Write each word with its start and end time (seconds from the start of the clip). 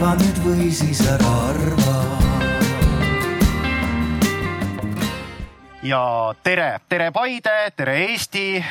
arva 0.00 0.14
nüüd 0.16 0.38
või 0.40 0.70
siis 0.72 1.00
ära 1.04 1.30
arva 1.50 1.94
ja 5.84 6.00
tere, 6.40 6.78
tere 6.88 7.10
Paide, 7.12 7.56
tere 7.76 7.98
Eesti. 8.06 8.64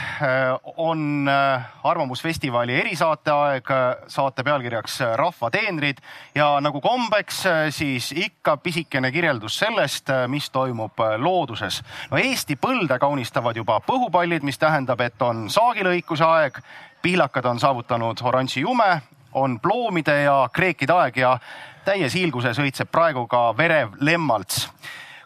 on 0.78 1.29
äh, 1.29 1.68
Arvamusfestivali 1.83 2.79
erisaateaeg, 2.79 3.69
saate 4.08 4.44
pealkirjaks 4.44 4.97
Rahva 5.22 5.51
teenrid 5.54 6.01
ja 6.33 6.47
nagu 6.65 6.81
kombeks, 6.81 7.44
siis 7.77 8.09
ikka 8.12 8.58
pisikene 8.58 9.12
kirjeldus 9.12 9.59
sellest, 9.62 10.09
mis 10.33 10.50
toimub 10.50 10.97
looduses. 11.18 11.83
no 12.09 12.18
Eesti 12.18 12.58
põlde 12.58 12.97
kaunistavad 12.97 13.58
juba 13.58 13.77
põhupallid, 13.86 14.41
mis 14.41 14.58
tähendab, 14.58 15.05
et 15.05 15.22
on 15.22 15.46
saagilõikuse 15.50 16.26
aeg. 16.26 16.58
pihlakad 17.02 17.46
on 17.46 17.59
saavutanud 17.59 18.18
oranži 18.26 18.66
jume, 18.66 19.02
on 19.34 19.60
ploomide 19.60 20.22
ja 20.24 20.50
kreekide 20.54 20.94
aeg 20.94 21.18
ja 21.18 21.38
täies 21.86 22.14
hiilguses 22.14 22.60
õitseb 22.60 22.90
praegu 22.92 23.28
ka 23.28 23.50
verev 23.58 23.96
lemmalts 24.00 24.68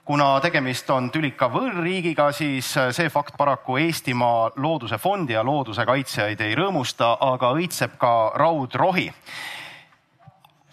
kuna 0.06 0.40
tegemist 0.44 0.90
on 0.92 1.08
tülika 1.12 1.48
võõrriigiga, 1.52 2.28
siis 2.36 2.74
see 2.92 3.10
fakt 3.12 3.38
paraku 3.40 3.78
Eestimaa 3.80 4.52
Looduse 4.60 4.98
Fondi 5.00 5.34
ja 5.34 5.44
looduse 5.44 5.86
kaitsjaid 5.88 6.42
ei 6.44 6.56
rõõmusta, 6.60 7.16
aga 7.20 7.54
õitseb 7.56 7.98
ka 7.98 8.34
raudrohi. 8.36 9.12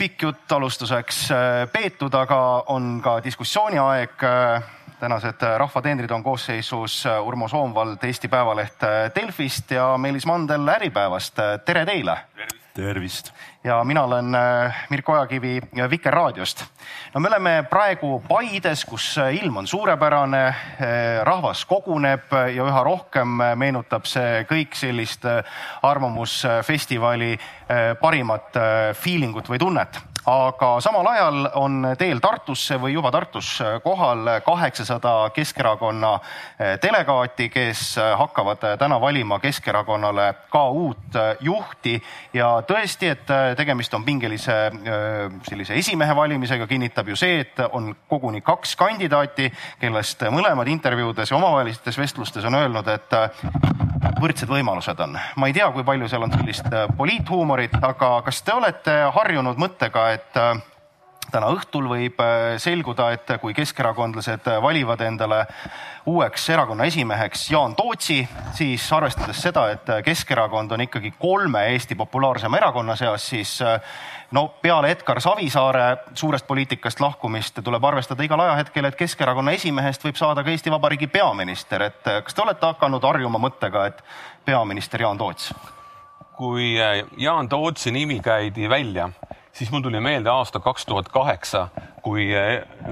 pikk 0.01 0.23
jutt 0.23 0.53
alustuseks 0.53 1.29
peetud, 1.73 2.15
aga 2.15 2.65
on 2.67 3.01
ka 3.03 3.21
diskussiooni 3.25 3.79
aeg. 3.79 4.11
tänased 5.01 5.43
rahvateenrid 5.57 6.11
on 6.11 6.23
koosseisus 6.23 7.05
Urmo 7.25 7.49
Soomvald 7.49 8.05
Eesti 8.05 8.29
Päevaleht 8.29 8.81
Delfist 9.15 9.71
ja 9.71 9.97
Meelis 9.99 10.27
Mandel 10.27 10.69
Äripäevast. 10.69 11.37
tere 11.65 11.87
teile! 11.87 12.60
Tervist! 12.81 13.33
ja 13.65 13.85
mina 13.85 14.03
olen 14.03 14.37
Mirko 14.91 15.13
Ojakivi 15.13 15.61
Vikerraadiost. 15.91 16.65
no 17.15 17.21
me 17.21 17.29
oleme 17.29 17.65
praegu 17.71 18.23
Paides, 18.29 18.85
kus 18.85 19.17
ilm 19.33 19.57
on 19.57 19.67
suurepärane, 19.67 20.45
rahvas 21.23 21.65
koguneb 21.69 22.33
ja 22.33 22.65
üha 22.65 22.85
rohkem 22.85 23.41
meenutab 23.55 24.09
see 24.09 24.45
kõik 24.49 24.75
sellist 24.75 25.27
Arvamusfestivali 25.83 27.35
parimat 28.01 28.57
feeling 28.97 29.37
ut 29.37 29.53
või 29.53 29.61
tunnet 29.61 30.01
aga 30.27 30.81
samal 30.81 31.07
ajal 31.07 31.49
on 31.55 31.87
teel 31.99 32.21
Tartusse 32.21 32.77
või 32.81 32.93
juba 32.93 33.11
Tartus 33.11 33.59
kohal 33.85 34.29
kaheksasada 34.45 35.31
Keskerakonna 35.35 36.13
delegaati, 36.83 37.49
kes 37.49 37.97
hakkavad 38.19 38.65
täna 38.79 39.01
valima 39.01 39.39
Keskerakonnale 39.41 40.35
ka 40.53 40.65
uut 40.69 41.17
juhti. 41.41 41.97
Ja 42.35 42.53
tõesti, 42.67 43.11
et 43.15 43.33
tegemist 43.57 43.95
on 43.95 44.05
pingelise 44.05 44.59
sellise 45.49 45.75
esimehe 45.75 46.17
valimisega, 46.17 46.67
kinnitab 46.67 47.09
ju 47.09 47.17
see, 47.17 47.41
et 47.41 47.65
on 47.73 47.95
koguni 48.09 48.41
kaks 48.45 48.77
kandidaati, 48.77 49.51
kellest 49.81 50.27
mõlemad 50.31 50.69
intervjuudes 50.69 51.31
ja 51.31 51.37
omavahelistes 51.41 51.99
vestlustes 51.99 52.45
on 52.45 52.61
öelnud, 52.61 52.89
et 52.89 53.70
võrdsed 54.21 54.51
võimalused 54.51 55.01
on. 55.05 55.19
ma 55.37 55.51
ei 55.51 55.55
tea, 55.57 55.71
kui 55.75 55.85
palju 55.87 56.09
seal 56.11 56.27
on 56.27 56.35
sellist 56.35 56.67
poliithuumorit, 56.97 57.77
aga 57.83 58.13
kas 58.27 58.43
te 58.43 58.57
olete 58.57 58.97
harjunud 59.15 59.61
mõttega, 59.61 60.11
et 60.17 60.41
äh, 60.41 60.63
täna 61.31 61.51
õhtul 61.55 61.89
võib 61.91 62.21
äh, 62.23 62.57
selguda, 62.63 63.11
et 63.15 63.33
kui 63.41 63.55
keskerakondlased 63.57 64.49
valivad 64.63 65.01
endale 65.07 65.45
uueks 66.11 66.49
erakonna 66.51 66.87
esimeheks 66.91 67.51
Jaan 67.51 67.75
Tootsi, 67.77 68.21
siis 68.57 68.87
arvestades 68.93 69.43
seda, 69.43 69.67
et 69.75 69.91
Keskerakond 70.05 70.73
on 70.73 70.85
ikkagi 70.87 71.13
kolme 71.19 71.67
Eesti 71.73 71.95
populaarsema 71.95 72.59
erakonna 72.61 72.97
seas, 72.97 73.29
siis 73.33 73.57
äh, 73.63 73.81
no 74.37 74.47
peale 74.63 74.91
Edgar 74.91 75.21
Savisaare 75.21 75.89
suurest 76.15 76.47
poliitikast 76.47 77.01
lahkumist 77.01 77.61
tuleb 77.65 77.85
arvestada 77.85 78.25
igal 78.27 78.41
ajahetkel, 78.47 78.89
et 78.89 78.99
Keskerakonna 79.01 79.57
esimehest 79.59 80.05
võib 80.05 80.21
saada 80.21 80.45
ka 80.45 80.55
Eesti 80.55 80.73
Vabariigi 80.73 81.11
peaminister, 81.13 81.89
et 81.91 82.15
kas 82.25 82.35
te 82.35 82.47
olete 82.47 82.73
hakanud 82.73 83.05
harjuma 83.05 83.43
mõttega, 83.43 83.87
et 83.93 84.03
peaminister 84.45 85.07
Jaan 85.07 85.19
Toots? 85.19 85.53
kui 86.41 86.73
Jaan 87.21 87.49
Tootsi 87.53 87.91
nimi 87.93 88.17
käidi 88.25 88.69
välja 88.69 89.11
siis 89.61 89.71
mul 89.71 89.83
tuli 89.85 90.01
meelde 90.01 90.31
aasta 90.33 90.61
kaks 90.61 90.87
tuhat 90.87 91.09
kaheksa, 91.13 91.69
kui 92.03 92.31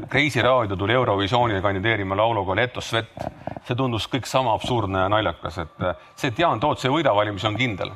Kreisiraadio 0.08 0.76
tuli 0.76 0.92
Eurovisioonile 0.92 1.62
kandideerima 1.64 2.16
lauluga 2.16 2.56
Leto 2.56 2.80
Svet. 2.80 3.24
see 3.68 3.76
tundus 3.76 4.06
kõik 4.08 4.24
sama 4.24 4.54
absurdne 4.56 5.02
ja 5.02 5.08
naljakas, 5.12 5.58
et 5.60 5.82
see, 6.16 6.28
et 6.30 6.38
Jaan 6.38 6.60
Toots 6.60 6.84
ei 6.84 6.92
võida 6.92 7.12
valimisi, 7.14 7.46
on 7.46 7.56
kindel. 7.56 7.90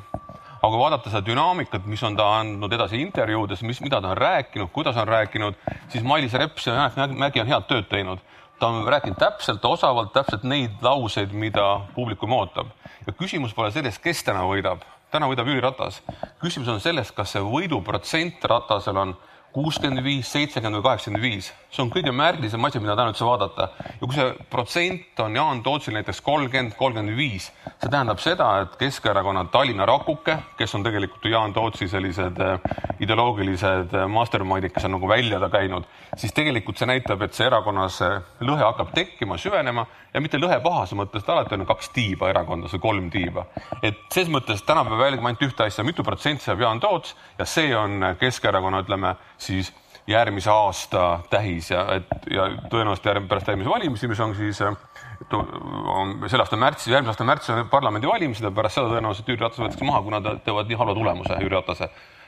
aga 0.61 0.69
kui 0.71 0.79
vaadata 0.79 1.09
seda 1.09 1.21
dünaamikat, 1.25 1.85
mis 1.85 2.03
on 2.03 2.15
ta 2.15 2.27
andnud 2.39 2.73
edasi 2.73 3.01
intervjuudes, 3.01 3.61
mis, 3.61 3.81
mida 3.81 4.01
ta 4.01 4.09
on 4.13 4.17
rääkinud, 4.17 4.69
kuidas 4.71 4.97
on 4.97 5.07
rääkinud, 5.07 5.57
siis 5.89 6.03
Mailis 6.03 6.33
Reps 6.33 6.67
ja 6.67 6.89
Janek 6.95 7.17
Mägi 7.17 7.41
on 7.41 7.47
head 7.47 7.69
tööd 7.69 7.89
teinud. 7.89 8.19
ta 8.59 8.67
on 8.67 8.87
rääkinud 8.87 9.17
täpselt, 9.19 9.65
osavalt, 9.65 10.13
täpselt 10.13 10.43
neid 10.43 10.81
lauseid, 10.81 11.31
mida 11.31 11.81
publikum 11.95 12.33
ootab. 12.33 12.67
ja 13.07 13.13
küsimus 13.13 13.53
pole 13.53 13.71
selles, 13.71 13.99
kes 13.99 14.23
täna 14.23 14.41
võidab 14.49 14.81
täna 15.13 15.29
võidab 15.29 15.49
Jüri 15.49 15.61
Ratas. 15.61 16.01
küsimus 16.41 16.71
on 16.73 16.81
selles, 16.81 17.11
kas 17.13 17.35
see 17.35 17.45
võiduprotsent 17.45 18.43
Ratasel 18.49 18.97
on 18.97 19.13
kuuskümmend 19.53 20.01
viis, 20.01 20.31
seitsekümmend 20.33 20.79
või 20.79 20.85
kaheksakümmend 20.87 21.21
viis. 21.21 21.51
see 21.69 21.81
on 21.83 21.89
kõige 21.93 22.11
märgilisem 22.13 22.65
asi, 22.65 22.79
mida 22.81 22.95
täna 22.97 23.11
üldse 23.11 23.25
vaadata. 23.25 23.67
ja 24.01 24.07
kui 24.07 24.15
see 24.15 24.31
protsent 24.49 25.19
on 25.19 25.35
Jaan 25.35 25.61
Tootsil 25.63 25.93
näiteks 25.93 26.21
kolmkümmend, 26.21 26.73
kolmkümmend 26.77 27.17
viis, 27.17 27.51
see 27.67 27.89
tähendab 27.89 28.19
seda, 28.19 28.49
et 28.61 28.75
Keskerakonna 28.79 29.45
Tallinna 29.53 29.85
rakuke, 29.85 30.37
kes 30.57 30.75
on 30.75 30.83
tegelikult 30.83 31.25
ju 31.25 31.31
Jaan 31.35 31.53
Tootsi 31.53 31.87
sellised 31.87 32.41
äh, 32.41 32.59
ideoloogilised 32.99 33.93
äh, 33.93 34.07
mastermind'id, 34.09 34.73
kes 34.73 34.89
on 34.89 34.97
nagu 34.97 35.09
välja 35.09 35.39
ta 35.39 35.49
käinud, 35.53 35.85
siis 36.17 36.33
tegelikult 36.33 36.81
see 36.81 36.89
näitab, 36.89 37.21
et 37.21 37.37
see 37.37 37.45
erakonnas 37.45 38.01
äh, 38.01 38.21
lõhe 38.41 38.65
hakkab 38.65 38.95
tekkima, 38.97 39.37
süvenema 39.37 39.85
ja 40.13 40.21
mitte 40.21 40.39
lõhe 40.41 40.59
pahase 40.63 40.97
mõttes, 40.97 41.23
et 41.23 41.29
alati 41.29 41.57
on 41.57 41.65
kaks 41.67 41.89
tiiba 41.95 42.29
erakondas 42.31 42.75
või 42.75 42.83
kolm 42.87 43.09
tiiba. 43.13 43.45
et 43.81 43.99
ses 44.13 44.29
mõttes 44.29 44.63
täna 44.65 44.85
peab 44.85 45.05
jälgima 45.07 45.31
ainult 45.31 45.47
ühte 45.47 45.65
asja, 45.65 45.83
mitu 45.83 46.03
protsenti 46.03 46.45
saab 46.45 46.61
Jaan 46.61 46.79
Toots 46.79 47.15
ja 47.39 47.45
see 47.45 47.75
on 47.77 48.15
Keskerakonna, 48.19 48.83
ütleme 48.85 49.15
siis 49.37 49.73
järgmise 50.07 50.51
aasta 50.51 51.19
tähis 51.31 51.69
ja 51.71 51.85
et 51.95 52.09
ja 52.31 52.49
tõenäoliselt 52.69 53.05
järg, 53.07 53.27
pärast 53.27 53.47
järgmisi 53.47 53.69
valimisi, 53.69 54.07
mis 54.11 54.19
on 54.19 54.35
siis 54.35 54.59
on 54.61 56.25
selle 56.27 56.43
aasta 56.43 56.59
märtsis, 56.59 56.91
järgmise 56.91 57.13
aasta 57.13 57.27
märtsis 57.27 57.55
on 57.55 57.69
parlamendivalimised 57.71 58.43
ja 58.43 58.51
pärast 58.51 58.79
seda 58.79 58.91
tõenäoliselt 58.91 59.31
Jüri 59.31 59.41
Ratas 59.45 59.63
võetakse 59.63 59.87
maha, 59.87 60.01
kuna 60.03 60.19
nad 60.19 60.43
teevad 60.43 60.67
nii 60.67 60.81
halva 60.81 60.97
tulemuse 60.99 61.39
Jüri 61.39 61.55
Ratase 61.55 61.89
Äh, 61.89 62.21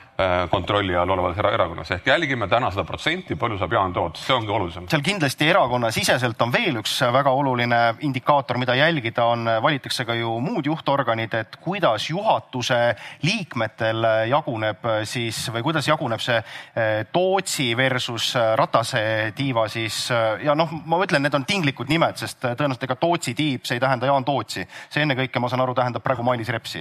kontrolli 0.50 0.96
all 0.96 1.10
olevas 1.10 1.36
erakonnas 1.38 1.90
ehk 1.92 2.06
jälgime 2.08 2.48
täna 2.48 2.70
seda 2.72 2.84
protsenti, 2.88 3.36
palju 3.36 3.58
saab 3.60 3.72
Jaan 3.72 3.92
Toots, 3.92 4.22
see 4.26 4.36
ongi 4.36 4.52
olulisem. 4.52 4.86
seal 4.88 5.02
kindlasti 5.04 5.48
erakonnasiseselt 5.52 6.40
on 6.40 6.52
veel 6.52 6.78
üks 6.80 6.94
väga 7.12 7.32
oluline 7.36 7.80
indikaator, 8.06 8.56
mida 8.58 8.74
jälgida 8.78 9.26
on, 9.28 9.44
valitakse 9.62 10.06
ka 10.08 10.14
ju 10.16 10.38
muud 10.40 10.66
juhtorganid, 10.66 11.34
et 11.36 11.58
kuidas 11.60 12.08
juhatuse 12.10 12.78
liikmetel 13.22 14.08
jaguneb 14.30 14.88
siis 15.04 15.42
või 15.52 15.66
kuidas 15.66 15.88
jaguneb 15.88 16.24
see 16.24 16.38
äh, 16.38 17.04
Tootsi 17.12 17.74
versus 17.76 18.32
Ratase 18.56 19.32
tiiva 19.36 19.66
siis 19.68 20.06
ja 20.42 20.54
noh, 20.56 20.72
ma 20.86 21.00
ütlen, 21.04 21.26
need 21.26 21.36
on 21.36 21.44
tinglikud 21.44 21.92
nimed, 21.92 22.16
sest 22.20 22.40
tõenäoliselt 22.46 22.88
ega 22.88 22.96
Tootsi 23.00 23.36
tiib, 23.36 23.68
see 23.68 23.76
ei 23.76 23.84
tähenda 23.84 24.08
Jaan 24.08 24.24
Tootsi, 24.24 24.64
see 24.88 25.04
ennekõike, 25.04 25.42
ma 25.42 25.52
saan 25.52 25.64
aru, 25.66 25.76
tähendab 25.76 26.04
praegu 26.06 26.24
Mailis 26.24 26.48
Repsi. 26.56 26.80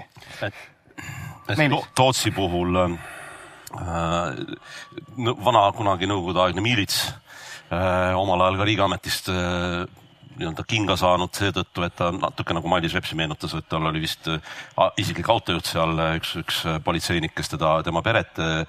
Tootsi 1.95 2.31
puhul 2.31 2.79
Äh, 2.85 3.14
vana 5.45 5.67
kunagi 5.75 6.09
nõukogudeaegne 6.09 6.63
miilits, 6.63 7.05
äh, 7.71 8.13
omal 8.17 8.45
ajal 8.45 8.59
ka 8.61 8.67
riigiametist 8.69 9.29
äh, 9.33 9.85
nii-öelda 10.35 10.65
kinga 10.67 10.97
saanud 10.99 11.31
seetõttu, 11.31 11.85
et 11.85 11.95
ta 11.95 12.09
natuke 12.11 12.53
nagu 12.53 12.67
Mailis 12.67 12.93
Repsi 12.93 13.15
meenutas, 13.15 13.53
et 13.55 13.69
tal 13.71 13.87
oli 13.87 14.01
vist 14.03 14.27
isiklik 14.99 15.29
autojuht 15.31 15.69
seal, 15.69 15.95
üks, 16.19 16.33
üks 16.41 16.57
politseinik, 16.83 17.31
kes 17.37 17.53
teda, 17.53 17.77
tema 17.87 18.03
peret 18.03 18.35
Äh, 18.43 18.65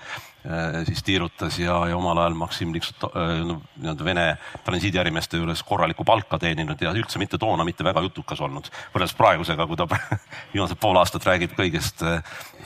siis 0.84 1.02
tiirutas 1.02 1.58
ja, 1.58 1.74
ja 1.88 1.96
omal 1.96 2.18
ajal 2.18 2.34
Maksim 2.34 2.72
Liksut 2.72 3.04
äh, 3.04 3.44
no, 3.46 3.60
nii-öelda 3.76 4.04
Vene 4.04 4.26
transiidiärimeeste 4.64 5.40
juures 5.40 5.62
korralikku 5.66 6.04
palka 6.04 6.38
teeninud 6.38 6.80
ja 6.80 6.92
üldse 6.94 7.18
mitte 7.18 7.38
toona 7.38 7.64
mitte 7.64 7.84
väga 7.84 8.02
jutukas 8.04 8.40
olnud. 8.40 8.70
võrreldes 8.94 9.16
praegusega, 9.18 9.66
kui 9.66 9.78
ta 9.80 9.88
viimased 10.52 10.78
pool 10.80 11.00
aastat 11.00 11.26
räägib 11.26 11.56
kõigest 11.58 12.04
äh, 12.06 12.20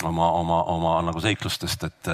oma, 0.04 0.30
oma, 0.40 0.62
oma 0.74 0.92
nagu 1.08 1.20
seiklustest, 1.20 1.84
et, 1.84 2.10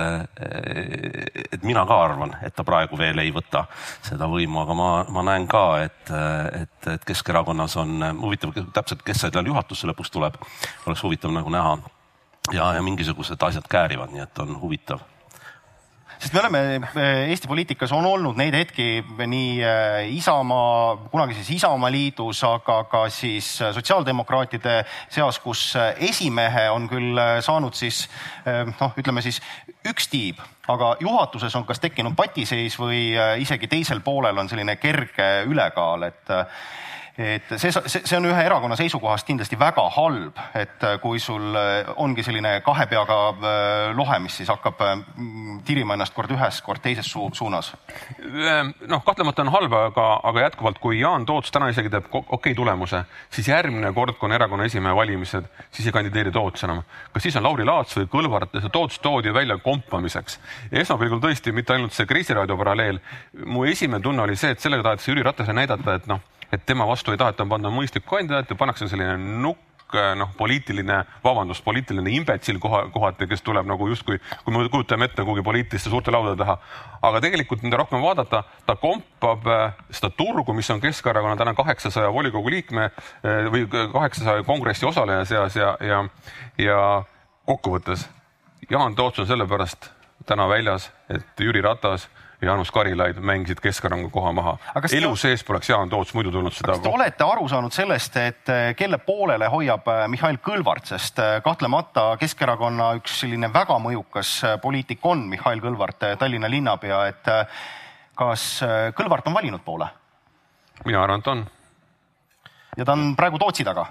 et 1.52 1.62
mina 1.66 1.84
ka 1.86 1.98
arvan, 2.04 2.36
et 2.46 2.54
ta 2.54 2.64
praegu 2.66 2.98
veel 2.98 3.18
ei 3.22 3.32
võta 3.34 3.66
seda 4.06 4.28
võimu, 4.30 4.62
aga 4.62 4.78
ma, 4.78 4.90
ma 5.10 5.26
näen 5.30 5.46
ka, 5.50 5.64
et, 5.86 6.14
et, 6.62 6.88
et 6.94 7.06
Keskerakonnas 7.06 7.76
on 7.82 8.08
huvitav 8.22 8.54
täpselt, 8.74 9.02
kes 9.06 9.26
seal 9.26 9.52
juhatusse 9.52 9.86
lõpuks 9.90 10.14
tuleb, 10.14 10.38
oleks 10.86 11.04
huvitav 11.06 11.34
nagu 11.34 11.52
näha. 11.52 11.76
Ja, 12.54 12.72
ja 12.76 12.82
mingisugused 12.82 13.42
asjad 13.42 13.66
käärivad, 13.70 14.12
nii 14.14 14.22
et 14.22 14.38
on 14.38 14.54
huvitav 14.60 15.02
sest 16.18 16.34
me 16.34 16.40
oleme 16.40 16.60
eh, 16.76 17.28
Eesti 17.30 17.48
poliitikas 17.48 17.92
on 17.92 18.06
olnud 18.08 18.38
neid 18.38 18.54
hetki 18.56 19.02
nii 19.02 19.50
eh, 19.60 20.14
Isamaa, 20.16 20.96
kunagises 21.12 21.50
Isamaa 21.54 21.90
liidus, 21.92 22.42
aga 22.48 22.82
ka 22.90 23.04
siis 23.12 23.48
sotsiaaldemokraatide 23.60 24.78
seas, 25.12 25.40
kus 25.44 25.68
esimehe 26.08 26.68
on 26.72 26.88
küll 26.90 27.20
saanud 27.44 27.76
siis 27.76 28.06
noh, 28.46 28.96
ütleme 28.98 29.22
siis 29.24 29.40
üks 29.86 30.08
tiib, 30.12 30.40
aga 30.72 30.94
juhatuses 31.00 31.54
on 31.58 31.66
kas 31.68 31.82
tekkinud 31.82 32.16
patiseis 32.18 32.78
või 32.80 33.10
isegi 33.42 33.68
teisel 33.70 34.02
poolel 34.04 34.38
on 34.38 34.48
selline 34.50 34.76
kerge 34.82 35.30
ülekaal, 35.46 36.08
et 36.08 36.34
et 37.18 37.48
see, 37.56 37.72
see, 37.72 38.02
see 38.04 38.16
on 38.18 38.26
ühe 38.28 38.42
erakonna 38.44 38.76
seisukohast 38.76 39.24
kindlasti 39.28 39.56
väga 39.56 39.86
halb, 39.94 40.36
et 40.58 40.84
äh, 40.84 40.98
kui 41.00 41.20
sul 41.22 41.56
äh, 41.56 41.88
ongi 42.02 42.24
selline 42.26 42.58
kahe 42.64 42.84
peaga 42.90 43.16
äh, 43.32 43.94
lohe, 43.96 44.18
mis 44.20 44.36
siis 44.36 44.50
hakkab 44.52 44.82
tirima 45.64 45.96
ennast 45.96 46.12
kord 46.16 46.34
ühes, 46.36 46.60
kord 46.64 46.82
teises 46.84 47.08
su 47.08 47.30
suunas. 47.32 47.72
noh, 48.20 49.02
kahtlemata 49.06 49.46
on 49.46 49.52
halb, 49.54 49.72
aga, 49.78 50.06
aga 50.28 50.44
jätkuvalt, 50.44 50.80
kui 50.82 51.00
Jaan 51.00 51.24
Toots 51.26 51.54
täna 51.54 51.70
isegi 51.72 51.90
teeb 51.92 52.10
okei 52.12 52.34
okay 52.36 52.54
tulemuse, 52.58 53.02
siis 53.32 53.48
järgmine 53.48 53.92
kord, 53.96 54.18
kui 54.20 54.28
on 54.28 54.36
erakonna 54.36 54.68
esimehe 54.68 54.94
valimised, 54.96 55.48
siis 55.70 55.88
ei 55.88 55.96
kandideeri 55.96 56.34
Toots 56.36 56.68
enam. 56.68 56.84
kas 57.12 57.24
siis 57.24 57.40
on 57.40 57.48
Lauri 57.48 57.64
Laats 57.64 57.96
või 57.96 58.10
Kõlvart 58.12 58.60
see 58.60 58.72
Toots 58.72 59.00
toodi 59.00 59.32
välja 59.32 59.56
kompamiseks. 59.64 60.38
esmapilgul 60.72 61.24
tõesti 61.24 61.52
mitte 61.52 61.72
ainult 61.72 61.96
see 61.96 62.06
Kreisiraadio 62.06 62.60
paralleel, 62.60 63.00
mu 63.46 63.64
esimene 63.64 64.02
tunne 64.04 64.28
oli 64.28 64.36
see, 64.36 64.52
et 64.52 64.60
sellega 64.60 64.90
tahetakse 64.90 65.12
Jüri 65.12 65.24
Ratasele 65.24 65.62
näidata, 65.64 65.96
et 65.96 66.10
noh 66.12 66.35
et 66.52 66.66
tema 66.66 66.86
vastu 66.88 67.14
ei 67.14 67.20
taheta 67.20 67.46
panna 67.46 67.72
mõistlik 67.72 68.06
kandidaat 68.08 68.50
ja 68.50 68.56
pannakse 68.58 68.88
selline 68.88 69.16
nukk 69.42 69.94
eh, 69.94 70.12
noh, 70.18 70.32
poliitiline, 70.38 70.98
vabandust, 71.24 71.64
poliitiline 71.64 72.12
imbetsil 72.18 72.58
koha, 72.62 72.84
kohati, 72.94 73.28
kes 73.30 73.44
tuleb 73.46 73.68
nagu 73.70 73.88
justkui, 73.90 74.18
kui 74.44 74.56
me 74.56 74.66
kujutame 74.72 75.08
ette 75.10 75.24
kuhugi 75.24 75.44
poliitiliste 75.46 75.92
suurte 75.92 76.14
laudade 76.14 76.38
taha. 76.42 76.58
aga 77.06 77.22
tegelikult, 77.22 77.62
mida 77.62 77.80
rohkem 77.82 78.02
vaadata, 78.02 78.42
ta 78.66 78.76
kompab 78.80 79.46
eh, 79.46 79.86
seda 79.90 80.10
turgu, 80.16 80.54
mis 80.54 80.70
on 80.70 80.82
Keskerakonna 80.82 81.36
täna 81.36 81.54
kaheksasaja 81.54 82.12
volikogu 82.12 82.50
liikme 82.50 82.90
eh, 82.90 83.48
või 83.52 83.66
kaheksasaja 83.70 84.46
kongressi 84.46 84.86
osaleja 84.86 85.24
seas 85.24 85.56
ja, 85.56 85.76
ja, 85.80 86.04
ja 86.58 86.78
kokkuvõttes 87.46 88.08
Jaan 88.70 88.94
Toots 88.94 89.18
on 89.18 89.26
sellepärast 89.26 89.90
täna 90.26 90.48
väljas, 90.48 90.90
et 91.08 91.40
Jüri 91.40 91.62
Ratas 91.62 92.08
Jaanus 92.42 92.70
Karilaid 92.70 93.16
mängisid 93.16 93.60
Keskerakonna 93.60 94.10
koha 94.12 94.32
maha. 94.32 94.56
elu 94.92 95.10
te... 95.10 95.20
sees 95.20 95.44
poleks 95.44 95.70
Jaan 95.70 95.88
Toots 95.88 96.12
muidu 96.14 96.30
tulnud 96.30 96.52
seda. 96.52 96.74
kas 96.74 96.82
te 96.84 96.92
olete 96.92 97.24
aru 97.24 97.48
saanud 97.48 97.72
sellest, 97.72 98.16
et 98.20 98.52
eh, 98.52 98.74
kelle 98.76 98.98
poolele 98.98 99.48
hoiab 99.48 99.88
eh, 99.88 100.02
Mihhail 100.12 100.38
Kõlvart, 100.44 100.84
sest 100.92 101.18
eh, 101.22 101.38
kahtlemata 101.44 102.10
Keskerakonna 102.20 102.92
üks 103.00 103.22
selline 103.22 103.48
väga 103.52 103.78
mõjukas 103.80 104.32
poliitik 104.62 105.04
on 105.08 105.24
Mihhail 105.32 105.64
Kõlvart, 105.64 106.10
Tallinna 106.20 106.50
linnapea, 106.52 107.00
et 107.08 107.32
kas 108.16 108.48
Kõlvart 108.96 109.30
on 109.30 109.36
valinud 109.40 109.64
poole? 109.64 109.88
mina 110.84 111.00
arvan, 111.02 111.24
et 111.24 111.32
on. 111.32 111.46
ja 112.76 112.84
ta 112.84 112.92
on 112.92 113.14
praegu 113.16 113.40
Tootsi 113.40 113.64
taga? 113.64 113.88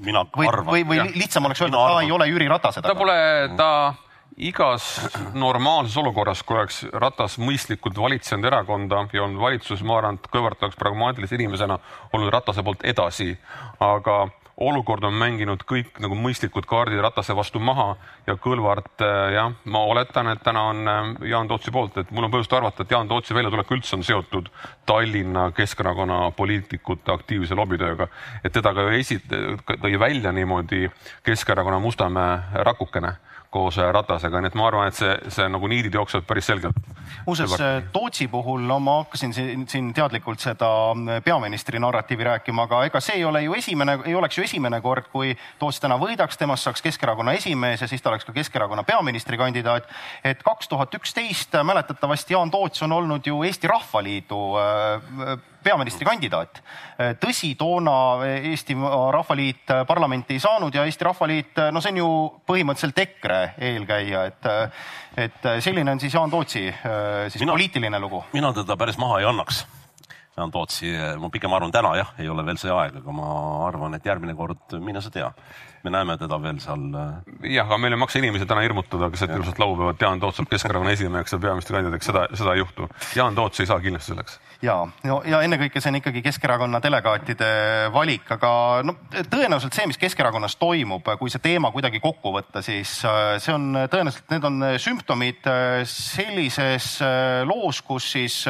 mina 0.00 0.24
või, 0.32 0.48
arvan. 0.48 0.72
või, 0.72 0.88
või 0.88 1.04
lihtsam 1.12 1.44
oleks 1.44 1.60
öelda, 1.60 1.76
et 1.76 1.92
ta 1.92 2.02
ei 2.08 2.12
ole 2.12 2.32
Jüri 2.32 2.48
Ratase 2.48 2.80
taga? 2.80 2.94
ta 2.94 2.98
pole, 2.98 3.20
ta 3.60 3.70
igas 4.36 5.00
normaalses 5.34 5.96
olukorras, 5.96 6.42
kui 6.44 6.56
oleks 6.58 6.82
Ratas 6.92 7.38
mõistlikult 7.40 7.96
valitsenud 7.96 8.44
erakonda 8.44 9.06
ja 9.12 9.24
olnud 9.24 9.40
valitsuses, 9.40 9.84
ma 9.84 9.98
arvan, 9.98 10.18
et 10.20 10.32
Kõlvart 10.32 10.66
oleks 10.66 10.76
pragmaatilise 10.80 11.38
inimesena 11.38 11.78
olnud 12.12 12.32
Ratase 12.34 12.64
poolt 12.66 12.84
edasi, 12.84 13.32
aga 13.80 14.26
olukord 14.56 15.04
on 15.04 15.16
mänginud 15.16 15.64
kõik 15.68 15.98
nagu 16.00 16.16
mõistlikud 16.16 16.64
kaardid 16.68 17.00
Ratase 17.04 17.34
vastu 17.36 17.60
maha 17.60 17.94
ja 18.26 18.36
Kõlvart 18.40 19.04
äh, 19.04 19.32
jah, 19.36 19.56
ma 19.64 19.82
oletan, 19.88 20.28
et 20.32 20.42
täna 20.44 20.66
on 20.68 20.88
äh, 20.88 21.10
Jaan 21.32 21.48
Tootsi 21.48 21.72
poolt, 21.72 21.96
et 21.96 22.12
mul 22.12 22.28
on 22.28 22.32
põhjust 22.32 22.52
arvata, 22.56 22.84
et 22.84 22.92
Jaan 22.92 23.08
Tootsi 23.08 23.36
väljatulek 23.36 23.72
üldse 23.72 23.96
on 23.96 24.04
seotud 24.04 24.50
Tallinna 24.88 25.50
Keskerakonna 25.56 26.26
poliitikute 26.36 27.12
aktiivse 27.12 27.56
lobitööga, 27.56 28.10
et 28.44 28.52
teda 28.52 28.74
ka 28.76 28.90
esit-, 28.96 29.32
tõi 29.72 29.96
välja 30.00 30.32
niimoodi 30.32 30.90
Keskerakonna 31.24 31.80
Mustamäe 31.80 32.64
rakukene 32.68 33.16
koos 33.50 33.78
äh, 33.78 33.90
Ratasega, 33.92 34.40
nii 34.40 34.50
et 34.50 34.58
ma 34.58 34.66
arvan, 34.68 34.90
et 34.90 34.98
see, 34.98 35.12
see 35.32 35.46
nagu 35.50 35.68
niidid 35.70 35.94
jooksevad 35.94 36.26
päris 36.28 36.48
selgelt. 36.50 36.76
muuseas, 37.26 37.54
äh, 37.60 37.78
Tootsi 37.92 38.28
puhul 38.28 38.66
no 38.66 38.78
ma 38.82 38.98
hakkasin 39.02 39.34
siin, 39.34 39.66
siin 39.68 39.92
teadlikult 39.94 40.42
seda 40.42 40.68
äh, 40.92 41.22
peaministri 41.24 41.80
narratiivi 41.82 42.26
rääkima, 42.26 42.66
aga 42.68 42.84
ega 42.88 43.00
see 43.00 43.18
ei 43.20 43.24
ole 43.24 43.42
ju 43.46 43.54
esimene, 43.54 43.98
ei 44.04 44.14
oleks 44.14 44.38
ju 44.38 44.44
esimene 44.44 44.80
kord, 44.84 45.10
kui 45.12 45.34
Toots 45.58 45.80
täna 45.80 45.98
võidaks, 46.00 46.38
temast 46.38 46.66
saaks 46.66 46.84
Keskerakonna 46.86 47.36
esimees 47.38 47.82
ja 47.84 47.90
siis 47.90 48.02
ta 48.02 48.12
oleks 48.12 48.26
ka 48.28 48.34
Keskerakonna 48.36 48.84
peaministrikandidaat. 48.84 49.88
et 50.24 50.42
kaks 50.42 50.68
tuhat 50.68 50.94
üksteist 50.94 51.54
mäletatavasti 51.62 52.34
Jaan 52.34 52.50
Toots 52.50 52.82
on 52.82 52.92
olnud 52.92 53.26
ju 53.26 53.42
Eesti 53.42 53.68
Rahvaliidu 53.68 54.40
peaministrikandidaat. 55.66 56.60
tõsi, 57.20 57.52
toona 57.58 57.96
Eesti 58.36 58.76
Rahvaliit 59.12 59.74
parlamenti 59.88 60.36
ei 60.36 60.42
saanud 60.42 60.74
ja 60.74 60.84
Eesti 60.86 61.04
Rahvaliit, 61.04 61.62
no 61.72 61.82
see 61.82 61.94
on 61.94 62.02
ju 62.02 62.10
põhimõtteliselt 62.48 63.02
EKRE 63.04 63.40
eelkäija, 63.70 64.24
et, 64.30 64.50
et 65.26 65.50
selline 65.64 65.92
on 65.92 66.02
siis 66.02 66.14
Jaan 66.14 66.30
Tootsi 66.30 66.64
siis 66.70 67.42
mina, 67.42 67.52
poliitiline 67.52 68.00
lugu. 68.00 68.24
mina 68.32 68.52
teda 68.56 68.76
päris 68.76 68.98
maha 69.02 69.20
ei 69.20 69.28
annaks. 69.28 69.64
Jaan 70.36 70.52
Tootsi, 70.52 70.92
ma 71.18 71.30
pigem 71.32 71.52
arvan 71.56 71.72
täna 71.72 71.94
jah, 71.96 72.10
ei 72.20 72.28
ole 72.28 72.44
veel 72.46 72.58
see 72.60 72.72
aeg, 72.72 73.00
aga 73.00 73.12
ma 73.16 73.28
arvan, 73.66 73.96
et 73.96 74.04
järgmine 74.04 74.36
kord, 74.36 74.78
mine 74.84 75.00
sa 75.00 75.10
tea 75.10 75.30
me 75.86 75.92
näeme 75.94 76.16
teda 76.18 76.38
veel 76.42 76.58
seal. 76.62 76.84
Äh, 76.98 77.52
jah, 77.54 77.66
aga 77.68 77.78
meil 77.80 77.94
ei 77.94 78.00
maksa 78.00 78.20
inimesi 78.20 78.48
täna 78.48 78.64
hirmutada, 78.64 79.08
kes 79.12 79.24
ilusat 79.28 79.60
laupäeva, 79.62 79.92
et 79.94 80.02
Jaan 80.02 80.22
Toots 80.22 80.40
saab 80.40 80.50
Keskerakonna 80.50 80.94
esimeheks 80.96 81.36
ja 81.36 81.40
peaministrikandidaadiks, 81.44 82.10
seda, 82.10 82.24
seda 82.34 82.56
ei 82.56 82.62
juhtu. 82.62 82.88
Jaan 83.18 83.38
Toots 83.38 83.62
ei 83.62 83.70
saa 83.70 83.78
kindlasti 83.82 84.12
selleks. 84.12 84.38
ja, 84.64 84.76
no 85.06 85.20
ja 85.28 85.42
ennekõike 85.46 85.82
see 85.82 85.92
on 85.92 86.00
ikkagi 86.00 86.24
Keskerakonna 86.26 86.80
delegaatide 86.82 87.50
valik, 87.94 88.26
aga 88.38 88.50
no 88.86 88.96
tõenäoliselt 89.14 89.78
see, 89.78 89.86
mis 89.90 90.00
Keskerakonnas 90.00 90.58
toimub, 90.60 91.06
kui 91.20 91.32
see 91.32 91.44
teema 91.44 91.70
kuidagi 91.74 92.02
kokku 92.02 92.34
võtta, 92.34 92.64
siis 92.66 92.98
äh, 93.06 93.36
see 93.42 93.54
on 93.54 93.70
tõenäoliselt, 93.92 94.28
need 94.34 94.50
on 94.50 94.68
sümptomid 94.82 95.50
äh, 95.52 95.80
sellises 95.90 96.96
loos, 97.46 97.82
kus 97.86 98.10
siis 98.16 98.42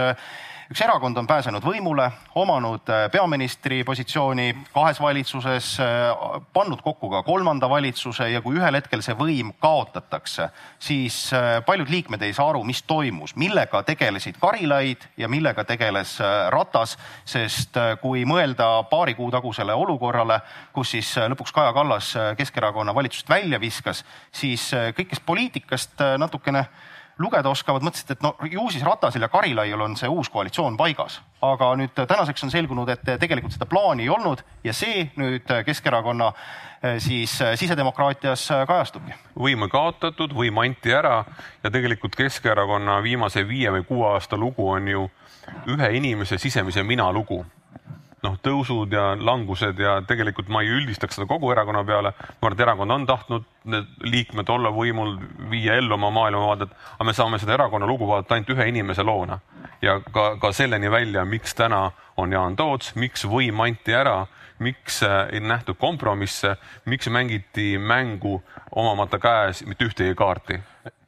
üks 0.71 0.81
erakond 0.83 1.15
on 1.21 1.27
pääsenud 1.31 1.63
võimule, 1.63 2.09
omanud 2.35 2.89
äh, 2.91 3.05
peaministri 3.13 3.85
positsiooni 3.87 4.49
kahes 4.75 4.99
valitsuses, 5.01 5.69
äh, 5.83 6.41
pannud 6.53 6.81
kokku 6.83 7.11
ka 7.13 7.21
kolmanda 7.27 7.69
valitsuse 7.71 8.27
ja 8.33 8.41
kui 8.43 8.59
ühel 8.59 8.75
hetkel 8.75 9.05
see 9.05 9.15
võim 9.15 9.53
kaotatakse, 9.63 10.49
siis 10.83 11.21
äh, 11.37 11.61
paljud 11.67 11.93
liikmed 11.93 12.25
ei 12.27 12.35
saa 12.35 12.49
aru, 12.51 12.65
mis 12.67 12.83
toimus, 12.83 13.37
millega 13.39 13.85
tegelesid 13.87 14.41
Karilaid 14.43 15.07
ja 15.17 15.31
millega 15.31 15.65
tegeles 15.65 16.17
Ratas, 16.51 16.97
sest 17.25 17.79
kui 18.03 18.25
mõelda 18.27 18.67
paari 18.91 19.15
kuu 19.15 19.31
tagusele 19.31 19.75
olukorrale, 19.75 20.41
kus 20.75 20.97
siis 20.97 21.13
lõpuks 21.31 21.55
Kaja 21.55 21.73
Kallas 21.77 22.11
Keskerakonna 22.39 22.95
valitsusest 22.95 23.31
välja 23.31 23.61
viskas, 23.63 24.03
siis 24.35 24.69
kõik, 24.99 25.13
kes 25.15 25.23
poliitikast 25.27 26.03
natukene 26.19 26.67
lugeda 27.19 27.49
oskavad, 27.49 27.85
mõtlesid, 27.85 28.13
et 28.13 28.23
no 28.25 28.35
ju 28.51 28.67
siis 28.73 28.85
Ratasel 28.85 29.25
ja 29.25 29.29
Karilaiul 29.33 29.81
on 29.81 29.97
see 29.97 30.09
uus 30.09 30.29
koalitsioon 30.33 30.77
paigas. 30.77 31.21
aga 31.43 31.71
nüüd 31.77 31.95
tänaseks 31.95 32.45
on 32.45 32.51
selgunud, 32.51 32.89
et 32.89 33.05
tegelikult 33.21 33.53
seda 33.55 33.67
plaani 33.67 34.03
ei 34.03 34.09
olnud 34.11 34.43
ja 34.65 34.73
see 34.73 35.11
nüüd 35.17 35.49
Keskerakonna 35.65 36.33
eh, 36.83 36.97
siis 36.99 37.41
eh, 37.41 37.57
sisedemokraatias 37.57 38.49
kajastubki. 38.69 39.15
võim 39.39 39.63
on 39.63 39.71
kaotatud, 39.71 40.35
võim 40.35 40.61
anti 40.65 40.93
ära 40.93 41.25
ja 41.65 41.71
tegelikult 41.71 42.17
Keskerakonna 42.17 43.03
viimase 43.03 43.49
viie 43.49 43.73
või 43.73 43.85
kuue 43.85 44.09
aasta 44.13 44.37
lugu 44.37 44.69
on 44.71 44.89
ju 44.89 45.11
ühe 45.67 45.93
inimese 45.97 46.39
sisemise 46.39 46.83
mina 46.83 47.13
lugu 47.13 47.45
noh, 48.27 48.37
tõusud 48.43 48.93
ja 48.93 49.09
langused 49.17 49.79
ja 49.81 49.97
tegelikult 50.07 50.51
ma 50.53 50.63
ei 50.65 50.73
üldistaks 50.75 51.19
seda 51.19 51.29
kogu 51.31 51.51
erakonna 51.55 51.85
peale. 51.87 52.13
ma 52.13 52.49
arvan, 52.49 52.57
et 52.57 52.65
erakond 52.67 52.97
on 52.97 53.07
tahtnud 53.07 53.45
need 53.73 54.09
liikmed 54.13 54.49
olla 54.53 54.71
võimul, 54.75 55.17
viia 55.51 55.77
ellu 55.81 55.95
oma 55.95 56.11
maailmavaadet, 56.15 56.75
aga 56.97 57.07
me 57.07 57.15
saame 57.15 57.39
seda 57.43 57.57
erakonna 57.57 57.87
lugu 57.87 58.09
vaadata 58.09 58.35
ainult 58.35 58.55
ühe 58.57 58.69
inimese 58.73 59.07
loona 59.07 59.39
ja 59.83 60.01
ka, 60.13 60.37
ka 60.43 60.53
selleni 60.53 60.91
välja, 60.91 61.25
miks 61.25 61.55
täna 61.55 61.91
on 62.17 62.33
Jaan 62.33 62.57
Toots, 62.57 62.95
miks 62.97 63.27
võim 63.29 63.61
anti 63.65 63.95
ära, 63.95 64.25
miks 64.59 65.03
ei 65.05 65.41
nähtud 65.41 65.77
kompromisse, 65.79 66.57
miks 66.87 67.11
mängiti 67.13 67.77
mängu 67.79 68.41
omamata 68.73 69.19
käes 69.21 69.65
mitte 69.67 69.85
ühtegi 69.85 70.15
kaarti 70.17 70.61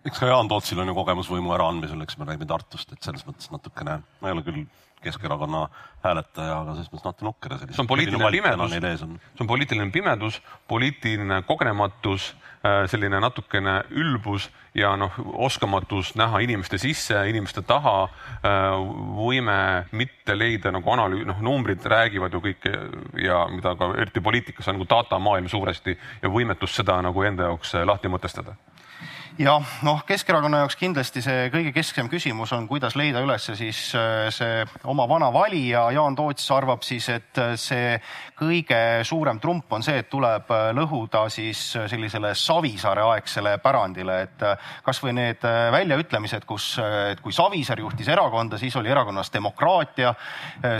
eks 0.08 0.20
ka 0.20 0.28
Jaan 0.30 0.48
Tootsil 0.48 0.78
on 0.80 0.88
ju 0.88 0.96
kogemus 0.96 1.28
võimu 1.30 1.52
äraandmisel, 1.56 2.00
eks 2.04 2.18
me 2.18 2.28
räägime 2.28 2.48
Tartust, 2.48 2.92
et 2.92 3.04
selles 3.04 3.24
mõttes 3.28 3.50
natukene, 3.52 3.98
ma 4.20 4.30
ei 4.30 4.36
ole 4.36 4.44
küll 4.46 4.62
Keskerakonna 5.02 5.68
hääletaja, 6.02 6.60
aga 6.62 6.74
selles 6.76 6.90
mõttes 6.92 7.06
natuke 7.06 7.26
nukker 7.26 7.54
see 7.60 7.82
on 7.82 7.88
poliitiline 7.90 8.30
pimedus, 8.34 8.74
see 8.74 9.44
on 9.44 9.50
poliitiline 9.50 9.90
pimedus, 9.94 10.38
poliitiline 10.70 11.40
kogenematus, 11.46 12.28
äh, 12.66 12.80
selline 12.90 13.20
natukene 13.22 13.80
ülbus 13.90 14.48
ja 14.74 14.94
noh, 14.98 15.14
oskamatus 15.46 16.14
näha 16.18 16.42
inimeste 16.46 16.78
sisse, 16.78 17.18
inimeste 17.30 17.62
taha, 17.66 18.08
äh, 18.42 18.68
võime 19.18 19.58
mitte 19.92 20.38
leida 20.38 20.72
nagu 20.74 20.94
analüü-, 20.94 21.26
noh, 21.28 21.42
numbrid 21.42 21.86
räägivad 21.86 22.34
ju 22.34 22.42
kõik 22.48 22.70
ja 23.22 23.44
mida 23.52 23.74
ka 23.78 23.92
eriti 23.98 24.22
poliitikas 24.24 24.68
on 24.68 24.78
nagu 24.78 24.88
datamaailm 24.90 25.50
suuresti 25.50 25.98
ja 26.22 26.32
võimetus 26.32 26.74
seda 26.78 27.00
nagu 27.02 27.26
enda 27.26 27.50
jaoks 27.50 27.74
äh, 27.78 27.86
lahti 27.86 28.10
mõtestada 28.10 28.58
jah, 29.38 29.62
noh, 29.86 30.00
Keskerakonna 30.06 30.64
jaoks 30.64 30.76
kindlasti 30.78 31.22
see 31.22 31.46
kõige 31.52 31.70
kesksem 31.76 32.08
küsimus 32.10 32.50
on, 32.56 32.66
kuidas 32.68 32.96
leida 32.98 33.20
üles 33.22 33.44
siis 33.58 33.80
äh, 33.94 34.26
see 34.34 34.64
oma 34.90 35.06
vana 35.08 35.28
valija. 35.32 35.84
Jaan 35.94 36.16
Toots 36.18 36.48
arvab 36.54 36.82
siis, 36.86 37.06
et 37.12 37.38
äh, 37.38 37.54
see 37.60 37.94
kõige 38.38 38.80
suurem 39.06 39.38
trump 39.42 39.70
on 39.72 39.84
see, 39.86 40.00
et 40.02 40.10
tuleb 40.10 40.50
äh, 40.54 40.70
lõhuda 40.74 41.26
siis 41.30 41.60
sellisele 41.78 42.34
Savisaare 42.38 43.04
aegsele 43.12 43.54
pärandile, 43.62 44.18
et 44.26 44.44
kasvõi 44.84 45.14
need 45.14 45.44
väljaütlemised, 45.72 46.44
kus, 46.48 46.70
et 47.12 47.20
kui 47.22 47.34
Savisaar 47.34 47.80
juhtis 47.82 48.08
erakonda, 48.10 48.58
siis 48.58 48.74
oli 48.78 48.90
erakonnas 48.90 49.30
demokraatia. 49.34 50.12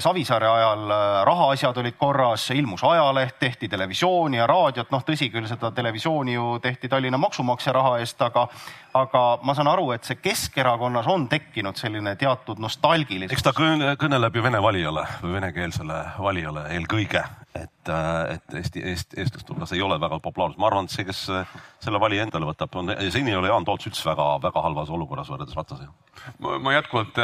Savisaare 0.02 0.48
ajal 0.48 0.84
rahaasjad 1.26 1.78
olid 1.82 1.96
korras, 1.98 2.48
ilmus 2.54 2.84
ajaleht, 2.86 3.38
tehti 3.40 3.68
televisiooni 3.70 4.40
ja 4.40 4.46
raadiot, 4.50 4.90
noh, 4.94 5.04
tõsi 5.06 5.30
küll, 5.32 5.48
seda 5.50 5.70
televisiooni 5.74 6.36
ju 6.36 6.58
tehti 6.62 6.88
Tallinna 6.88 7.20
maksumaksja 7.20 7.74
raha 7.76 7.98
eest, 8.02 8.22
aga 8.24 8.47
aga 8.94 9.22
ma 9.42 9.54
saan 9.54 9.68
aru, 9.70 9.90
et 9.94 10.04
see 10.08 10.18
Keskerakonnas 10.22 11.06
on 11.10 11.28
tekkinud 11.28 11.76
selline 11.76 12.14
teatud 12.16 12.60
nostalgilisus. 12.62 13.32
eks 13.32 13.44
ta 13.44 13.52
kõneleb 13.54 14.36
ju 14.36 14.42
vene 14.42 14.62
valijale 14.62 15.06
venekeelsele 15.22 15.98
valijale 16.18 16.66
eelkõige, 16.76 17.24
et, 17.54 17.72
et 18.34 18.54
Eesti, 18.60 18.82
Eesti, 18.92 19.20
eestlaste 19.22 19.52
hulgas 19.52 19.72
ei 19.72 19.82
ole 19.82 20.00
väga 20.00 20.20
populaarne. 20.24 20.58
ma 20.58 20.66
arvan, 20.70 20.88
et 20.88 20.94
see, 20.94 21.06
kes 21.08 21.24
selle 21.82 22.00
valija 22.00 22.26
endale 22.26 22.48
võtab, 22.48 22.74
on, 22.80 22.92
seni 23.10 23.32
ei 23.32 23.38
ole 23.38 23.50
Jaan 23.50 23.64
Toots 23.64 23.88
üldse 23.90 24.04
väga-väga 24.08 24.62
halvas 24.64 24.90
olukorras 24.90 25.30
võrreldes 25.30 25.56
Ratasega. 25.56 25.92
ma 26.64 26.72
jätkuvalt, 26.74 27.20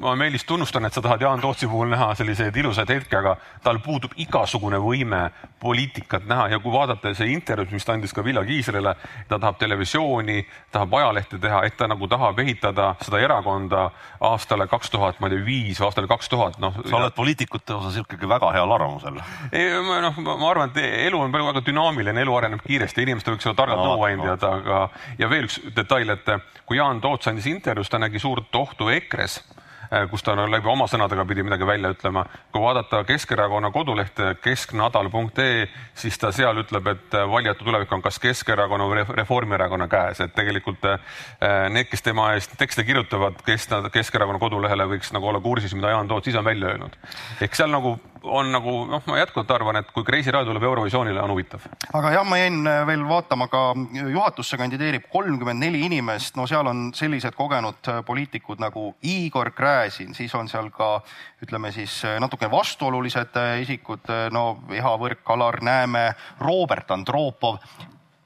ma 0.00 0.14
Meelis 0.16 0.44
tunnustan, 0.48 0.86
et 0.88 0.96
sa 0.96 1.02
tahad 1.04 1.22
Jaan 1.22 1.40
Tootsi 1.40 1.68
puhul 1.68 1.92
näha 1.92 2.12
selliseid 2.18 2.56
ilusaid 2.56 2.90
hetki, 2.90 3.16
aga 3.16 3.36
tal 3.62 3.80
puudub 3.84 4.14
igasugune 4.16 4.80
võime 4.82 5.22
poliitikat 5.60 6.26
näha 6.28 6.48
ja 6.54 6.60
kui 6.62 6.72
vaadata 6.72 7.14
see 7.14 7.32
intervjuus, 7.34 7.72
mis 7.76 7.86
ta 7.86 7.96
andis 7.96 8.14
ka 8.16 8.24
Vilja 8.24 8.44
Kiisrile, 8.46 8.94
ta 9.28 9.38
tahab 9.38 9.58
televisiooni, 9.60 10.40
tahab 10.72 10.96
ajalehte 11.00 11.38
teha, 11.42 11.62
et 11.68 11.76
ta 11.76 11.88
nagu 11.90 12.08
tahab 12.08 12.40
ehitada 12.42 12.94
seda 13.04 13.20
erakonda 13.22 13.90
aastale 14.20 14.66
kaks 14.70 14.90
tuhat, 14.90 15.20
ma 15.20 15.28
ei 15.28 15.36
tea, 15.36 15.46
viis 15.46 15.80
või 15.80 15.90
aastale 15.90 16.10
kaks 16.10 16.32
tuhat, 16.32 16.58
noh. 16.62 16.80
sa 16.88 16.98
oled 16.98 17.14
poliitikute 17.16 17.76
osas 17.76 18.00
ikkagi 18.02 18.28
väga 18.28 18.52
heal 18.56 18.76
arvamusel. 18.78 19.20
Noh, 20.00 20.20
ma 20.24 20.50
arvan, 20.50 20.72
et 20.72 21.06
elu 21.06 21.20
on 21.20 21.32
praegu 21.32 21.50
väga 21.50 21.64
dünaamiline, 21.66 22.24
elu 22.24 22.36
areneb 22.36 22.62
kiiresti, 22.66 23.02
inimestel 23.06 23.36
võiks 23.36 23.48
olla 23.48 23.58
targad 23.58 23.82
nõuandjad 23.82 24.46
aga 24.48 24.84
ja 25.18 25.30
veel 25.30 25.48
üks 25.48 25.60
detail, 25.76 26.14
et 26.16 26.30
kui 26.66 26.80
Jaan 26.80 27.00
Toots 27.00 27.28
andis 27.28 27.50
intervjuus, 27.50 27.90
ta 27.92 28.00
nägi 28.02 28.22
suurt 28.22 28.54
ohtu 28.62 28.88
EKRE-s 28.92 29.42
Äh, 29.92 30.06
kus 30.08 30.22
ta 30.24 30.32
läbi 30.32 30.68
oma 30.72 30.86
sõnadega 30.88 31.24
pidi 31.28 31.42
midagi 31.44 31.66
välja 31.68 31.90
ütlema. 31.92 32.24
kui 32.52 32.62
vaadata 32.62 33.02
Keskerakonna 33.04 33.70
kodulehte 33.70 34.36
kesknadal.ee, 34.40 35.66
siis 35.94 36.16
ta 36.18 36.30
seal 36.32 36.62
ütleb, 36.62 36.86
et 36.88 37.14
äh, 37.14 37.26
valijate 37.28 37.64
tulevik 37.64 37.92
on 37.92 38.02
kas 38.02 38.18
Keskerakonna 38.18 38.86
või 38.88 39.04
Reformierakonna 39.18 39.88
käes, 39.92 40.20
et 40.20 40.32
tegelikult 40.34 40.86
need, 41.70 41.90
kes 41.90 42.02
tema 42.02 42.30
eest 42.32 42.56
tekste 42.56 42.84
kirjutavad, 42.88 43.42
kes 43.44 43.68
Keskerakonna 43.92 44.40
kodulehele 44.40 44.88
võiks 44.94 45.12
nagu 45.12 45.28
olla 45.28 45.40
kursis, 45.44 45.74
mida 45.76 45.92
Jaan 45.92 46.08
Toots 46.08 46.32
ise 46.32 46.40
on 46.40 46.48
välja 46.48 46.72
öelnud. 46.72 46.96
ehk 47.40 47.54
seal 47.54 47.70
nagu 47.70 47.98
on 48.22 48.52
nagu 48.52 48.72
noh, 48.86 49.02
ma 49.06 49.18
jätkuvalt 49.18 49.50
arvan, 49.50 49.78
et 49.80 49.90
kui 49.94 50.04
Kreisi 50.04 50.30
raadio 50.30 50.52
tuleb 50.52 50.66
Eurovisioonile, 50.66 51.20
on 51.22 51.32
huvitav. 51.34 51.66
aga 51.92 52.12
jah, 52.14 52.26
ma 52.26 52.38
jäin 52.38 52.66
äh, 52.66 52.82
veel 52.86 53.04
vaatama 53.08 53.48
ka 53.52 53.62
juhatusse 53.92 54.56
kandideerib 54.60 55.08
kolmkümmend 55.12 55.60
neli 55.62 55.82
inimest, 55.86 56.36
no 56.36 56.46
seal 56.46 56.66
on 56.70 56.90
sellised 56.94 57.36
kogenud 57.38 57.88
äh, 57.88 58.02
poliitikud 58.06 58.62
nagu 58.62 58.92
Igor 59.02 59.52
Gräzin, 59.56 60.14
siis 60.14 60.34
on 60.34 60.48
seal 60.48 60.70
ka 60.74 60.94
ütleme 61.42 61.72
siis 61.72 62.02
äh, 62.04 62.18
natuke 62.20 62.50
vastuolulised 62.50 63.38
isikud, 63.62 64.12
no 64.30 64.46
Eha 64.72 64.96
Võrk, 64.98 65.24
Alar 65.34 65.62
Nääme, 65.62 66.12
Robert 66.40 66.90
Andropov 66.90 67.58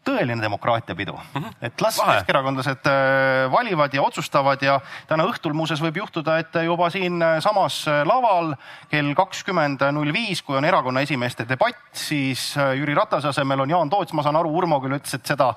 tõeline 0.06 0.42
demokraatiapidu 0.42 1.12
mm. 1.12 1.42
-hmm. 1.42 1.66
et 1.68 1.80
las 1.82 1.98
keskerakondlased 2.00 2.86
äh, 2.90 3.52
valivad 3.52 3.94
ja 3.94 4.02
otsustavad 4.02 4.62
ja 4.62 4.78
täna 5.08 5.26
õhtul 5.26 5.54
muuseas 5.56 5.82
võib 5.82 5.98
juhtuda, 6.02 6.38
et 6.38 6.54
juba 6.64 6.90
siinsamas 6.90 7.80
äh, 7.88 8.02
laval 8.06 8.54
kell 8.90 9.14
kakskümmend 9.14 9.82
null 9.92 10.12
viis, 10.12 10.42
kui 10.42 10.56
on 10.56 10.64
erakonna 10.64 11.00
esimeeste 11.00 11.48
debatt, 11.48 11.82
siis 11.92 12.54
äh, 12.56 12.76
Jüri 12.78 12.94
Ratase 12.94 13.28
asemel 13.28 13.60
on 13.60 13.70
Jaan 13.70 13.90
Toots, 13.90 14.12
ma 14.12 14.22
saan 14.22 14.36
aru, 14.36 14.54
Urmo 14.56 14.80
küll 14.80 14.96
ütles, 14.98 15.14
et 15.14 15.26
seda 15.26 15.52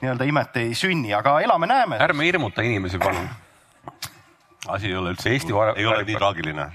nii-öelda 0.00 0.24
imet 0.24 0.56
ei 0.56 0.74
sünni, 0.74 1.14
aga 1.14 1.40
elame-näeme. 1.40 2.00
ärme 2.00 2.24
hirmuta 2.24 2.62
inimesi, 2.62 2.98
palun. 2.98 3.28
asi 4.68 4.86
ei 4.86 4.96
ole 4.96 5.10
üldse, 5.14 5.30
ei 5.76 5.86
ole 5.86 6.04
nii 6.04 6.16
traagiline 6.16 6.70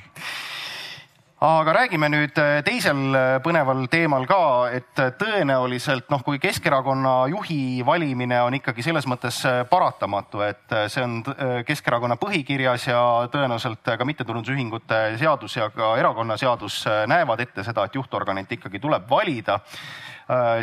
aga 1.44 1.74
räägime 1.74 2.08
nüüd 2.08 2.38
äh, 2.40 2.62
teisel 2.64 3.12
äh, 3.12 3.26
põneval 3.44 3.90
teemal 3.92 4.24
ka, 4.28 4.70
et 4.72 5.02
äh, 5.04 5.10
tõenäoliselt 5.20 6.08
noh, 6.10 6.22
kui 6.24 6.40
Keskerakonna 6.40 7.28
juhi 7.28 7.84
valimine 7.86 8.40
on 8.46 8.56
ikkagi 8.56 8.86
selles 8.86 9.08
mõttes 9.10 9.42
paratamatu, 9.70 10.46
et 10.48 10.76
see 10.88 11.04
on 11.04 11.20
Keskerakonna 11.68 12.16
põhikirjas 12.22 12.88
ja 12.88 13.02
tõenäoliselt 13.34 13.84
ka 13.84 14.08
mittetulundusühingute 14.08 15.02
seadus 15.20 15.58
ja 15.60 15.68
ka 15.76 15.96
erakonnaseadus 16.00 16.86
näevad 17.12 17.44
ette 17.44 17.68
seda, 17.68 17.84
et 17.84 18.00
juhtorganit 18.00 18.56
ikkagi 18.56 18.80
tuleb 18.80 19.10
valida, 19.10 19.60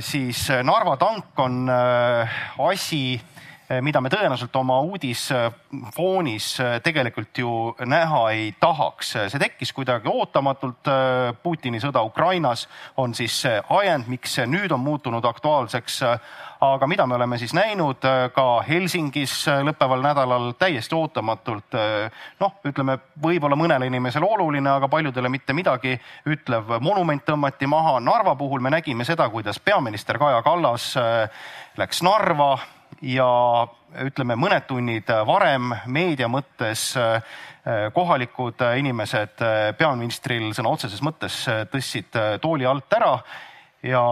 siis 0.02 0.40
Narva 0.64 0.96
tank 0.98 1.38
on 1.44 1.68
asi 1.70 3.20
mida 3.80 4.00
me 4.00 4.10
tõenäoliselt 4.12 4.56
oma 4.58 4.80
uudisfoonis 4.82 6.46
eh, 6.60 6.72
tegelikult 6.84 7.38
ju 7.38 7.50
näha 7.86 8.22
ei 8.34 8.50
tahaks. 8.60 9.12
see 9.32 9.38
tekkis 9.38 9.72
kuidagi 9.72 10.10
ootamatult. 10.10 10.88
Eh, 10.90 11.34
Putini 11.42 11.80
sõda 11.80 12.02
Ukrainas 12.04 12.66
on 12.96 13.14
siis 13.14 13.40
see 13.44 13.60
ajend, 13.70 14.08
miks 14.10 14.34
see 14.38 14.46
nüüd 14.46 14.72
on 14.72 14.80
muutunud 14.80 15.24
aktuaalseks. 15.24 16.02
aga 16.62 16.86
mida 16.86 17.06
me 17.06 17.14
oleme 17.14 17.38
siis 17.38 17.54
näinud 17.54 18.04
ka 18.34 18.44
Helsingis 18.68 19.46
lõppeval 19.66 20.02
nädalal 20.02 20.52
täiesti 20.58 20.94
ootamatult. 20.94 21.74
noh, 22.40 22.52
ütleme 22.64 22.98
võib-olla 23.22 23.56
mõnele 23.56 23.86
inimesele 23.86 24.26
oluline, 24.26 24.70
aga 24.70 24.88
paljudele 24.88 25.28
mitte 25.28 25.52
midagi 25.52 26.00
ütlev 26.26 26.78
monument 26.80 27.24
tõmmati 27.26 27.66
maha. 27.66 28.00
Narva 28.00 28.36
puhul 28.36 28.60
me 28.60 28.70
nägime 28.70 29.04
seda, 29.04 29.28
kuidas 29.28 29.58
peaminister 29.58 30.18
Kaja 30.18 30.42
Kallas 30.42 30.94
läks 31.76 32.02
Narva 32.02 32.58
ja 33.02 33.28
ütleme, 34.06 34.36
mõned 34.38 34.66
tunnid 34.68 35.10
varem 35.26 35.74
meedia 35.86 36.28
mõttes 36.30 36.92
eh, 36.96 37.38
kohalikud 37.94 38.62
inimesed 38.78 39.42
peaministril 39.78 40.48
sõna 40.56 40.72
otseses 40.74 41.02
mõttes 41.02 41.44
tõstsid 41.70 42.16
tooli 42.42 42.66
alt 42.66 42.96
ära 42.98 43.12
ja 43.86 44.02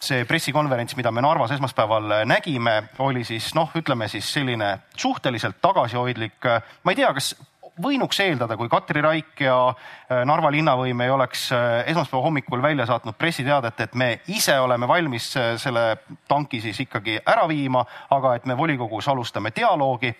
see 0.00 0.24
pressikonverents, 0.24 0.94
mida 0.96 1.10
me 1.12 1.22
Narvas 1.24 1.50
esmaspäeval 1.56 2.22
nägime, 2.30 2.76
oli 3.04 3.24
siis 3.26 3.50
noh, 3.58 3.72
ütleme 3.76 4.08
siis 4.08 4.28
selline 4.32 4.70
suhteliselt 4.96 5.58
tagasihoidlik. 5.60 6.46
ma 6.84 6.94
ei 6.94 6.96
tea, 7.02 7.12
kas 7.14 7.34
võinuks 7.82 8.20
eeldada, 8.24 8.56
kui 8.56 8.68
Katri 8.70 9.02
Raik 9.04 9.42
ja 9.44 9.56
äh, 9.70 10.22
Narva 10.28 10.50
linnavõim 10.52 11.00
ei 11.04 11.10
oleks 11.10 11.46
äh, 11.52 11.82
esmaspäeva 11.90 12.22
hommikul 12.24 12.62
välja 12.62 12.86
saatnud 12.86 13.16
pressiteadet, 13.18 13.80
et 13.80 13.94
me 13.94 14.10
ise 14.28 14.58
oleme 14.60 14.88
valmis 14.88 15.30
äh, 15.36 15.54
selle 15.60 15.86
tanki 16.28 16.60
siis 16.60 16.80
ikkagi 16.86 17.18
ära 17.24 17.46
viima, 17.48 17.84
aga 18.10 18.34
et 18.38 18.46
me 18.46 18.56
volikogus 18.58 19.08
alustame 19.08 19.54
dialoogi 19.56 20.14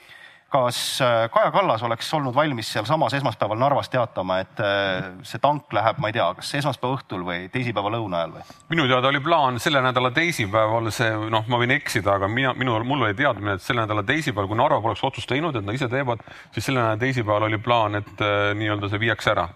kas 0.50 1.00
äh, 1.00 1.30
Kaja 1.30 1.50
Kallas 1.54 1.82
oleks 1.86 2.08
olnud 2.14 2.34
valmis 2.34 2.72
sealsamas 2.72 3.14
esmaspäeval 3.14 3.58
Narvas 3.58 3.88
teatama, 3.88 4.40
et 4.42 4.60
äh, 4.60 5.12
see 5.26 5.38
tank 5.42 5.70
läheb, 5.72 6.00
ma 6.02 6.10
ei 6.10 6.16
tea, 6.16 6.26
kas 6.34 6.50
esmaspäeva 6.58 6.98
õhtul 6.98 7.22
või 7.26 7.44
teisipäeva 7.54 7.92
lõuna 7.94 8.24
ajal 8.24 8.34
või? 8.34 8.56
minu 8.74 8.88
teada 8.90 9.12
oli 9.12 9.20
plaan 9.22 9.60
selle 9.62 9.82
nädala 9.84 10.10
teisipäeval 10.16 10.90
see, 10.94 11.12
noh, 11.30 11.46
ma 11.46 11.60
võin 11.62 11.74
eksida, 11.76 12.16
aga 12.18 12.30
mina, 12.30 12.54
minu, 12.58 12.74
mul 12.86 13.06
oli 13.06 13.14
teadmine, 13.18 13.54
et 13.58 13.64
selle 13.66 13.84
nädala 13.84 14.02
teisipäeval, 14.08 14.50
kui 14.50 14.58
Narva 14.58 14.80
poleks 14.82 15.04
otsust 15.06 15.30
teinud, 15.30 15.54
et 15.54 15.66
nad 15.66 15.78
ise 15.78 15.86
teevad, 15.92 16.26
siis 16.50 16.66
selle 16.66 16.82
nädala 16.82 16.98
teisipäeval 17.04 17.46
oli 17.46 17.62
plaan, 17.62 18.00
et 18.02 18.26
äh, 18.26 18.50
nii-öelda 18.58 18.90
see 18.90 19.04
viiakse 19.06 19.34
ära. 19.36 19.48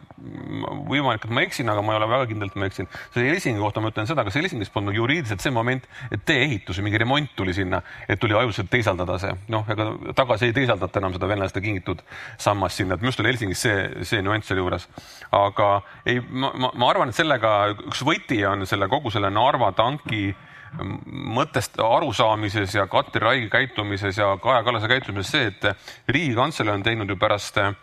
võimalik, 0.88 1.26
et 1.26 1.32
ma 1.34 1.42
eksin, 1.42 1.68
aga 1.68 1.82
ma 1.82 1.92
ei 1.92 1.98
ole 1.98 2.06
väga 2.08 2.26
kindel, 2.30 2.48
et 2.48 2.54
ma 2.56 2.68
eksin. 2.70 2.86
selle 3.12 3.32
Helsingi 3.32 3.60
kohta 3.60 3.82
ma 3.82 3.90
ütlen 3.90 4.06
seda, 4.08 4.22
kas 4.24 4.38
Helsingis 4.38 4.70
polnud 4.72 4.94
juriidiliselt 4.94 5.42
see 5.42 5.52
moment, 5.52 5.84
et 6.14 6.22
tee-ehitus 6.24 6.78
või 6.78 6.86
mingi 6.86 7.02
remont 7.02 7.34
tuli 7.36 7.52
sinna, 7.52 7.82
et 8.08 8.20
tuli 8.22 8.38
ajutiselt 8.38 8.70
teisaldada 8.70 9.18
see, 9.20 9.34
noh, 9.52 9.66
ega 9.74 9.90
tagasi 10.16 10.48
ei 10.48 10.56
teisaldata 10.56 10.83
vaadata 10.84 11.02
enam 11.02 11.16
seda 11.16 11.28
venelaste 11.30 11.64
kingitud 11.64 12.02
sammast 12.38 12.80
sinna, 12.80 12.94
et 12.94 13.02
minu 13.02 13.10
arust 13.10 13.24
oli 13.24 13.32
Helsingis 13.32 13.66
see, 13.66 14.04
see 14.06 14.22
nüanss 14.24 14.50
seal 14.50 14.60
juures. 14.62 14.88
aga 15.32 15.70
ei, 16.06 16.20
ma, 16.30 16.52
ma, 16.54 16.72
ma 16.74 16.90
arvan, 16.90 17.10
et 17.10 17.18
sellega 17.18 17.74
üks 17.74 18.04
võti 18.06 18.44
on 18.48 18.66
selle 18.68 18.88
kogu 18.92 19.12
selle 19.14 19.32
Narva 19.34 19.72
tanki 19.76 20.28
mõttest 20.74 21.78
arusaamises 21.78 22.74
ja 22.74 22.86
Katri 22.90 23.22
Raigi 23.22 23.50
käitumises 23.50 24.18
ja 24.18 24.32
Kaja 24.42 24.62
Kallase 24.66 24.88
käitumises 24.90 25.30
see, 25.30 25.50
et 25.52 26.10
Riigikantselei 26.10 26.74
on 26.74 26.82
teinud 26.82 27.10
ju 27.10 27.16
pärast 27.20 27.60
äh, 27.62 27.74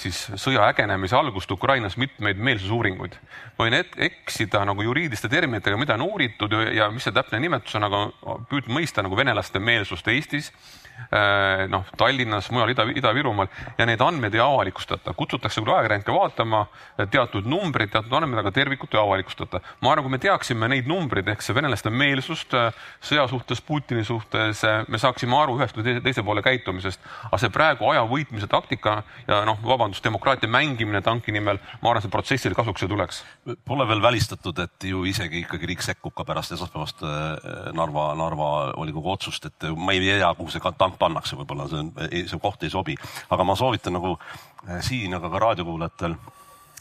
siis 0.00 0.24
sõja 0.34 0.66
ägenemise 0.70 1.16
algust 1.16 1.50
Ukrainas 1.54 1.96
mitmeid 1.96 2.40
meelsusuuringuid. 2.42 3.14
võin 3.58 3.78
eksida 3.78 4.64
nagu 4.66 4.82
juriidiliste 4.82 5.28
terminitega, 5.28 5.76
mida 5.76 5.94
on 5.94 6.02
uuritud 6.08 6.52
ja- 6.52 6.72
ja 6.72 6.90
mis 6.90 7.04
see 7.04 7.14
täpne 7.14 7.40
nimetus 7.40 7.74
on, 7.78 7.84
aga 7.84 8.02
püüdnud 8.50 8.74
mõista 8.74 9.02
nagu 9.02 9.16
venelaste 9.16 9.58
meelsust 9.58 10.08
Eestis 10.08 10.52
noh, 11.70 11.84
Tallinnas, 11.96 12.48
mujal 12.50 12.72
Ida, 12.72 12.86
Ida-Virumaal 12.90 13.50
ja 13.78 13.86
neid 13.86 14.00
andmeid 14.02 14.34
ei 14.34 14.42
avalikustata, 14.42 15.14
kutsutakse 15.16 15.62
küll 15.62 15.74
ajakirjanikke 15.74 16.14
vaatama 16.14 16.64
teatud 17.12 17.46
numbrid, 17.48 17.92
teatud 17.92 18.12
andmeid, 18.18 18.40
aga 18.42 18.52
tervikut 18.54 18.94
ei 18.94 19.00
avalikustata. 19.00 19.60
ma 19.80 19.92
arvan, 19.92 20.06
kui 20.06 20.14
me 20.16 20.20
teaksime 20.22 20.68
neid 20.68 20.88
numbreid 20.90 21.28
ehk 21.28 21.44
see 21.44 21.54
venelaste 21.56 21.90
meelsust 21.90 22.54
äh, 22.56 22.72
sõja 23.04 23.26
suhtes, 23.30 23.62
Putini 23.66 24.04
suhtes, 24.04 24.62
äh, 24.64 24.84
me 24.88 24.98
saaksime 24.98 25.36
aru 25.38 25.56
ühest 25.58 25.76
või 25.76 25.86
teise, 25.86 26.02
teise 26.04 26.24
poole 26.26 26.42
käitumisest. 26.44 27.00
aga 27.28 27.40
see 27.42 27.52
praegu 27.54 27.90
aja 27.90 28.04
võitmise 28.08 28.48
taktika 28.50 29.02
ja 29.26 29.42
noh, 29.48 29.58
vabandust, 29.64 30.04
demokraatia 30.04 30.50
mängimine 30.50 31.02
tanki 31.04 31.34
nimel, 31.34 31.60
ma 31.82 31.92
arvan, 31.92 32.04
see 32.04 32.12
protsessile 32.12 32.58
kasuks 32.58 32.86
ei 32.86 32.92
tuleks. 32.92 33.22
Pole 33.64 33.86
veel 33.88 34.02
välistatud, 34.02 34.58
et 34.64 34.88
ju 34.90 35.04
isegi 35.08 35.42
ikkagi 35.44 35.70
riik 35.72 35.84
sekkub 35.84 36.14
ka 36.16 36.26
pärast 36.28 36.56
esmaspäevast 36.56 37.04
äh, 37.06 37.72
Narva, 37.76 38.08
Narva 38.18 38.50
volikogu 38.76 39.12
otsust, 39.12 39.50
et 39.50 39.68
ma 39.76 39.94
ei 39.94 40.02
tea, 40.06 40.32
kuhu 40.38 40.52
see 40.52 40.64
tank 40.86 40.98
pannakse, 41.02 41.36
võib-olla 41.38 41.68
see 41.70 41.82
on, 41.82 41.92
see 42.30 42.40
koht 42.42 42.64
ei 42.64 42.72
sobi, 42.72 42.96
aga 43.34 43.46
ma 43.46 43.58
soovitan 43.58 43.98
nagu 43.98 44.16
äh, 44.16 44.80
siin, 44.86 45.14
aga 45.18 45.30
ka 45.32 45.44
raadiokuulajatel 45.48 46.16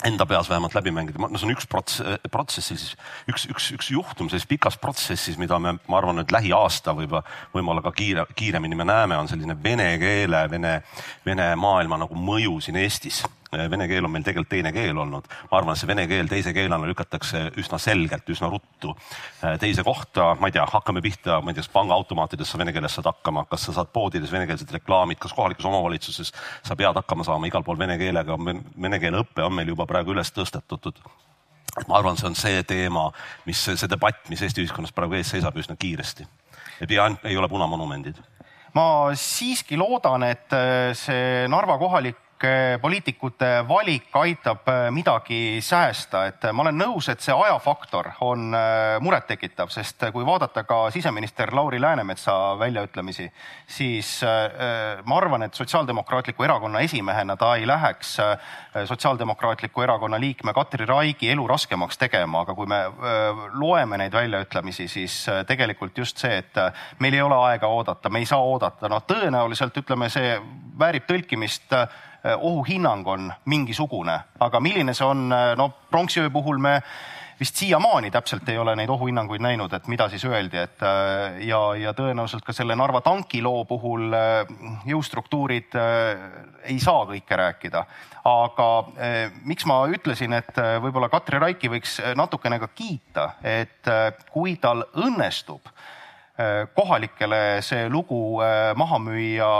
enda 0.05 0.25
peas 0.25 0.49
vähemalt 0.49 0.75
läbi 0.75 0.91
mängida, 0.91 1.19
no 1.19 1.39
see 1.39 1.47
on 1.47 1.53
üks 1.53 1.67
prots-, 1.71 2.01
protsessis, 2.31 2.91
üks, 3.31 3.47
üks, 3.51 3.69
üks 3.77 3.91
juhtum 3.93 4.29
selles 4.29 4.47
pikas 4.49 4.77
protsessis, 4.81 5.39
mida 5.41 5.57
me, 5.61 5.77
ma 5.87 5.99
arvan, 6.01 6.19
et 6.21 6.33
lähiaasta 6.35 6.93
võib-olla, 6.97 7.23
võib-olla 7.53 7.83
ka 7.85 7.93
kiire, 7.95 8.25
kiiremini 8.35 8.77
me 8.77 8.87
näeme, 8.87 9.17
on 9.17 9.31
selline 9.31 9.55
vene 9.63 9.93
keele, 10.01 10.43
vene, 10.51 10.75
vene 11.25 11.47
maailma 11.59 12.01
nagu 12.03 12.19
mõju 12.19 12.59
siin 12.65 12.81
Eestis 12.83 13.23
vene 13.51 13.87
keel 13.87 14.05
on 14.05 14.11
meil 14.11 14.23
tegelikult 14.25 14.49
teine 14.49 14.71
keel 14.75 14.97
olnud. 14.97 15.27
ma 15.51 15.57
arvan, 15.57 15.73
et 15.73 15.79
see 15.79 15.89
vene 15.89 16.07
keel 16.07 16.27
teise 16.27 16.53
keelena 16.53 16.87
lükatakse 16.89 17.51
üsna 17.61 17.79
selgelt, 17.79 18.29
üsna 18.29 18.49
ruttu 18.51 18.95
teise 19.61 19.83
kohta, 19.83 20.33
ma 20.39 20.49
ei 20.49 20.55
tea, 20.55 20.65
hakkame 20.71 21.01
pihta, 21.01 21.41
ma 21.41 21.51
ei 21.51 21.57
tea, 21.57 21.65
kas 21.65 21.73
pangaautomaatides 21.75 22.51
sa 22.51 22.61
vene 22.61 22.73
keeles 22.75 22.97
saad 22.97 23.09
hakkama, 23.11 23.45
kas 23.49 23.67
sa 23.67 23.75
saad 23.77 23.91
poodides 23.93 24.31
venekeelsed 24.31 24.71
reklaamid, 24.79 25.19
kas 25.21 25.33
kohalikus 25.33 25.65
omavalitsuses 25.69 26.33
sa 26.65 26.75
pead 26.75 26.97
hakkama 27.01 27.27
saama 27.27 27.47
igal 27.51 27.63
pool 27.63 27.79
vene 27.79 27.97
keelega, 28.01 28.37
vene 28.81 28.99
keele 28.99 29.23
õpe 29.23 29.45
on 29.45 29.55
meil 29.55 29.71
juba 29.73 29.87
praegu 29.89 30.15
üles 30.15 30.33
tõstetud 30.35 30.99
et 31.75 31.87
ma 31.89 31.99
arvan, 31.99 32.15
see 32.15 32.29
on 32.29 32.37
see 32.39 32.61
teema, 32.67 33.09
mis 33.47 33.59
see 33.67 33.89
debatt, 33.91 34.29
mis 34.31 34.41
Eesti 34.45 34.63
ühiskonnas 34.63 34.93
praegu 34.95 35.17
ees 35.17 35.33
seisab 35.33 35.57
üsna 35.59 35.75
kiiresti. 35.79 36.27
et 36.81 36.91
ja 36.91 37.09
ei 37.23 37.37
ole 37.37 37.49
punamonumendid. 37.49 38.21
ma 38.73 39.11
siiski 39.15 39.77
loodan, 39.77 40.23
et 40.23 40.55
see 40.93 41.47
Narva 41.51 41.77
kohalik 41.77 42.24
poliitikute 42.81 43.63
valik 43.67 44.15
aitab 44.19 44.67
midagi 44.91 45.61
säästa, 45.63 46.25
et 46.27 46.43
ma 46.51 46.65
olen 46.65 46.77
nõus, 46.77 47.07
et 47.09 47.21
see 47.23 47.33
ajafaktor 47.33 48.09
on 48.25 48.51
murettekitav, 49.01 49.71
sest 49.71 50.03
kui 50.13 50.25
vaadata 50.27 50.65
ka 50.67 50.91
siseminister 50.91 51.53
Lauri 51.55 51.79
Läänemetsa 51.81 52.33
väljaütlemisi, 52.59 53.29
siis 53.67 54.19
ma 55.05 55.17
arvan, 55.17 55.47
et 55.47 55.53
Sotsiaaldemokraatliku 55.53 56.43
Erakonna 56.43 56.79
esimehena 56.83 57.37
ta 57.39 57.55
ei 57.55 57.67
läheks 57.67 58.17
Sotsiaaldemokraatliku 58.85 59.81
Erakonna 59.81 60.19
liikme 60.19 60.53
Katri 60.53 60.85
Raigi 60.85 61.31
elu 61.31 61.47
raskemaks 61.47 61.97
tegema, 61.97 62.41
aga 62.43 62.55
kui 62.55 62.67
me 62.67 62.81
loeme 63.53 63.97
neid 63.97 64.13
väljaütlemisi, 64.13 64.87
siis 64.91 65.21
tegelikult 65.47 65.97
just 65.97 66.17
see, 66.19 66.37
et 66.43 66.59
meil 66.99 67.15
ei 67.15 67.23
ole 67.23 67.39
aega 67.51 67.67
oodata, 67.71 68.09
me 68.09 68.19
ei 68.19 68.27
saa 68.29 68.43
oodata, 68.43 68.91
noh, 68.91 69.05
tõenäoliselt 69.07 69.77
ütleme, 69.81 70.11
see 70.11 70.35
väärib 70.79 71.07
tõlkimist 71.07 71.71
ohuhinnang 72.33 73.07
on 73.07 73.33
mingisugune, 73.45 74.19
aga 74.39 74.59
milline 74.59 74.93
see 74.93 75.05
on, 75.05 75.27
no 75.29 75.69
pronksiöö 75.91 76.29
puhul 76.33 76.57
me 76.57 76.79
vist 77.39 77.55
siiamaani 77.55 78.11
täpselt 78.11 78.49
ei 78.49 78.57
ole 78.57 78.75
neid 78.75 78.89
ohuhinnanguid 78.89 79.43
näinud, 79.43 79.73
et 79.73 79.87
mida 79.91 80.07
siis 80.09 80.23
öeldi, 80.25 80.57
et 80.57 80.83
ja, 81.43 81.59
ja 81.79 81.93
tõenäoliselt 81.93 82.45
ka 82.47 82.55
selle 82.55 82.77
Narva 82.79 83.01
tankiloo 83.03 83.65
puhul 83.67 84.15
jõustruktuurid 84.87 85.75
ei 86.63 86.79
saa 86.79 87.03
kõike 87.09 87.39
rääkida. 87.39 87.83
aga 88.25 88.69
miks 89.43 89.65
ma 89.65 89.83
ütlesin, 89.91 90.33
et 90.33 90.55
võib-olla 90.81 91.09
Katri 91.09 91.39
Raiki 91.39 91.69
võiks 91.69 91.99
natukene 92.15 92.59
ka 92.59 92.67
kiita, 92.67 93.29
et 93.43 93.91
kui 94.31 94.55
tal 94.55 94.85
õnnestub 94.95 95.67
kohalikele 96.75 97.61
see 97.63 97.89
lugu 97.89 98.39
maha 98.75 98.99
müüa, 98.99 99.51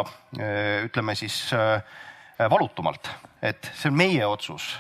ütleme 0.88 1.15
siis 1.15 1.53
valutumalt, 2.39 3.10
et 3.42 3.72
see 3.75 3.89
on 3.92 3.98
meie 3.98 4.27
otsus. 4.27 4.75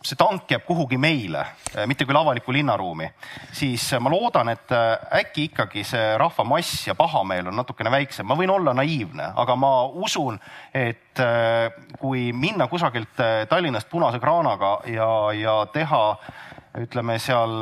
see 0.00 0.16
tank 0.16 0.48
jääb 0.48 0.62
kuhugi 0.64 0.96
meile, 0.96 1.42
mitte 1.84 2.06
küll 2.08 2.16
avalikku 2.16 2.54
linnaruumi, 2.56 3.04
siis 3.52 3.82
ma 4.00 4.08
loodan, 4.08 4.48
et 4.48 4.72
äkki 5.12 5.50
ikkagi 5.50 5.82
see 5.84 6.14
rahvamass 6.18 6.86
ja 6.88 6.94
pahameel 6.96 7.50
on 7.50 7.58
natukene 7.60 7.92
väiksem. 7.92 8.26
ma 8.26 8.36
võin 8.38 8.50
olla 8.50 8.72
naiivne, 8.74 9.26
aga 9.36 9.56
ma 9.60 9.72
usun, 9.84 10.40
et 10.72 11.20
kui 12.00 12.30
minna 12.32 12.68
kusagilt 12.68 13.20
Tallinnast 13.48 13.90
punase 13.90 14.18
kraanaga 14.20 14.78
ja, 14.88 15.10
ja 15.36 15.58
teha 15.66 16.16
ütleme 16.80 17.18
seal 17.18 17.60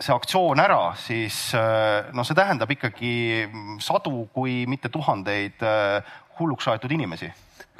see 0.00 0.16
aktsioon 0.16 0.64
ära, 0.64 0.94
siis 0.96 1.52
no 2.16 2.24
see 2.24 2.40
tähendab 2.40 2.72
ikkagi 2.72 3.12
sadu, 3.84 4.30
kui 4.32 4.64
mitte 4.64 4.88
tuhandeid 4.88 5.60
hulluks 6.40 6.72
aetud 6.72 6.96
inimesi 6.96 7.28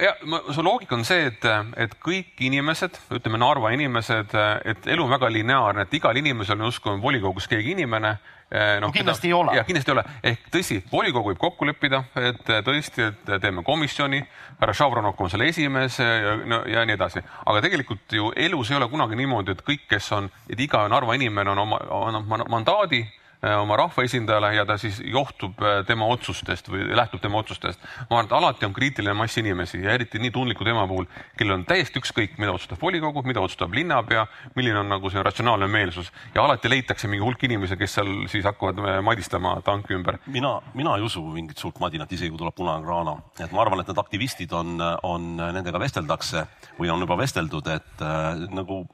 ja 0.00 0.14
su 0.54 0.62
loogika 0.62 0.94
on 0.94 1.04
see, 1.04 1.28
et, 1.30 1.46
et 1.76 1.94
kõik 2.02 2.40
inimesed, 2.46 2.98
ütleme 3.16 3.40
Narva 3.40 3.72
inimesed, 3.74 4.34
et 4.64 4.90
elu 4.90 5.04
on 5.04 5.12
väga 5.12 5.30
lineaarne, 5.32 5.86
et 5.86 5.96
igal 6.00 6.16
inimesel 6.16 6.58
on 6.58 6.70
justkui 6.70 7.00
volikogus 7.02 7.48
keegi 7.50 7.74
inimene 7.76 8.16
no, 8.50 8.86
no 8.86 8.92
kindlasti 8.92 9.28
ei 9.28 9.32
ole. 9.32 9.54
jah, 9.56 9.66
kindlasti 9.66 9.90
ei 9.90 9.94
ole. 9.94 10.04
ehk 10.32 10.48
tõsi, 10.54 10.80
volikogu 10.92 11.30
võib 11.30 11.40
kokku 11.40 11.68
leppida, 11.68 12.02
et 12.18 12.42
tõesti, 12.66 13.10
et 13.10 13.32
teeme 13.42 13.62
komisjoni, 13.66 14.22
härra 14.60 14.74
Šavronov 14.76 15.20
on 15.20 15.30
selle 15.30 15.48
esimees 15.52 16.00
ja, 16.02 16.34
no, 16.46 16.62
ja 16.66 16.84
nii 16.88 16.98
edasi. 16.98 17.22
aga 17.46 17.62
tegelikult 17.66 18.18
ju 18.18 18.32
elus 18.36 18.70
ei 18.70 18.80
ole 18.80 18.90
kunagi 18.90 19.18
niimoodi, 19.20 19.54
et 19.54 19.64
kõik, 19.66 19.86
kes 19.90 20.12
on, 20.16 20.30
et 20.50 20.60
iga 20.60 20.86
Narva 20.90 21.16
inimene 21.18 21.54
on 21.54 21.64
oma, 21.66 21.80
annab 22.08 22.48
mandaadi 22.50 23.04
oma 23.42 23.76
rahvaesindajale 23.76 24.54
ja 24.54 24.66
ta 24.66 24.76
siis 24.78 25.00
johtub 25.04 25.62
äh, 25.64 25.80
tema 25.86 26.04
otsustest 26.12 26.68
või 26.68 26.84
lähtub 26.96 27.22
tema 27.22 27.40
otsustest. 27.40 27.80
ma 28.10 28.18
arvan, 28.18 28.26
et 28.26 28.32
alati 28.36 28.66
on 28.66 28.74
kriitiline 28.76 29.14
mass 29.16 29.38
inimesi 29.40 29.80
ja 29.80 29.94
eriti 29.96 30.18
nii 30.18 30.30
tundliku 30.30 30.64
teema 30.64 30.86
puhul, 30.88 31.06
kellel 31.38 31.56
on 31.56 31.64
täiesti 31.64 32.02
ükskõik, 32.02 32.36
mida 32.38 32.52
otsustab 32.52 32.82
volikogu, 32.82 33.22
mida 33.24 33.40
otsustab 33.40 33.72
linnapea, 33.74 34.26
milline 34.56 34.82
on 34.82 34.92
nagu 34.92 35.10
see 35.10 35.22
ratsionaalne 35.24 35.70
meelsus 35.72 36.12
ja 36.34 36.44
alati 36.44 36.70
leitakse 36.70 37.08
mingi 37.08 37.24
hulk 37.24 37.44
inimesi, 37.48 37.78
kes 37.80 37.96
seal 37.98 38.12
siis 38.28 38.44
hakkavad 38.44 38.84
äh, 38.84 39.00
madistama 39.04 39.56
tanki 39.64 39.96
ümber. 39.96 40.20
mina, 40.26 40.58
mina 40.74 40.96
ei 40.96 41.08
usu 41.08 41.24
mingit 41.24 41.58
suurt 41.58 41.80
madinat, 41.80 42.12
isegi 42.12 42.30
kui 42.30 42.42
tuleb 42.44 42.56
punane 42.60 42.84
kraana, 42.84 43.16
et 43.40 43.56
ma 43.56 43.64
arvan, 43.64 43.80
et 43.80 43.88
need 43.88 44.04
aktivistid 44.04 44.52
on, 44.52 44.76
on, 45.02 45.32
nendega 45.40 45.80
vesteldakse 45.80 46.44
või 46.78 46.92
on 46.92 47.08
juba 47.08 47.16
vesteldud, 47.24 47.72
et 47.72 48.04
äh, 48.04 48.46
nagu 48.52 48.84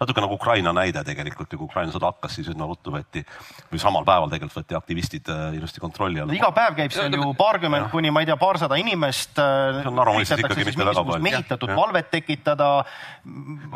natuke 0.00 0.22
nagu 0.22 0.34
Ukraina 0.34 0.72
näide 0.74 1.02
tegelikult 1.06 1.50
kui 1.52 1.66
Ukraina 1.66 1.94
sõda 1.94 2.10
hakkas, 2.12 2.36
siis 2.36 2.50
üsna 2.52 2.66
ruttu 2.68 2.92
võeti 2.94 3.24
või 3.72 3.80
samal 3.82 4.06
päeval 4.06 4.30
tegelikult 4.32 4.60
võeti 4.60 4.76
aktivistid 4.78 5.30
äh, 5.32 5.56
ilusti 5.58 5.82
kontrolli 5.82 6.22
alla 6.22 6.36
iga 6.36 6.50
päev 6.54 6.76
käib 6.78 6.94
seal 6.94 7.16
ju 7.16 7.32
paarkümmend 7.38 7.90
kuni 7.92 8.12
ma 8.14 8.22
ei 8.22 8.28
tea, 8.28 8.36
paarsada 8.40 8.78
inimest. 8.80 9.38
Äh, 9.38 9.82
mehitatud 11.22 11.74
valvet 11.76 12.10
tekitada. 12.12 12.70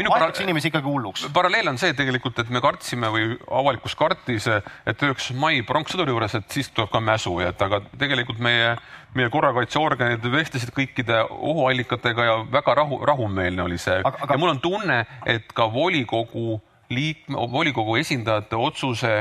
aetakse 0.06 0.44
inimesi 0.44 0.70
ikkagi 0.72 0.90
hulluks. 0.90 1.26
paralleel 1.34 1.72
on 1.72 1.80
see 1.80 1.94
tegelikult, 1.96 2.38
et 2.42 2.52
me 2.52 2.62
kartsime 2.64 3.10
või 3.12 3.32
avalikkus 3.62 3.96
kartis, 3.98 4.48
et 4.48 5.02
üheksas 5.08 5.36
mai 5.38 5.62
pronkssõduri 5.66 6.14
juures, 6.14 6.38
et 6.38 6.58
siis 6.58 6.70
tuleb 6.74 6.92
ka 6.92 7.00
mäsu, 7.00 7.38
et 7.44 7.62
aga 7.62 7.82
tegelikult 7.98 8.42
meie 8.42 8.76
meie 9.16 9.30
korrakaitseorganid 9.32 10.24
vestlesid 10.32 10.72
kõikide 10.76 11.22
ohuallikatega 11.30 12.26
ja 12.26 12.36
väga 12.52 12.74
rahu, 12.82 13.00
rahumeelne 13.08 13.64
oli 13.64 13.78
see. 13.80 14.00
Aga... 14.04 14.28
ja 14.28 14.38
mul 14.40 14.52
on 14.54 14.60
tunne, 14.60 14.98
et 15.24 15.52
ka 15.56 15.68
volikogu 15.72 16.60
liikme, 16.92 17.40
volikogu 17.52 17.96
esindajate 18.00 18.58
otsuse 18.60 19.14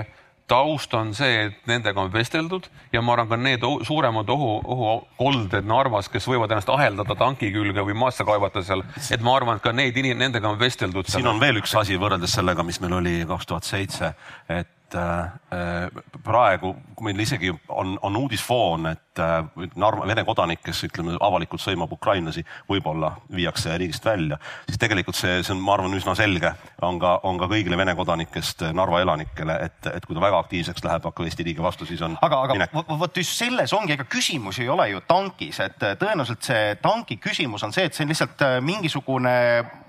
taust 0.48 0.94
on 0.94 1.14
see, 1.18 1.48
et 1.48 1.70
nendega 1.70 2.02
on 2.02 2.12
vesteldud 2.14 2.68
ja 2.94 3.02
ma 3.02 3.16
arvan, 3.16 3.30
ka 3.32 3.40
need 3.40 3.66
suuremad 3.88 4.30
ohu, 4.30 4.52
ohukolded 4.76 5.66
Narvas, 5.66 6.10
kes 6.14 6.28
võivad 6.30 6.54
ennast 6.54 6.70
aheldada 6.70 7.18
tanki 7.18 7.50
külge 7.54 7.86
või 7.88 7.98
maasse 7.98 8.26
kaevata 8.28 8.64
seal, 8.66 8.86
et 9.12 9.26
ma 9.26 9.36
arvan, 9.40 9.58
et 9.58 9.66
ka 9.66 9.74
neid 9.74 9.98
nendega 10.06 10.50
on 10.50 10.60
vesteldud. 10.60 11.10
siin 11.10 11.28
on 11.28 11.42
veel 11.42 11.62
üks 11.64 11.74
asi 11.80 11.98
võrreldes 11.98 12.38
sellega, 12.38 12.64
mis 12.64 12.82
meil 12.84 13.00
oli 13.00 13.16
kaks 13.28 13.50
tuhat 13.50 13.68
seitse, 13.68 14.14
et 14.50 14.75
et 14.96 15.54
äh, 15.54 16.04
praegu, 16.24 16.74
meil 17.04 17.20
isegi 17.20 17.52
on, 17.70 17.96
on 18.02 18.16
uudisfoon, 18.16 18.88
et 18.90 19.20
äh, 19.20 19.68
Narva 19.76 20.08
Vene 20.08 20.24
kodanik, 20.26 20.62
kes 20.66 20.84
ütleme 20.88 21.18
avalikult 21.20 21.62
sõimab 21.64 21.92
ukrainlasi, 21.96 22.44
võib-olla 22.70 23.12
viiakse 23.34 23.76
riigist 23.78 24.06
välja, 24.06 24.40
siis 24.70 24.80
tegelikult 24.82 25.20
see, 25.20 25.42
see 25.44 25.54
on, 25.56 25.62
ma 25.66 25.76
arvan, 25.76 25.96
üsna 25.98 26.16
selge, 26.18 26.54
on 26.86 27.00
ka, 27.02 27.18
on 27.28 27.40
ka 27.42 27.50
kõigile 27.52 27.78
Vene 27.80 27.96
kodanikest 27.98 28.66
Narva 28.76 29.02
elanikele, 29.04 29.60
et, 29.68 29.92
et 29.94 30.08
kui 30.08 30.18
ta 30.18 30.24
väga 30.24 30.42
aktiivseks 30.46 30.86
läheb, 30.88 31.08
hakkab 31.10 31.30
Eesti 31.30 31.48
riigi 31.48 31.64
vastu, 31.64 31.88
siis 31.90 32.04
on 32.06 32.18
aga, 32.26 32.42
aga 32.48 32.98
vot 33.00 33.22
just 33.22 33.36
selles 33.38 33.74
ongi, 33.76 33.96
ega 33.98 34.08
küsimus 34.10 34.60
ei 34.64 34.70
ole 34.72 34.90
ju 34.94 35.04
tankis, 35.08 35.62
et 35.66 35.80
tõenäoliselt 35.80 36.46
see 36.48 36.76
tanki 36.84 37.20
küsimus 37.22 37.66
on 37.68 37.76
see, 37.76 37.88
et 37.90 37.98
see 37.98 38.06
on 38.08 38.14
lihtsalt 38.14 38.46
mingisugune 38.66 39.36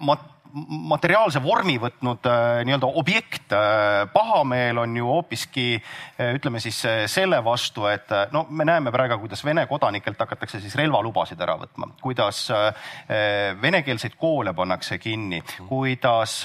mat-, 0.07 0.33
materiaalse 0.64 1.40
vormi 1.45 1.77
võtnud 1.81 2.27
äh, 2.31 2.62
nii-öelda 2.66 2.88
objekt. 2.99 3.53
Äh, 3.53 4.07
pahameel 4.12 4.81
on 4.81 4.97
ju 4.97 5.09
hoopiski 5.11 5.66
äh, 5.77 6.33
ütleme 6.37 6.61
siis 6.62 6.79
selle 7.12 7.42
vastu, 7.45 7.87
et 7.90 8.11
no 8.33 8.47
me 8.51 8.64
näeme 8.69 8.92
praegu, 8.95 9.19
kuidas 9.21 9.45
Vene 9.45 9.66
kodanikelt 9.69 10.19
hakatakse 10.21 10.61
siis 10.62 10.75
relvalubasid 10.79 11.40
ära 11.42 11.57
võtma, 11.61 11.88
kuidas 12.01 12.38
venekeelseid 13.61 14.16
koole 14.19 14.53
pannakse 14.57 14.99
kinni, 14.99 15.38
kuidas 15.69 16.38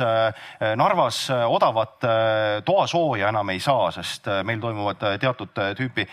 Narvas 0.77 1.19
odavat 1.31 2.05
toasooja 2.65 3.29
enam 3.31 3.51
ei 3.53 3.59
saa, 3.63 3.89
sest 3.95 4.27
meil 4.47 4.61
toimuvad 4.61 5.03
teatud 5.21 5.61
tüüpi 5.77 6.05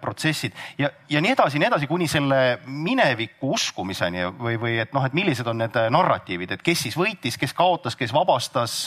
protsessid 0.00 0.56
ja, 0.80 0.90
ja 1.10 1.22
nii 1.22 1.34
edasi, 1.34 1.60
nii 1.60 1.70
edasi, 1.70 1.88
kuni 1.90 2.08
selle 2.10 2.40
mineviku 2.66 3.52
uskumiseni 3.56 4.26
või, 4.40 4.56
või 4.60 4.76
et 4.82 4.94
noh, 4.96 5.06
et 5.06 5.16
millised 5.16 5.48
on 5.50 5.60
need 5.64 5.76
narratiivid, 5.92 6.56
et 6.56 6.64
kes 6.66 6.86
siis 6.86 6.98
võitis, 6.98 7.39
kes 7.40 7.54
kaotas, 7.56 7.96
kes 7.96 8.12
vabastas, 8.14 8.84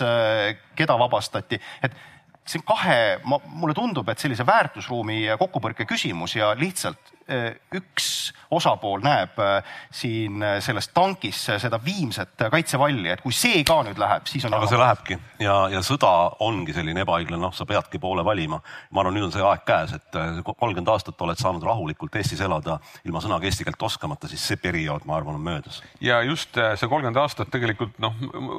keda 0.77 0.97
vabastati, 0.99 1.59
et 1.83 1.95
see 2.45 2.59
on 2.59 2.65
kahe, 2.67 2.97
mulle 3.55 3.75
tundub, 3.77 4.09
et 4.11 4.19
sellise 4.19 4.45
väärtusruumi 4.47 5.25
kokkupõrke 5.39 5.87
küsimus 5.89 6.35
ja 6.35 6.51
lihtsalt 6.59 7.13
üks 7.73 8.33
osapool 8.53 9.01
näeb 9.03 9.39
äh, 9.41 9.75
siin 9.93 10.43
äh, 10.43 10.57
selles 10.63 10.89
tankis 10.93 11.39
seda 11.61 11.79
viimset 11.85 12.45
kaitsevalli, 12.51 13.09
et 13.13 13.23
kui 13.23 13.33
see 13.35 13.63
ka 13.67 13.79
nüüd 13.85 13.99
läheb, 14.01 14.27
siis 14.29 14.45
on. 14.47 14.55
aga 14.57 14.69
see 14.69 14.79
lähebki 14.79 15.17
ja, 15.43 15.55
ja 15.73 15.81
sõda 15.85 16.11
ongi 16.43 16.75
selline 16.75 17.03
ebaõiglane, 17.05 17.41
noh, 17.41 17.53
sa 17.55 17.65
peadki 17.69 18.01
poole 18.03 18.25
valima. 18.25 18.59
ma 18.91 19.03
arvan, 19.03 19.17
nüüd 19.17 19.27
on 19.27 19.33
see 19.35 19.43
aeg 19.45 19.65
käes, 19.67 19.95
et 19.97 20.19
kolmkümmend 20.45 20.91
aastat 20.93 21.21
oled 21.25 21.39
saanud 21.39 21.65
rahulikult 21.65 22.15
Eestis 22.19 22.41
elada 22.43 22.77
ilma 23.07 23.21
sõnagi 23.23 23.49
eesti 23.49 23.67
keelt 23.67 23.87
oskamata, 23.87 24.29
siis 24.31 24.43
see 24.47 24.59
periood, 24.61 25.07
ma 25.09 25.17
arvan, 25.17 25.39
on 25.39 25.45
möödas. 25.45 25.81
ja 26.01 26.21
just 26.25 26.53
see 26.53 26.89
kolmkümmend 26.89 27.21
aastat 27.23 27.51
tegelikult 27.53 27.97
noh, 28.03 28.15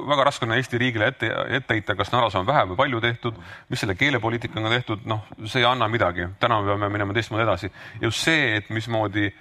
väga 0.09 0.29
raske 0.29 0.47
on 0.47 0.55
Eesti 0.55 0.79
riigile 0.79 1.09
ette, 1.11 1.29
ette 1.57 1.75
heita, 1.75 1.95
kas 1.97 2.11
Narvas 2.13 2.35
on 2.39 2.47
vähe 2.47 2.63
või 2.71 2.79
palju 2.79 3.01
tehtud, 3.03 3.39
mis 3.69 3.81
selle 3.83 3.95
keelepoliitikaga 3.99 4.71
tehtud, 4.71 5.05
noh, 5.09 5.25
see 5.45 5.61
ei 5.61 5.67
anna 5.69 5.87
midagi. 5.91 6.27
täna 6.39 6.61
me 6.61 6.71
peame 6.71 6.89
minema 6.93 7.13
teistmoodi 7.13 7.43
edasi. 7.43 7.71
just 8.01 8.23
see, 8.23 8.54
et 8.57 8.69
mismoodi 8.73 9.31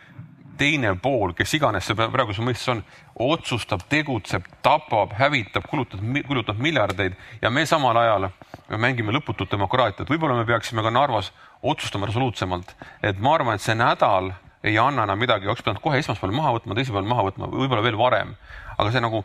teine 0.59 0.95
pool, 1.03 1.33
kes 1.35 1.57
iganes 1.59 1.87
see 1.89 1.97
praegu 1.99 2.35
su 2.35 2.45
mõistes 2.47 2.71
on, 2.71 2.83
otsustab, 3.25 3.83
tegutseb, 3.91 4.47
tapab, 4.63 5.15
hävitab, 5.19 5.67
kulutab, 5.71 6.03
kulutab 6.29 6.61
miljardeid 6.63 7.17
ja 7.43 7.51
me 7.51 7.67
samal 7.67 7.99
ajal 7.99 8.29
me 8.69 8.81
mängime 8.87 9.15
lõputut 9.15 9.51
demokraatiat. 9.51 10.09
võib-olla 10.09 10.39
me 10.39 10.47
peaksime 10.47 10.83
ka 10.83 10.93
Narvas 10.95 11.33
otsustama 11.63 12.07
resoluutsemalt, 12.07 12.75
et 13.03 13.19
ma 13.19 13.35
arvan, 13.35 13.59
et 13.59 13.65
see 13.65 13.75
nädal 13.75 14.33
ei 14.65 14.79
anna 14.79 15.05
enam 15.05 15.19
midagi, 15.21 15.47
oleks 15.47 15.63
pidanud 15.63 15.83
kohe 15.85 15.99
esmaspäeval 16.01 16.37
maha 16.37 16.55
võtma, 16.59 16.77
teisipäeval 16.79 17.09
maha 17.09 17.27
võtma, 17.29 17.51
võib-olla 17.53 17.85
veel 17.85 17.99
varem. 18.01 18.37
aga 18.79 18.93
see 18.93 19.03
nagu 19.05 19.25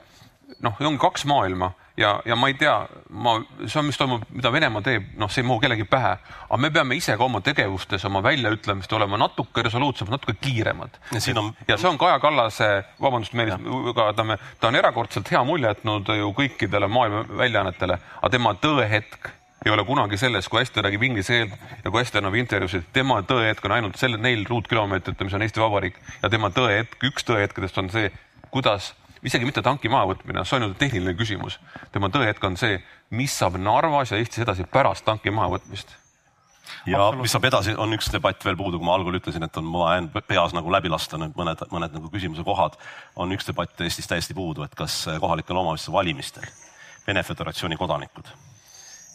noh, 0.65 0.82
ongi 0.82 0.99
kaks 0.99 1.25
maailma 1.30 1.73
ja, 2.00 2.22
ja 2.26 2.36
ma 2.40 2.48
ei 2.48 2.56
tea, 2.60 2.76
ma, 3.10 3.36
see 3.66 3.80
on, 3.82 3.88
mis 3.90 3.98
toimub, 4.00 4.24
mida 4.34 4.52
Venemaa 4.54 4.84
teeb, 4.86 5.10
noh, 5.20 5.32
see 5.32 5.44
ei 5.44 5.48
mahu 5.48 5.62
kellegi 5.64 5.86
pähe, 5.90 6.14
aga 6.48 6.60
me 6.62 6.72
peame 6.74 6.98
ise 7.00 7.16
ka 7.20 7.26
oma 7.26 7.42
tegevustes, 7.46 8.06
oma 8.08 8.22
väljaütlemistes 8.26 8.98
olema 8.98 9.20
natuke 9.20 9.64
resoluutsemad, 9.66 10.16
natuke 10.18 10.38
kiiremad. 10.40 11.00
ja, 11.14 11.22
on... 11.42 11.52
ja 11.68 11.78
see 11.78 11.90
on 11.90 12.00
Kaja 12.02 12.20
Kallase, 12.24 12.70
vabandust, 13.02 13.36
Meelis, 13.38 13.60
aga 13.94 14.12
ta, 14.16 14.38
ta 14.62 14.72
on 14.72 14.80
erakordselt 14.80 15.32
hea 15.32 15.44
mulje 15.48 15.74
jätnud 15.74 16.14
ju 16.18 16.32
kõikidele 16.38 16.88
maailma 16.92 17.26
väljaannetele, 17.44 18.00
aga 18.22 18.32
tema 18.38 18.56
tõehetk 18.64 19.36
ei 19.66 19.74
ole 19.74 19.84
kunagi 19.84 20.18
selles, 20.18 20.48
kui 20.48 20.62
hästi 20.62 20.86
räägib 20.86 21.04
inglise 21.04 21.36
keelt 21.36 21.84
ja 21.84 21.92
kui 21.92 22.00
hästi 22.00 22.22
annab 22.22 22.38
intervjuusid. 22.40 22.88
tema 22.96 23.20
tõehetk 23.28 23.66
on 23.68 23.76
ainult 23.76 24.00
selle, 24.00 24.18
neil 24.18 24.46
ruutkilomeetritel, 24.48 25.28
mis 25.28 25.36
on 25.36 25.44
Eesti 25.44 25.60
Vabariik 25.60 26.00
ja 26.24 26.32
tema 26.32 26.48
tõehetk, 26.56 26.96
üks 27.12 27.28
tõehetkedest 27.28 27.82
on 27.84 27.92
see, 27.92 28.08
kuidas 28.56 28.94
isegi 29.23 29.47
mitte 29.47 29.63
tanki 29.65 29.89
mahavõtmine, 29.91 30.43
see 30.45 30.60
on 30.60 30.67
ju 30.67 30.75
tehniline 30.79 31.15
küsimus. 31.19 31.60
tema 31.91 32.10
tõehetk 32.10 32.43
on 32.47 32.58
see, 32.58 32.79
mis 33.10 33.36
saab 33.36 33.58
Narvas 33.60 34.12
ja 34.12 34.19
Eestis 34.19 34.43
edasi 34.45 34.63
pärast 34.63 35.05
tanki 35.05 35.32
mahavõtmist 35.32 35.95
ja 36.88 37.12
mis 37.17 37.32
saab 37.34 37.47
edasi, 37.49 37.75
on 37.77 37.93
üks 37.97 38.12
debatt 38.13 38.45
veel 38.45 38.58
puudu, 38.58 38.79
kui 38.79 38.88
ma 38.88 38.95
algul 38.97 39.17
ütlesin, 39.19 39.43
et 39.43 39.58
on, 39.58 39.71
jään 39.73 40.12
peas 40.27 40.53
nagu 40.55 40.71
läbi 40.71 40.91
lasta 40.91 41.17
nüüd 41.17 41.36
mõned, 41.38 41.65
mõned 41.71 41.95
nagu 41.97 42.12
küsimuse 42.13 42.45
kohad, 42.47 42.77
on 43.15 43.32
üks 43.36 43.49
debatt 43.49 43.82
Eestis 43.82 44.08
täiesti 44.08 44.38
puudu, 44.38 44.63
et 44.63 44.75
kas 44.75 45.01
kohalikel 45.19 45.58
omavalitsuste 45.58 45.95
valimistel 45.95 46.47
Vene 47.08 47.23
Föderatsiooni 47.23 47.77
kodanikud 47.79 48.29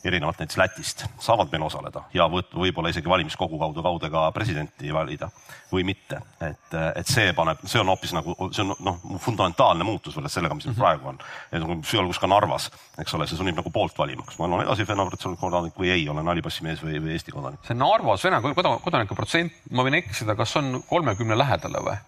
erinevalt 0.04 0.38
näiteks 0.38 0.56
Lätist 0.60 1.04
saavad 1.22 1.50
meil 1.52 1.62
osaleda 1.66 2.04
ja 2.14 2.26
võib-olla 2.28 2.90
isegi 2.92 3.08
valimiskogu 3.08 3.58
kaudu 3.58 3.82
kaude 3.82 4.10
ka 4.12 4.24
presidenti 4.36 4.92
valida 4.92 5.30
või 5.72 5.84
mitte. 5.88 6.20
et, 6.40 6.76
et 6.96 7.08
see 7.08 7.32
paneb, 7.36 7.62
see 7.64 7.80
on 7.80 7.90
hoopis 7.92 8.12
nagu, 8.16 8.36
see 8.52 8.64
on 8.64 8.74
noh, 8.84 9.00
fundamentaalne 9.22 9.84
muutus 9.84 10.14
võrreldes 10.14 10.36
sellega, 10.38 10.54
mis 10.54 10.66
mm 10.66 10.72
-hmm. 10.72 10.80
praegu 10.80 11.08
on. 11.08 11.18
Nagu 11.52 11.78
sealhulgas 11.82 12.20
ka 12.20 12.30
Narvas, 12.30 12.70
eks 12.98 13.14
ole, 13.14 13.26
see 13.26 13.40
sunnib 13.40 13.56
nagu 13.56 13.70
poolt 13.70 13.98
valima, 13.98 14.22
kas 14.26 14.38
ma 14.38 14.46
olen 14.48 14.66
edasi 14.66 14.88
Vene 14.88 15.04
Föderatsiooni 15.04 15.40
kodanik 15.40 15.78
või 15.78 15.90
ei, 15.90 16.08
olen 16.08 16.26
hallipassimees 16.26 16.82
või, 16.84 17.00
või 17.02 17.16
Eesti 17.16 17.32
kodanik. 17.32 17.60
see 17.66 17.76
Narvas 17.76 18.24
Vene 18.24 18.40
kodanike 18.84 19.14
protsent, 19.14 19.52
ma 19.70 19.82
võin 19.82 19.98
eksida, 20.02 20.36
kas 20.36 20.56
on 20.56 20.82
kolmekümne 20.88 21.38
lähedale 21.38 21.84
või? 21.88 21.98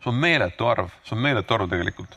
see 0.00 0.10
on 0.10 0.14
meeletu 0.16 0.66
arv, 0.66 0.88
see 1.04 1.16
on 1.16 1.22
meeletu 1.22 1.54
arv 1.54 1.68
tegelikult 1.68 2.16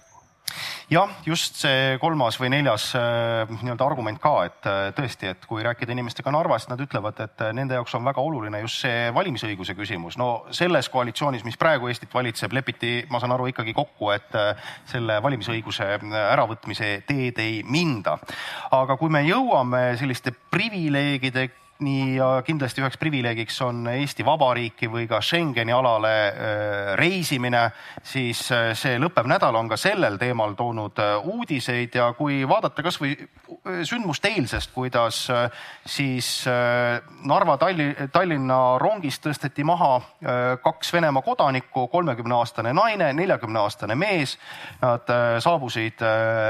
jah, 0.94 1.10
just 1.26 1.58
see 1.64 1.98
kolmas 2.02 2.38
või 2.42 2.52
neljas 2.54 2.90
äh, 2.98 3.50
nii-öelda 3.50 3.86
argument 3.86 4.20
ka, 4.22 4.34
et 4.48 4.68
äh, 4.70 4.82
tõesti, 4.96 5.30
et 5.32 5.46
kui 5.50 5.64
rääkida 5.66 5.94
inimestega 5.96 6.32
Narvast, 6.34 6.70
nad 6.70 6.82
ütlevad, 6.84 7.18
et 7.24 7.44
äh, 7.46 7.54
nende 7.56 7.78
jaoks 7.78 7.96
on 7.98 8.06
väga 8.06 8.22
oluline 8.22 8.62
just 8.64 8.84
see 8.84 9.08
valimisõiguse 9.16 9.76
küsimus. 9.78 10.18
no 10.22 10.46
selles 10.54 10.90
koalitsioonis, 10.94 11.46
mis 11.48 11.58
praegu 11.58 11.90
Eestit 11.90 12.14
valitseb, 12.14 12.54
lepiti, 12.54 12.94
ma 13.10 13.22
saan 13.24 13.34
aru, 13.36 13.50
ikkagi 13.54 13.74
kokku, 13.74 14.12
et 14.14 14.38
selle 14.90 15.18
valimisõiguse 15.24 15.88
äravõtmise 16.04 16.94
teed 17.08 17.42
ei 17.42 17.62
minda. 17.66 18.18
aga 18.72 18.98
kui 18.98 19.10
me 19.10 19.24
jõuame 19.26 19.84
selliste 20.00 20.34
privileegide 20.52 21.50
nii 21.84 22.18
kindlasti 22.46 22.82
üheks 22.82 23.00
privileegiks 23.00 23.60
on 23.66 23.84
Eesti 23.92 24.26
Vabariiki 24.26 24.90
või 24.92 25.06
ka 25.10 25.20
Schengeni 25.24 25.74
alale 25.74 26.14
äh, 26.14 26.94
reisimine, 27.00 27.64
siis 28.04 28.46
äh, 28.52 28.72
see 28.78 29.00
lõppev 29.02 29.28
nädal 29.30 29.56
on 29.60 29.70
ka 29.72 29.78
sellel 29.80 30.18
teemal 30.22 30.56
toonud 30.60 31.00
äh, 31.02 31.16
uudiseid. 31.34 31.96
Ja 31.96 32.12
kui 32.18 32.42
vaadata 32.50 32.84
kasvõi 32.86 33.16
sündmust 33.86 34.26
eilsest, 34.26 34.72
kuidas 34.74 35.18
siis 35.86 36.28
Narva 36.48 37.56
Talli, 37.62 37.86
Tallinna 38.12 38.80
rongist 38.82 39.22
tõsteti 39.24 39.64
maha 39.68 40.00
kaks 40.64 40.90
Venemaa 40.94 41.22
kodanikku, 41.24 41.86
kolmekümne 41.92 42.36
aastane 42.36 42.74
naine, 42.74 43.12
neljakümne 43.14 43.62
aastane 43.62 43.96
mees. 44.00 44.36
Nad 44.82 45.12
saabusid 45.44 46.02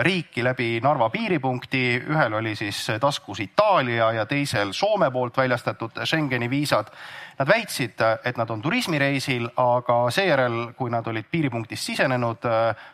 riiki 0.07 0.45
läbi 0.47 0.69
Narva 0.83 1.09
piiripunkti, 1.13 1.83
ühel 2.07 2.39
oli 2.39 2.55
siis 2.57 2.79
taskus 3.03 3.43
Itaalia 3.43 4.11
ja 4.19 4.25
teisel 4.29 4.73
Soome 4.73 5.11
poolt 5.23 5.37
väljastatud 5.37 6.03
Schengeni 6.05 6.49
viisad. 6.49 6.91
Nad 7.39 7.47
väitsid, 7.47 8.01
et 8.25 8.37
nad 8.37 8.49
on 8.49 8.61
turismireisil, 8.61 9.47
aga 9.57 9.95
seejärel, 10.11 10.73
kui 10.77 10.91
nad 10.91 11.07
olid 11.07 11.25
piiripunktist 11.31 11.93
sisenenud, 11.93 12.43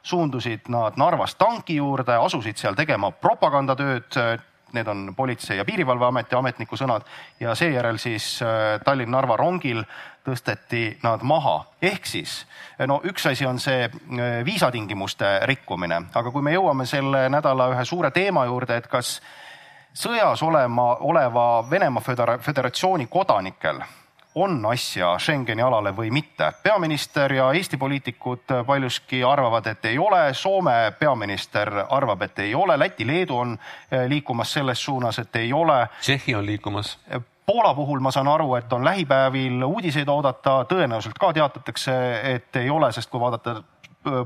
suundusid 0.04 0.70
nad 0.70 0.98
Narvas 0.98 1.36
tanki 1.36 1.76
juurde, 1.76 2.16
asusid 2.16 2.62
seal 2.62 2.78
tegema 2.78 3.12
propagandatööd 3.12 4.22
need 4.70 4.88
on 4.88 5.16
Politsei- 5.18 5.58
ja 5.58 5.66
Piirivalveameti 5.66 6.36
ametniku 6.38 6.78
sõnad 6.78 7.02
ja 7.40 7.56
seejärel 7.58 7.98
siis 7.98 8.38
Tallinn-Narva 8.86 9.34
rongil 9.42 9.82
tõsteti 10.22 11.00
nad 11.04 11.26
maha. 11.26 11.66
ehk 11.82 12.06
siis 12.06 12.46
no 12.88 13.02
üks 13.04 13.26
asi 13.26 13.46
on 13.46 13.60
see 13.60 13.90
viisatingimuste 14.46 15.40
rikkumine, 15.50 16.04
aga 16.14 16.32
kui 16.32 16.42
me 16.42 16.54
jõuame 16.54 16.86
selle 16.86 17.30
nädala 17.30 17.72
ühe 17.74 17.86
suure 17.86 18.12
teema 18.12 18.46
juurde, 18.46 18.78
et 18.78 18.88
kas 18.88 19.22
sõjas 20.00 20.44
olema, 20.44 20.96
oleva 21.00 21.66
Venemaa 21.70 22.04
Föderatsiooni 22.40 23.08
kodanikel 23.08 23.82
on 24.36 24.66
asja 24.66 25.16
Schengeni 25.20 25.62
alale 25.62 25.92
või 25.96 26.12
mitte. 26.12 26.52
peaminister 26.64 27.34
ja 27.34 27.52
Eesti 27.54 27.78
poliitikud 27.78 28.54
paljuski 28.66 29.24
arvavad, 29.24 29.66
et 29.68 29.86
ei 29.86 29.98
ole, 29.98 30.34
Soome 30.34 30.94
peaminister 31.00 31.72
arvab, 31.90 32.22
et 32.22 32.40
ei 32.40 32.56
ole, 32.56 32.78
Läti-Leedu 32.78 33.38
on 33.38 33.58
eh, 33.92 34.06
liikumas 34.08 34.54
selles 34.54 34.84
suunas, 34.84 35.20
et 35.20 35.36
ei 35.36 35.54
ole. 35.54 35.88
Tšehhi 36.02 36.36
on 36.36 36.46
liikumas. 36.46 37.00
Poola 37.46 37.74
puhul 37.74 38.00
ma 38.00 38.12
saan 38.12 38.28
aru, 38.28 38.56
et 38.56 38.74
on 38.74 38.86
lähipäevil 38.86 39.64
uudiseid 39.64 40.08
oodata, 40.08 40.64
tõenäoliselt 40.70 41.18
ka 41.20 41.34
teatatakse, 41.34 41.94
et 42.36 42.56
ei 42.56 42.70
ole, 42.70 42.92
sest 42.92 43.10
kui 43.10 43.20
vaadata 43.20 43.64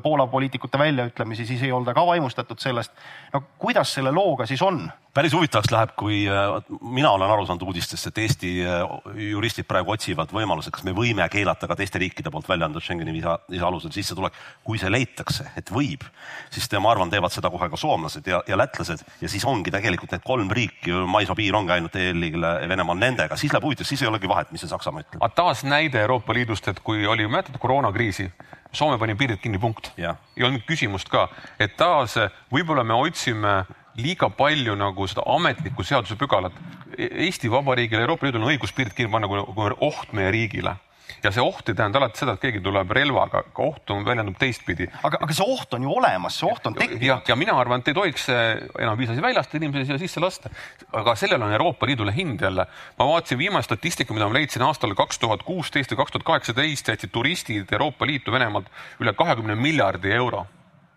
Poola 0.04 0.28
poliitikute 0.28 0.78
väljaütlemisi, 0.78 1.46
siis 1.50 1.64
ei 1.66 1.72
olda 1.74 1.96
ka 1.98 2.06
vaimustatud 2.06 2.60
sellest. 2.62 2.92
no 3.34 3.42
kuidas 3.58 3.94
selle 3.94 4.12
looga 4.12 4.46
siis 4.46 4.62
on? 4.62 4.92
päris 5.14 5.34
huvitavaks 5.34 5.72
läheb, 5.72 5.92
kui 5.98 6.24
äh, 6.30 6.56
mina 6.82 7.12
olen 7.14 7.30
aru 7.30 7.46
saanud 7.46 7.62
uudistest, 7.68 8.08
et 8.10 8.18
Eesti 8.24 8.52
äh, 8.66 8.84
juristid 9.30 9.68
praegu 9.70 9.94
otsivad 9.94 10.32
võimaluse, 10.34 10.72
kas 10.74 10.86
me 10.88 10.94
võime 10.98 11.26
keelata 11.30 11.70
ka 11.70 11.78
teiste 11.78 12.02
riikide 12.02 12.32
poolt 12.34 12.50
välja 12.50 12.66
antud 12.70 12.82
Schengeni 12.82 13.14
viisa, 13.14 13.36
viisa 13.50 13.68
alusel 13.70 13.94
sissetulek. 13.94 14.34
kui 14.64 14.82
see 14.82 14.90
leitakse, 14.92 15.46
et 15.58 15.70
võib, 15.72 16.06
siis 16.54 16.70
te, 16.70 16.80
ma 16.82 16.92
arvan, 16.94 17.12
teevad 17.14 17.34
seda 17.34 17.52
kohe 17.54 17.70
ka 17.70 17.78
soomlased 17.78 18.28
ja, 18.28 18.42
ja 18.48 18.58
lätlased 18.58 19.06
ja 19.22 19.30
siis 19.30 19.46
ongi 19.46 19.72
tegelikult 19.74 20.16
need 20.16 20.26
kolm 20.26 20.50
riiki, 20.50 20.94
maismaapiir 21.18 21.56
ongi 21.62 21.78
ainult 21.78 21.96
EL-ile 21.96 22.56
Venemaal 22.70 22.98
nendega, 22.98 23.38
siis 23.38 23.54
läheb 23.54 23.70
huvitavaks, 23.70 23.94
siis 23.94 24.02
ei 24.02 24.10
olegi 24.10 24.30
vahet, 24.30 24.52
mis 24.52 24.66
see 24.66 24.74
Saksamaa 24.74 25.06
ütleb. 25.06 25.22
aga 25.22 25.34
taas 25.44 25.64
näide 25.68 26.02
Euroopa 26.02 26.34
Liidust, 26.34 26.68
et 26.74 26.82
kui 26.82 27.06
oli, 27.08 27.28
mäletad 27.30 27.62
koroonakriisi, 27.62 28.32
Soome 28.74 28.98
pani 28.98 29.16
piirid 29.16 29.38
kinni, 29.42 29.60
punkt. 29.62 29.92
ei 29.98 30.44
olnud 30.44 30.64
küsimust 30.66 31.10
ka, 31.10 31.28
et 31.60 31.76
taas 31.78 32.18
võib-olla 32.52 32.84
me 32.84 32.94
otsime 32.98 33.64
liiga 33.96 34.30
palju 34.34 34.74
nagu 34.76 35.08
seda 35.08 35.22
ametlikku 35.30 35.84
seadusepügalat. 35.86 36.56
Eesti 36.98 37.52
Vabariigil, 37.52 38.02
Euroopa 38.02 38.26
Liidul 38.26 38.42
on 38.42 38.50
õigus 38.50 38.74
piirid 38.74 38.94
kinni 38.98 39.12
panna, 39.14 39.28
kui 39.30 39.40
on 39.40 39.78
oht 39.80 40.14
meie 40.14 40.32
riigile 40.34 40.76
ja 41.24 41.32
see 41.32 41.44
oht 41.44 41.70
ei 41.70 41.78
tähenda 41.78 42.00
alati 42.02 42.20
seda, 42.20 42.36
et 42.36 42.44
keegi 42.44 42.62
tuleb 42.64 42.92
relvaga, 42.96 43.44
oht 43.64 43.92
on 43.96 44.06
väljendub 44.06 44.38
teistpidi. 44.40 44.88
aga, 45.04 45.20
aga 45.24 45.36
see 45.36 45.48
oht 45.48 45.74
on 45.78 45.86
ju 45.88 45.94
olemas, 45.98 46.40
see 46.40 46.50
oht 46.50 46.68
on 46.68 46.78
tekkinud. 46.78 47.06
ja, 47.06 47.20
ja 47.28 47.38
mina 47.40 47.56
arvan, 47.60 47.84
et 47.84 47.92
ei 47.92 47.98
tohiks 47.98 48.28
enam 48.30 48.98
viisasi 49.00 49.24
väljastada, 49.24 49.62
inimesi 49.62 49.92
siia 49.92 50.02
sisse 50.02 50.24
lasta. 50.24 50.52
aga 50.92 51.16
sellel 51.20 51.42
on 51.42 51.54
Euroopa 51.56 51.88
Liidule 51.90 52.16
hind 52.16 52.42
jälle. 52.42 52.68
ma 53.00 53.08
vaatasin 53.12 53.38
viimast 53.38 53.72
statistika, 53.72 54.14
mida 54.14 54.28
ma 54.28 54.40
leidsin 54.40 54.66
aastal 54.68 54.96
kaks 54.96 55.20
tuhat 55.20 55.44
kuusteist 55.44 55.92
ja 55.92 55.98
kaks 55.98 56.12
tuhat 56.12 56.28
kaheksateist 56.28 56.88
jätsid 56.88 57.12
turistid 57.12 57.72
Euroopa 57.72 58.06
Liitu 58.06 58.32
Venemaalt 58.32 58.68
üle 59.00 59.14
kahekümne 59.14 59.56
miljardi 59.56 60.12
euro 60.12 60.46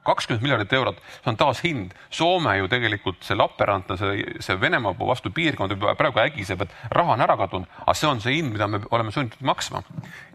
kakskümmend 0.07 0.45
miljardit 0.45 0.73
eurot, 0.79 1.01
see 1.21 1.33
on 1.33 1.38
taas 1.40 1.62
hind. 1.64 1.95
Soome 2.11 2.57
ju 2.61 2.71
tegelikult 2.73 3.23
see 3.27 3.38
Lappeenranta, 3.38 3.99
see, 4.01 4.25
see 4.45 4.59
Venemaa 4.61 4.97
vastu 4.99 5.33
piirkond 5.35 5.77
praegu 5.99 6.23
ägiseb, 6.25 6.66
et 6.66 6.77
raha 6.97 7.16
on 7.16 7.25
ära 7.27 7.38
kadunud, 7.40 7.71
aga 7.85 7.97
see 7.99 8.11
on 8.11 8.23
see 8.25 8.38
hind, 8.38 8.55
mida 8.55 8.69
me 8.71 8.83
oleme 8.90 9.14
sunnitud 9.14 9.47
maksma. 9.47 9.83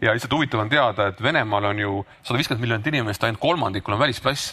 ja 0.00 0.12
lihtsalt 0.12 0.32
huvitav 0.32 0.60
on 0.60 0.72
teada, 0.72 1.08
et 1.12 1.22
Venemaal 1.22 1.72
on 1.72 1.78
ju 1.78 2.02
sada 2.22 2.38
viiskümmend 2.40 2.66
miljonit 2.66 2.92
inimest, 2.92 3.24
ainult 3.24 3.40
kolmandikul 3.40 3.94
on 3.94 4.04
välisklass 4.06 4.52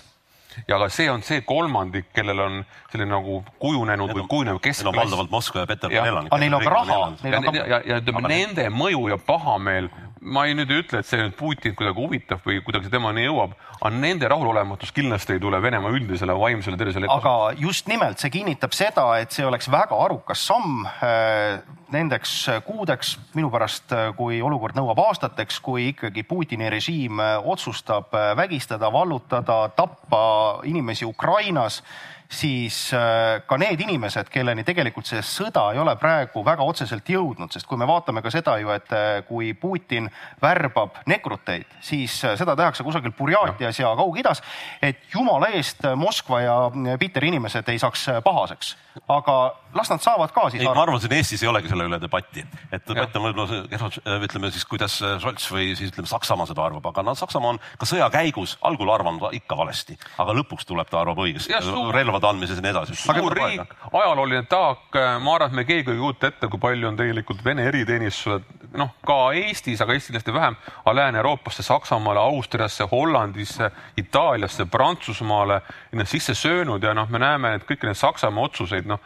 ja 0.68 0.80
ka 0.80 0.90
see 0.90 1.10
on 1.12 1.24
see 1.26 1.42
kolmandik, 1.48 2.10
kellel 2.16 2.42
on 2.44 2.60
selline 2.92 3.12
nagu 3.12 3.40
kujunenud 3.62 4.14
või 4.16 4.26
kujunev 4.32 4.60
keskklass. 4.64 4.88
Neil 4.88 4.94
on 4.96 5.02
valdavalt 5.04 5.34
Moskva 5.34 5.64
ja 5.64 5.70
Peterburi 5.70 6.02
elanikud. 6.02 6.34
aga 6.34 6.42
neil 6.44 6.58
on 6.58 6.66
ka 6.66 6.74
raha. 6.74 7.00
ja, 7.24 7.42
ja, 7.42 7.66
ja, 7.74 7.82
ja 7.94 8.00
ütleme 8.02 8.24
nende 8.32 8.70
mõju 8.74 9.06
ja 9.14 9.20
pahameel 9.30 9.90
ma 10.22 10.46
ei 10.48 10.56
nüüd 10.58 10.72
ütle, 10.74 11.00
et 11.00 11.08
see 11.08 11.20
nüüd 11.22 11.36
Putin 11.38 11.76
kuidagi 11.78 12.02
huvitab 12.02 12.44
või 12.46 12.60
kuidagi 12.66 12.92
temani 12.92 13.24
jõuab, 13.24 13.54
aga 13.80 13.92
nende 13.94 14.28
rahulolematus 14.32 14.92
kindlasti 14.96 15.38
ei 15.38 15.42
tule 15.44 15.62
Venemaa 15.64 15.94
üldisele 15.96 16.36
vaimsele 16.36 16.78
tervisele. 16.80 17.08
aga 17.12 17.54
just 17.60 17.88
nimelt 17.88 18.20
see 18.20 18.32
kinnitab 18.34 18.76
seda, 18.76 19.06
et 19.22 19.32
see 19.32 19.46
oleks 19.48 19.70
väga 19.72 19.96
arukas 19.96 20.44
samm 20.50 20.84
äh, 20.86 21.62
nendeks 21.94 22.36
kuudeks, 22.68 23.16
minu 23.38 23.52
pärast, 23.54 23.92
äh, 23.96 24.12
kui 24.18 24.42
olukord 24.44 24.76
nõuab 24.76 25.00
aastateks, 25.08 25.60
kui 25.64 25.90
ikkagi 25.94 26.26
Putini 26.28 26.70
režiim 26.70 27.20
äh, 27.24 27.36
otsustab 27.40 28.14
vägistada, 28.36 28.92
vallutada, 28.94 29.68
tappa 29.76 30.24
inimesi 30.68 31.08
Ukrainas 31.08 31.84
siis 32.30 32.94
äh, 32.94 33.42
ka 33.46 33.58
need 33.58 33.82
inimesed, 33.82 34.30
kelleni 34.30 34.64
tegelikult 34.66 35.10
see 35.10 35.22
sõda 35.26 35.70
ei 35.74 35.80
ole 35.82 35.96
praegu 36.00 36.44
väga 36.46 36.66
otseselt 36.66 37.10
jõudnud, 37.10 37.50
sest 37.54 37.68
kui 37.68 37.80
me 37.80 37.88
vaatame 37.90 38.22
ka 38.22 38.32
seda 38.34 38.58
ju, 38.62 38.70
et 38.76 38.94
äh, 38.94 39.08
kui 39.28 39.54
Putin 39.58 40.10
värbab 40.42 41.02
nekruteid, 41.10 41.66
siis 41.82 42.20
äh, 42.28 42.38
seda 42.40 42.56
tehakse 42.60 42.86
kusagil 42.86 43.16
Burjaatias 43.18 43.82
ja 43.82 43.96
Kaug-Idas, 43.98 44.44
et 44.82 45.10
jumala 45.14 45.50
eest 45.58 45.88
Moskva 45.98 46.44
ja 46.46 46.58
Piteri 47.02 47.34
inimesed 47.34 47.70
ei 47.74 47.82
saaks 47.82 48.06
pahaseks. 48.24 48.76
aga 49.08 49.36
las 49.74 49.90
nad 49.90 50.04
saavad 50.04 50.34
ka 50.36 50.50
siis. 50.50 50.62
ei, 50.64 50.70
ma 50.70 50.84
arvan, 50.84 51.02
siin 51.02 51.18
Eestis 51.18 51.44
ei 51.44 51.50
olegi 51.50 51.72
selle 51.72 51.88
üle 51.90 52.00
debatti, 52.02 52.46
et 52.72 52.86
debatt 52.88 53.16
on 53.18 53.28
võib-olla 53.28 54.24
ütleme 54.28 54.54
siis, 54.54 54.66
kuidas 54.70 55.00
Scholz 55.00 55.50
või 55.54 55.74
siis 55.74 55.94
ütleme 55.94 56.10
Saksamaa 56.10 56.50
seda 56.50 56.66
arvab, 56.68 56.86
aga 56.92 57.04
no 57.06 57.16
Saksamaa 57.18 57.56
on 57.56 57.62
ka 57.80 57.90
sõja 57.90 58.10
käigus 58.14 58.58
algul 58.66 58.92
arvanud 58.94 59.30
ikka 59.40 59.58
valesti, 59.58 59.98
aga 60.22 60.38
lõpuks 60.42 60.68
tuleb 60.70 60.90
ta 60.90 61.02
arvab 61.02 61.24
õigesti. 61.26 61.56
relvad 61.94 62.20
relvade 62.20 62.28
andmises 62.28 62.58
ja 62.58 62.62
nii 62.62 62.72
edasi. 62.72 62.96
suur 62.96 63.36
riik, 63.36 63.74
ajalooline 63.92 64.44
taak, 64.50 64.96
ma 65.24 65.36
arvan, 65.36 65.50
et 65.50 65.56
me 65.56 65.66
keegi 65.66 65.94
ei 65.94 66.00
kujuta 66.00 66.28
ette, 66.28 66.48
kui 66.48 66.60
palju 66.60 66.88
on 66.90 66.98
tegelikult 67.00 67.44
Vene 67.46 67.66
eriteenistused, 67.70 68.44
noh, 68.78 68.92
ka 69.06 69.18
Eestis, 69.38 69.82
aga 69.82 69.96
Eestis 69.96 70.12
kindlasti 70.12 70.34
vähem, 70.34 70.58
aga 70.84 70.96
Lääne-Euroopasse, 70.96 71.64
Saksamaale, 71.64 72.20
Austriasse, 72.20 72.88
Hollandisse, 72.92 73.72
Itaaliasse, 73.98 74.66
Prantsusmaale 74.66 75.62
ennast 75.94 76.12
sisse 76.12 76.36
söönud 76.36 76.84
ja 76.84 76.94
noh, 76.94 77.10
me 77.10 77.22
näeme, 77.22 77.56
et 77.56 77.68
kõiki 77.70 77.88
neid 77.88 78.00
Saksamaa 78.00 78.50
otsuseid, 78.50 78.90
noh, 78.90 79.02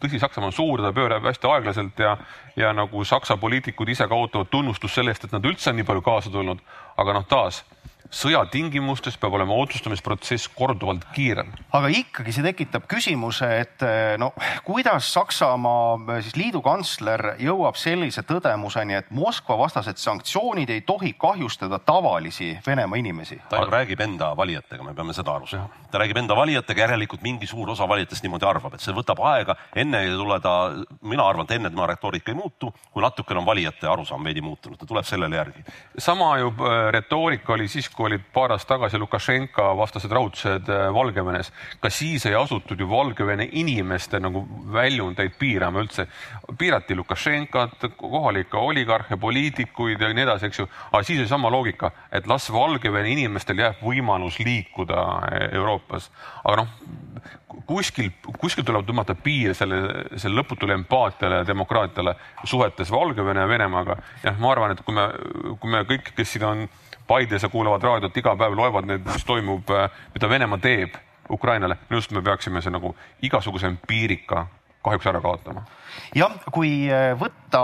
tõsi, 0.00 0.20
Saksamaa 0.20 0.50
on 0.50 0.56
suur, 0.56 0.82
ta 0.82 0.92
pöörab 0.92 1.26
hästi 1.28 1.48
aeglaselt 1.50 1.98
ja, 1.98 2.16
ja 2.56 2.72
nagu 2.76 3.04
Saksa 3.04 3.36
poliitikud 3.36 3.88
ise 3.88 4.08
ka 4.08 4.14
ootavad 4.16 4.50
tunnustust 4.50 4.94
selle 4.94 5.14
eest, 5.14 5.24
et 5.24 5.36
nad 5.36 5.44
üldse 5.44 5.70
on 5.70 5.80
nii 5.80 5.88
palju 5.88 6.02
kaasa 6.02 6.30
tulnud. 6.30 6.62
aga 6.96 7.12
noh, 7.16 7.26
taas 7.28 7.64
sõja 8.10 8.42
tingimustes 8.50 9.16
peab 9.20 9.34
olema 9.38 9.54
otsustamisprotsess 9.62 10.50
korduvalt 10.54 11.04
kiirem. 11.14 11.52
aga 11.72 11.90
ikkagi 11.94 12.34
see 12.34 12.44
tekitab 12.44 12.86
küsimuse, 12.90 13.46
et 13.62 13.84
eh, 13.86 14.16
no 14.18 14.32
kuidas 14.66 15.12
Saksamaa 15.14 16.16
eh, 16.16 16.22
siis 16.26 16.36
liidukantsler 16.36 17.36
jõuab 17.42 17.78
sellise 17.78 18.24
tõdemuseni, 18.26 18.98
et 18.98 19.12
Moskva 19.14 19.56
vastased 19.60 20.00
sanktsioonid 20.02 20.70
ei 20.74 20.82
tohi 20.86 21.12
kahjustada 21.18 21.78
tavalisi 21.78 22.56
Venemaa 22.66 22.98
inimesi. 22.98 23.40
ta 23.48 23.62
ju 23.62 23.70
räägib 23.70 24.02
enda 24.02 24.32
valijatega, 24.36 24.82
me 24.82 24.94
peame 24.94 25.14
seda 25.14 25.36
aru 25.38 25.46
saama. 25.46 25.70
ta 25.90 26.02
räägib 26.02 26.18
enda 26.18 26.36
valijatega, 26.36 26.82
järelikult 26.82 27.22
mingi 27.22 27.46
suur 27.46 27.70
osa 27.70 27.88
valijatest 27.88 28.26
niimoodi 28.26 28.46
arvab, 28.46 28.74
et 28.74 28.80
see 28.80 28.94
võtab 28.94 29.22
aega, 29.22 29.56
enne 29.74 30.02
ei 30.02 30.10
tule 30.10 30.40
ta, 30.40 30.56
mina 31.02 31.28
arvan, 31.28 31.46
et 31.46 31.56
enne 31.58 31.70
tema 31.70 31.86
retoorika 31.86 32.34
ei 32.34 32.38
muutu, 32.38 32.74
kui 32.90 33.02
natukene 33.02 33.38
on 33.38 33.46
valijate 33.46 33.86
arusaam 33.86 34.24
veidi 34.24 34.42
muutunud, 34.42 34.78
ta 34.78 34.86
tuleb 34.86 35.06
sellele 35.06 35.36
järgi. 35.36 35.64
sama 35.98 36.36
ju 36.38 36.50
eh, 36.58 36.90
retoorika 36.98 37.52
oli 37.52 37.68
siis, 37.68 37.88
kui 37.88 37.99
olid 38.04 38.22
paar 38.34 38.54
aastat 38.54 38.74
tagasi 38.74 38.98
Lukašenka 38.98 39.70
vastased 39.76 40.12
rahutused 40.12 40.68
äh, 40.68 40.86
Valgevenes, 40.94 41.52
ka 41.80 41.90
siis 41.90 42.26
ei 42.26 42.34
asutud 42.38 42.80
ju 42.80 42.88
Valgevene 42.90 43.48
inimeste 43.52 44.20
nagu 44.20 44.44
väljundeid 44.72 45.36
piirama 45.38 45.82
üldse. 45.84 46.06
piirati 46.58 46.94
Lukašenkat, 46.94 47.88
kohalikke 47.96 48.56
oligarhe, 48.56 49.16
poliitikuid 49.16 50.00
ja 50.00 50.12
nii 50.14 50.26
edasi, 50.26 50.46
eks 50.46 50.62
ju. 50.62 50.68
aga 50.92 51.02
siis 51.02 51.20
oli 51.20 51.28
sama 51.28 51.50
loogika, 51.50 51.90
et 52.12 52.26
las 52.26 52.50
Valgevene 52.52 53.10
inimestel 53.10 53.58
jääb 53.58 53.82
võimalus 53.82 54.38
liikuda 54.44 55.02
äh, 55.02 55.48
Euroopas. 55.60 56.10
aga 56.44 56.62
noh, 56.62 56.68
kuskil, 57.66 58.10
kuskil 58.40 58.64
tuleb 58.66 58.86
tõmmata 58.88 59.14
piir 59.14 59.54
selle, 59.54 59.80
selle 60.16 60.40
lõputule 60.40 60.74
empaatiale 60.78 61.42
ja 61.42 61.46
demokraatiale 61.46 62.14
suhetes 62.44 62.90
Valgevene 62.90 63.44
ja 63.44 63.48
Venemaaga. 63.48 63.96
jah, 64.24 64.38
ma 64.38 64.52
arvan, 64.52 64.72
et 64.74 64.84
kui 64.84 64.94
me, 64.94 65.08
kui 65.60 65.70
me 65.70 65.82
kõik, 65.88 66.12
kes 66.16 66.36
siin 66.36 66.46
on 66.46 66.68
Paides 67.10 67.42
ja 67.42 67.48
kuulavad 67.50 67.82
raadiot 67.82 68.16
iga 68.16 68.36
päev, 68.38 68.54
loevad 68.54 68.86
neid, 68.86 69.02
mis 69.02 69.26
toimub, 69.26 69.70
äh, 69.74 69.90
mida 70.14 70.28
Venemaa 70.30 70.62
teeb 70.62 70.94
Ukrainale, 71.30 71.74
minu 71.88 71.98
arust 71.98 72.14
me 72.14 72.22
peaksime 72.22 72.62
see 72.62 72.70
nagu 72.70 72.92
igasuguse 73.26 73.66
empiirika 73.66 74.44
kahjuks 74.80 75.08
ära 75.10 75.20
kaotama. 75.20 75.64
jah, 76.14 76.36
kui 76.54 76.86
äh, 76.86 77.10
võtta 77.18 77.62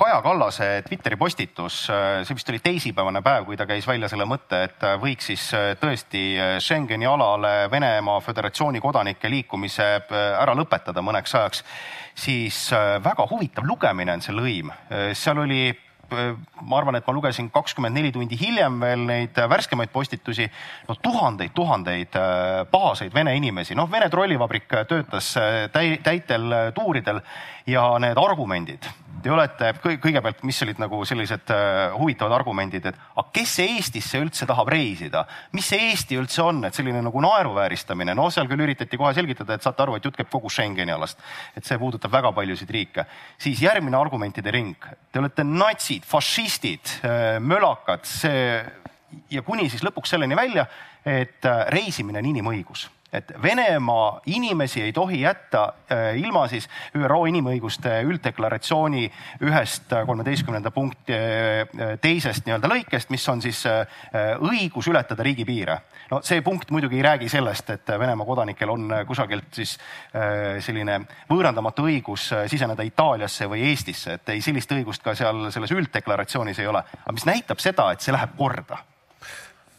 Kaja 0.00 0.22
Kallase 0.24 0.68
Twitteri 0.86 1.18
postitus, 1.20 1.82
äh, 1.92 2.22
see 2.24 2.38
vist 2.38 2.54
oli 2.54 2.62
teisipäevane 2.64 3.20
päev, 3.26 3.44
kui 3.50 3.60
ta 3.60 3.68
käis 3.68 3.84
välja 3.88 4.08
selle 4.08 4.24
mõtte, 4.24 4.62
et 4.70 4.88
võiks 5.02 5.28
siis 5.28 5.44
tõesti 5.82 6.24
Schengeni 6.64 7.08
alale 7.10 7.68
Venemaa 7.70 8.24
Föderatsiooni 8.24 8.80
kodanike 8.80 9.28
liikumise 9.28 9.90
ära 10.30 10.56
lõpetada 10.56 11.04
mõneks 11.04 11.36
ajaks, 11.36 11.62
siis 12.16 12.64
väga 13.04 13.28
huvitav 13.28 13.68
lugemine 13.68 14.16
on 14.16 14.24
see 14.24 14.40
lõim. 14.40 14.72
seal 15.12 15.44
oli 15.44 15.68
ma 16.10 16.78
arvan, 16.78 16.98
et 16.98 17.06
ma 17.06 17.14
lugesin 17.14 17.50
kakskümmend 17.50 17.96
neli 17.96 18.12
tundi 18.14 18.38
hiljem 18.40 18.80
veel 18.80 19.04
neid 19.08 19.40
värskemaid 19.52 19.92
postitusi. 19.92 20.48
no 20.88 20.96
tuhandeid, 21.02 21.52
tuhandeid 21.54 22.16
äh, 22.16 22.64
pahaseid 22.70 23.14
vene 23.14 23.36
inimesi, 23.36 23.74
noh, 23.74 23.90
Vene 23.90 24.08
trollivabrik 24.10 24.68
töötas 24.88 25.36
äh, 25.36 25.68
täi, 25.72 25.98
täitel 26.02 26.72
tuuridel 26.74 27.20
ja 27.66 27.86
need 27.98 28.18
argumendid 28.18 28.86
Te 29.20 29.28
olete 29.28 29.74
kõigepealt, 29.82 30.38
mis 30.48 30.58
olid 30.64 30.78
nagu 30.80 30.98
sellised 31.04 31.50
äh, 31.52 31.92
huvitavad 31.92 32.32
argumendid, 32.38 32.86
et 32.88 33.00
aga 33.12 33.24
kes 33.36 33.52
Eestisse 33.66 34.20
üldse 34.22 34.46
tahab 34.48 34.70
reisida, 34.72 35.26
mis 35.52 35.66
see 35.68 35.90
Eesti 35.90 36.16
üldse 36.16 36.40
on, 36.46 36.62
et 36.64 36.76
selline 36.76 37.02
nagu 37.04 37.20
naeruvääristamine, 37.20 38.14
no 38.16 38.30
seal 38.32 38.48
küll 38.48 38.64
üritati 38.64 38.96
kohe 39.00 39.12
selgitada, 39.16 39.58
et 39.58 39.66
saate 39.66 39.84
aru, 39.84 39.98
et 39.98 40.08
jutt 40.08 40.16
käib 40.16 40.30
kogu 40.32 40.48
Schengeni 40.52 40.94
alast, 40.94 41.20
et 41.52 41.68
see 41.68 41.76
puudutab 41.80 42.14
väga 42.14 42.32
paljusid 42.36 42.72
riike. 42.72 43.04
siis 43.38 43.60
järgmine 43.60 43.98
argumentide 43.98 44.54
ring, 44.56 44.88
te 45.12 45.20
olete 45.20 45.44
natsid, 45.44 46.06
fašistid, 46.08 46.94
äh, 47.04 47.36
mölakad, 47.44 48.08
see 48.08 48.64
ja 49.30 49.42
kuni 49.42 49.68
siis 49.68 49.84
lõpuks 49.84 50.16
selleni 50.16 50.38
välja, 50.38 50.64
et 51.04 51.44
äh, 51.44 51.66
reisimine 51.68 52.24
on 52.24 52.32
inimõigus 52.32 52.88
et 53.12 53.32
Venemaa 53.42 54.20
inimesi 54.26 54.82
ei 54.82 54.92
tohi 54.92 55.20
jätta 55.20 55.72
äh, 55.92 56.18
ilma 56.18 56.46
siis 56.48 56.68
ÜRO 56.94 57.24
inimõiguste 57.26 58.00
ülddeklaratsiooni 58.06 59.06
ühest 59.46 59.90
kolmeteistkümnenda 60.06 60.70
punkti 60.70 61.16
äh, 61.16 61.96
teisest 62.00 62.46
nii-öelda 62.46 62.70
lõikest, 62.70 63.10
mis 63.10 63.26
on 63.28 63.42
siis 63.42 63.64
äh, 63.66 63.86
õigus 64.38 64.88
ületada 64.90 65.26
riigipiire. 65.26 65.80
no 66.10 66.20
see 66.22 66.42
punkt 66.42 66.70
muidugi 66.70 67.00
ei 67.00 67.02
räägi 67.02 67.28
sellest, 67.28 67.70
et 67.70 67.88
Venemaa 67.98 68.26
kodanikel 68.26 68.70
on 68.70 68.88
kusagilt 69.06 69.54
siis 69.54 69.76
selline 70.64 71.00
võõrandamatu 71.30 71.86
õigus 71.86 72.30
siseneda 72.50 72.82
Itaaliasse 72.86 73.46
või 73.50 73.66
Eestisse, 73.70 74.18
et 74.18 74.34
ei, 74.34 74.42
sellist 74.42 74.72
õigust 74.74 75.02
ka 75.02 75.14
seal 75.14 75.50
selles 75.54 75.74
ülddeklaratsioonis 75.74 76.58
ei 76.58 76.70
ole. 76.70 76.82
aga 77.04 77.14
mis 77.14 77.26
näitab 77.26 77.62
seda, 77.62 77.90
et 77.92 78.02
see 78.02 78.14
läheb 78.14 78.34
korda 78.38 78.80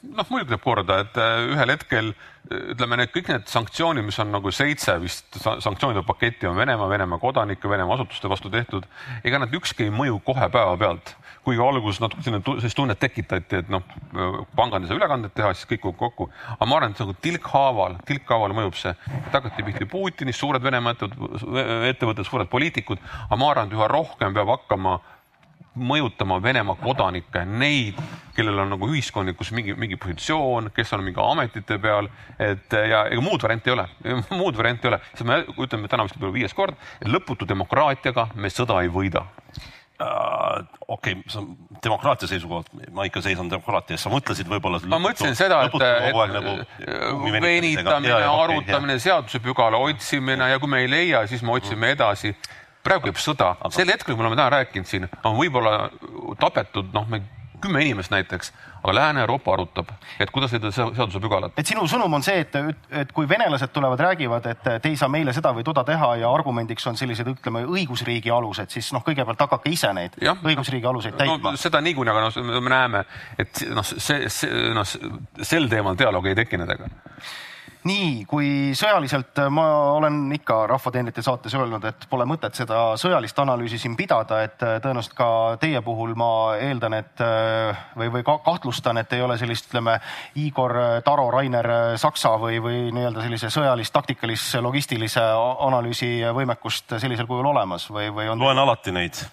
noh, 0.02 0.28
muidugi 0.30 0.56
teeb 0.56 0.64
korda, 0.64 1.02
et 1.06 1.18
äh, 1.22 1.48
ühel 1.54 1.74
hetkel 1.76 2.12
ütleme, 2.52 2.98
need 3.00 3.12
kõik 3.14 3.30
need 3.30 3.50
sanktsioonid, 3.52 4.04
mis 4.06 4.18
on 4.20 4.32
nagu 4.34 4.52
seitse 4.54 4.96
vist 5.02 5.38
sanktsioonide 5.40 6.04
paketti 6.08 6.50
on 6.50 6.58
Venemaa, 6.58 6.90
Venemaa 6.90 7.22
kodanike, 7.22 7.70
Venemaa 7.70 8.00
asutuste 8.00 8.30
vastu 8.32 8.50
tehtud, 8.52 8.88
ega 9.24 9.40
nad 9.40 9.54
ükski 9.56 9.88
ei 9.88 9.94
mõju 9.94 10.20
kohe 10.26 10.50
päevapealt. 10.52 11.16
kuigi 11.42 11.62
alguses 11.66 11.98
natuke 11.98 12.22
selline 12.22 12.44
sellist 12.46 12.78
tunnet 12.78 13.00
tekitati, 13.02 13.64
et 13.64 13.70
noh, 13.74 13.82
pangad 14.56 14.84
ei 14.84 14.90
saa 14.92 15.00
ülekandet 15.00 15.34
teha, 15.34 15.56
siis 15.58 15.66
kõik 15.72 15.82
kukub 15.88 15.98
kokku. 15.98 16.28
aga 16.54 16.68
ma 16.70 16.76
arvan, 16.78 16.92
et 16.92 17.00
nagu 17.02 17.16
tilkhaaval, 17.18 17.96
tilkhaaval 18.06 18.54
mõjub 18.54 18.78
see, 18.78 18.94
et 19.24 19.34
hakati 19.34 19.66
pihta 19.66 19.88
Putinist, 19.90 20.38
suured 20.38 20.62
Venemaa 20.62 20.94
ettevõtted, 21.90 22.28
suured 22.28 22.50
poliitikud, 22.52 23.02
aga 23.26 23.40
ma 23.42 23.50
arvan, 23.52 23.72
et 23.72 23.78
üha 23.78 23.90
rohkem 23.90 24.38
peab 24.38 24.54
hakkama 24.54 25.00
mõjutama 25.80 26.42
Venemaa 26.44 26.76
kodanikke, 26.80 27.44
neid, 27.48 28.00
kellel 28.36 28.60
on 28.64 28.74
nagu 28.74 28.90
ühiskondlikus 28.92 29.54
mingi, 29.56 29.76
mingi 29.80 29.98
positsioon, 30.00 30.72
kes 30.76 30.94
on 30.98 31.06
mingi 31.06 31.22
ametite 31.24 31.78
peal, 31.82 32.10
et 32.40 32.74
ja 32.76 33.06
ega 33.08 33.24
muud 33.24 33.44
varianti 33.44 33.72
ei 33.72 33.78
ole, 33.78 33.88
muud 34.42 34.58
varianti 34.58 34.88
ei 34.88 34.94
ole, 34.94 35.02
sest 35.14 35.28
me 35.28 35.42
ütleme 35.56 35.92
täna 35.92 36.08
vist 36.08 36.20
juba 36.20 36.34
viies 36.36 36.56
kord, 36.58 36.80
lõputu 37.08 37.48
demokraatiaga 37.48 38.32
me 38.36 38.52
sõda 38.52 38.82
ei 38.84 38.92
võida. 38.92 39.26
Uh, 40.02 40.64
okei 40.88 41.14
okay,, 41.14 41.30
see 41.30 41.38
on 41.38 41.52
demokraatia 41.84 42.26
seisukohalt, 42.32 42.72
ma 42.90 43.04
ikka 43.06 43.22
seisan 43.22 43.52
demokraatia 43.52 43.94
eest, 43.94 44.08
sa 44.08 44.10
mõtlesid 44.10 44.48
võib-olla. 44.50 44.80
ma 44.90 44.98
mõtlesin 44.98 45.38
seda, 45.38 45.60
et, 45.68 45.76
et 45.78 46.18
nagu 46.34 46.56
venitamine, 47.36 48.16
arutamine 48.18 48.96
seadusepügala 49.04 49.78
otsimine 49.78 50.50
ja 50.50 50.58
kui 50.60 50.74
me 50.74 50.82
ei 50.82 50.90
leia, 50.90 51.22
siis 51.30 51.46
me 51.46 51.54
otsime 51.54 51.94
edasi 51.94 52.34
praegu 52.84 53.10
käib 53.10 53.22
sõda 53.22 53.54
aga..., 53.58 53.74
sel 53.76 53.92
hetkel, 53.94 54.16
kui 54.16 54.24
me 54.24 54.30
oleme 54.30 54.40
täna 54.40 54.50
rääkinud 54.58 54.90
siin, 54.90 55.08
on 55.28 55.38
võib-olla 55.40 55.90
tapetud 56.42 56.92
noh, 56.96 57.08
kümme 57.62 57.82
inimest 57.82 58.12
näiteks, 58.12 58.52
aga 58.84 58.94
Lääne-Euroopa 58.96 59.54
arutab, 59.54 59.90
et 60.20 60.32
kuidas 60.34 60.54
leida 60.56 60.72
seadusepügalat. 60.72 61.54
et 61.58 61.68
sinu 61.68 61.84
sõnum 61.88 62.14
on 62.18 62.24
see, 62.26 62.40
et, 62.42 62.56
et 63.04 63.12
kui 63.14 63.30
venelased 63.30 63.70
tulevad, 63.74 64.02
räägivad, 64.02 64.48
et 64.50 64.64
te 64.82 64.90
ei 64.90 64.98
saa 64.98 65.10
meile 65.14 65.34
seda 65.34 65.54
või 65.54 65.66
toda 65.68 65.84
teha 65.88 66.16
ja 66.24 66.32
argumendiks 66.34 66.88
on 66.90 66.98
sellised, 66.98 67.28
ütleme, 67.36 67.64
õigusriigi 67.70 68.34
alused, 68.34 68.74
siis 68.74 68.90
noh, 68.96 69.06
kõigepealt 69.06 69.46
hakake 69.46 69.74
ise 69.76 69.94
neid 69.94 70.18
ja. 70.22 70.34
õigusriigi 70.42 70.90
aluseid 70.90 71.20
täitma 71.20 71.54
no,. 71.54 71.62
seda 71.62 71.84
niikuinii, 71.86 72.16
aga 72.16 72.26
noh, 72.26 72.60
me 72.66 72.74
näeme, 72.74 73.06
et 73.38 73.64
noh, 73.70 73.86
see, 73.86 74.26
see 74.34 74.74
noh, 74.74 74.98
sel 75.54 75.70
teemal 75.70 76.00
dialoogi 76.00 76.34
ei 76.34 76.42
teki 76.42 76.64
nendega 76.64 76.90
nii, 77.88 78.26
kui 78.30 78.48
sõjaliselt 78.78 79.40
äh, 79.42 79.50
ma 79.54 79.66
olen 79.96 80.24
ikka 80.36 80.66
Rahvateenrite 80.70 81.24
saates 81.26 81.56
öelnud, 81.58 81.86
et 81.90 82.06
pole 82.10 82.28
mõtet 82.30 82.58
seda 82.58 82.82
sõjalist 83.00 83.40
analüüsi 83.42 83.80
siin 83.82 83.96
pidada, 83.98 84.42
et 84.46 84.62
äh, 84.66 84.78
tõenäoliselt 84.84 85.16
ka 85.18 85.30
teie 85.62 85.82
puhul 85.86 86.14
ma 86.20 86.30
eeldan, 86.62 86.98
et 87.00 87.24
äh, 87.26 87.82
või, 87.98 88.12
või 88.18 88.26
kahtlustan, 88.28 89.02
et 89.02 89.14
ei 89.18 89.26
ole 89.26 89.38
sellist, 89.42 89.72
ütleme, 89.72 89.98
Igor 90.42 90.78
Taro, 91.06 91.30
Rainer 91.34 91.98
Saksa 92.02 92.36
või, 92.42 92.62
või 92.62 92.88
nii-öelda 92.94 93.26
sellise 93.26 93.52
sõjalist, 93.54 93.94
taktikalist, 93.96 94.56
logistilise 94.62 95.24
analüüsi 95.68 96.14
võimekust 96.36 97.00
sellisel 97.02 97.30
kujul 97.30 97.50
olemas 97.54 97.90
või, 97.90 98.12
või 98.14 98.30
on? 98.32 98.42
loen 98.42 98.62
alati 98.62 98.94
neid 98.94 99.26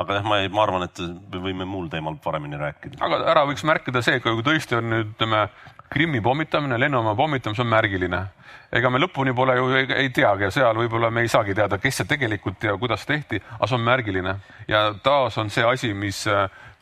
aga 0.00 0.18
jah, 0.18 0.24
ma 0.26 0.40
ei, 0.42 0.48
ma 0.50 0.64
arvan, 0.64 0.86
et 0.86 1.00
me 1.02 1.40
võime 1.42 1.66
muul 1.68 1.86
teemal 1.90 2.16
paremini 2.22 2.58
rääkida. 2.58 2.98
aga 3.04 3.20
ära 3.30 3.44
võiks 3.48 3.62
märkida 3.66 4.02
see, 4.02 4.18
kui 4.22 4.42
tõesti 4.46 4.78
on 4.78 4.90
nüüd 4.90 5.12
ütleme 5.14 5.46
Krimmi 5.90 6.20
pommitamine, 6.20 6.78
lennujaama 6.80 7.14
pommitamine, 7.14 7.56
see 7.56 7.62
on 7.62 7.70
märgiline. 7.70 8.22
ega 8.74 8.90
me 8.90 8.98
lõpuni 8.98 9.34
pole 9.34 9.54
ju 9.54 9.68
ei, 9.78 9.86
ei 10.02 10.08
teagi 10.10 10.48
ja 10.48 10.50
seal 10.50 10.74
võib-olla 10.74 11.10
me 11.10 11.22
ei 11.22 11.28
saagi 11.30 11.54
teada, 11.54 11.78
kes 11.78 12.00
see 12.00 12.08
tegelikult 12.10 12.64
ja 12.64 12.74
kuidas 12.76 13.06
tehti, 13.06 13.38
aga 13.54 13.68
see 13.70 13.76
on 13.76 13.84
märgiline 13.86 14.34
ja 14.68 14.88
taas 15.02 15.38
on 15.38 15.50
see 15.50 15.62
asi, 15.64 15.92
mis 15.94 16.24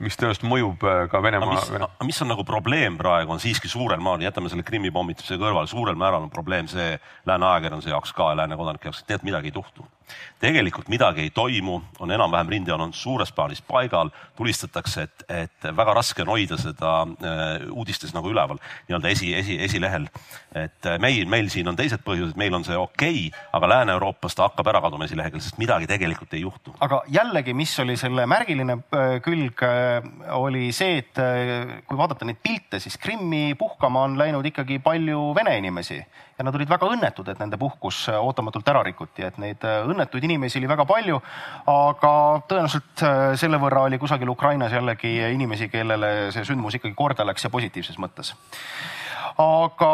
mis 0.02 0.18
tõenäoliselt 0.18 0.46
mõjub 0.48 0.84
äh, 0.88 1.04
ka 1.10 1.22
Venemaa. 1.22 1.54
mis, 1.54 1.88
mis 2.08 2.20
on 2.24 2.32
nagu 2.32 2.44
probleem 2.46 2.96
praegu, 2.98 3.34
on 3.34 3.42
siiski 3.42 3.70
suurel 3.70 4.02
maal, 4.02 4.22
jätame 4.24 4.50
selle 4.50 4.66
Krimmi 4.66 4.90
pommituse 4.94 5.38
kõrvale, 5.40 5.70
suurel 5.70 5.98
määral 5.98 6.26
on 6.26 6.32
probleem 6.32 6.68
see 6.70 6.96
lääne 7.28 7.48
ajakirjanduse 7.52 7.92
jaoks 7.92 8.14
ka 8.16 8.32
ja 8.32 8.40
lääne 8.42 8.58
kodanike 8.58 8.90
jaoks, 8.90 9.02
et 9.02 9.10
tegelikult 9.12 9.30
midagi 9.30 9.52
ei 9.52 9.58
juhtu. 9.60 9.86
Tegelikult 10.42 10.88
midagi 10.92 11.26
ei 11.26 11.30
toimu, 11.30 11.78
on 12.02 12.10
enam-vähem 12.10 12.48
rindejoon 12.48 12.86
on 12.88 12.92
suures 12.92 13.32
plaanis 13.32 13.62
paigal, 13.62 14.10
tulistatakse, 14.36 15.02
et, 15.02 15.24
et 15.28 15.68
väga 15.76 15.94
raske 15.94 16.24
on 16.24 16.32
hoida 16.34 16.58
seda 16.60 16.94
äh, 17.02 17.66
uudistes 17.70 18.14
nagu 18.16 18.30
üleval, 18.32 18.60
nii-öelda 18.88 19.12
esi, 19.12 19.32
esi, 19.38 19.58
esilehel. 19.62 20.08
et 20.54 20.86
äh, 20.86 20.98
meil, 21.00 21.26
meil 21.30 21.50
siin 21.52 21.68
on 21.68 21.78
teised 21.78 22.02
põhjused, 22.06 22.36
meil 22.40 22.54
on 22.54 22.66
see 22.66 22.76
okei 22.76 23.28
okay,, 23.28 23.44
aga 23.52 23.70
Lääne-Euroopas 23.74 24.36
ta 24.36 24.48
hakkab 24.48 24.72
ära 24.72 24.82
kaduma 24.84 25.06
esileheküljel, 25.08 25.44
sest 25.44 25.60
midagi 25.62 25.86
tegelikult 25.90 26.34
ei 26.34 26.42
juhtu. 26.42 26.74
aga 26.80 27.02
jällegi, 27.12 27.54
mis 27.54 27.74
oli 27.82 27.96
selle 28.00 28.26
märgiline 28.30 28.78
külg 29.24 29.62
oli 30.38 30.72
see, 30.74 30.98
et 31.02 31.22
äh, 31.22 31.78
kui 31.86 31.98
vaadata 31.98 32.26
neid 32.28 32.42
pilte, 32.42 32.80
siis 32.82 32.98
Krimmi 32.98 33.54
puhkama 33.58 34.06
on 34.08 34.18
läinud 34.18 34.46
ikkagi 34.52 34.78
palju 34.82 35.30
vene 35.36 35.56
inimesi 35.60 36.00
ja 36.38 36.46
nad 36.46 36.56
olid 36.56 36.70
väga 36.70 36.88
õnnetud, 36.94 37.28
et 37.28 37.42
nende 37.42 37.58
puhkus 37.60 38.04
äh, 38.10 38.18
ootamatult 38.18 38.68
ära 38.72 38.82
rikuti, 38.86 39.24
et 39.26 39.38
neid 39.42 39.64
äh, 39.68 39.82
õnnetuid 39.88 40.24
inimesi 40.28 40.60
oli 40.60 40.70
väga 40.70 40.86
palju. 40.88 41.20
aga 41.72 42.14
tõenäoliselt 42.48 43.04
selle 43.40 43.60
võrra 43.62 43.86
oli 43.88 43.98
kusagil 43.98 44.30
Ukrainas 44.32 44.72
jällegi 44.72 45.14
inimesi, 45.32 45.68
kellele 45.72 46.32
see 46.34 46.44
sündmus 46.48 46.78
ikkagi 46.78 46.94
korda 46.98 47.26
läks 47.26 47.44
ja 47.44 47.50
positiivses 47.50 47.98
mõttes. 48.02 48.34
aga 49.38 49.92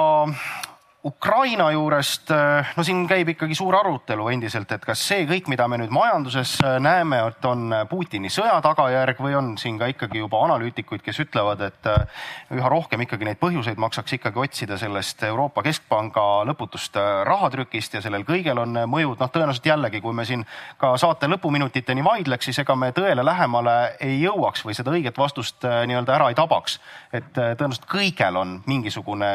Ukraina 1.04 1.70
juurest, 1.70 2.30
eh, 2.30 2.70
no 2.76 2.82
siin 2.82 3.04
käib 3.06 3.28
ikkagi 3.30 3.54
suur 3.54 3.76
arutelu 3.78 4.24
endiselt, 4.32 4.72
et 4.74 4.82
kas 4.82 4.98
see 4.98 5.28
kõik, 5.30 5.46
mida 5.46 5.68
me 5.70 5.76
nüüd 5.78 5.92
majanduses 5.94 6.56
eh, 6.58 6.78
näeme, 6.82 7.20
et 7.30 7.44
on 7.46 7.70
Putini 7.86 8.26
sõja 8.34 8.56
tagajärg 8.64 9.20
või 9.22 9.36
on 9.38 9.52
siin 9.62 9.78
ka 9.78 9.86
ikkagi 9.92 10.18
juba 10.18 10.40
analüütikuid, 10.48 11.04
kes 11.06 11.20
ütlevad, 11.22 11.62
et 11.68 11.86
eh, 11.86 12.24
üha 12.58 12.72
rohkem 12.74 13.04
ikkagi 13.06 13.28
neid 13.28 13.38
põhjuseid 13.38 13.78
maksaks 13.78 14.16
ikkagi 14.18 14.42
otsida 14.42 14.78
sellest 14.80 15.22
Euroopa 15.28 15.62
Keskpanga 15.68 16.24
lõputust 16.50 16.98
rahatrükist 17.30 17.94
ja 17.94 18.02
sellel 18.02 18.26
kõigel 18.26 18.58
on 18.58 18.82
mõjud. 18.90 19.22
noh, 19.22 19.30
tõenäoliselt 19.30 19.70
jällegi, 19.70 20.02
kui 20.02 20.12
me 20.18 20.26
siin 20.26 20.42
ka 20.82 20.96
saate 20.98 21.30
lõpuminutiteni 21.30 22.02
vaidleks, 22.02 22.50
siis 22.50 22.58
ega 22.64 22.74
me 22.74 22.90
tõele 22.90 23.22
lähemale 23.22 23.76
ei 24.00 24.18
jõuaks 24.24 24.66
või 24.66 24.74
seda 24.74 24.90
õiget 24.90 25.22
vastust 25.22 25.62
nii-öelda 25.62 26.18
ära 26.18 26.28
ei 26.34 26.34
tabaks. 26.42 26.80
et 27.12 27.32
tõenäoliselt 27.32 27.86
kõigel 27.86 28.36
on 28.36 28.58
mingisugune 28.66 29.32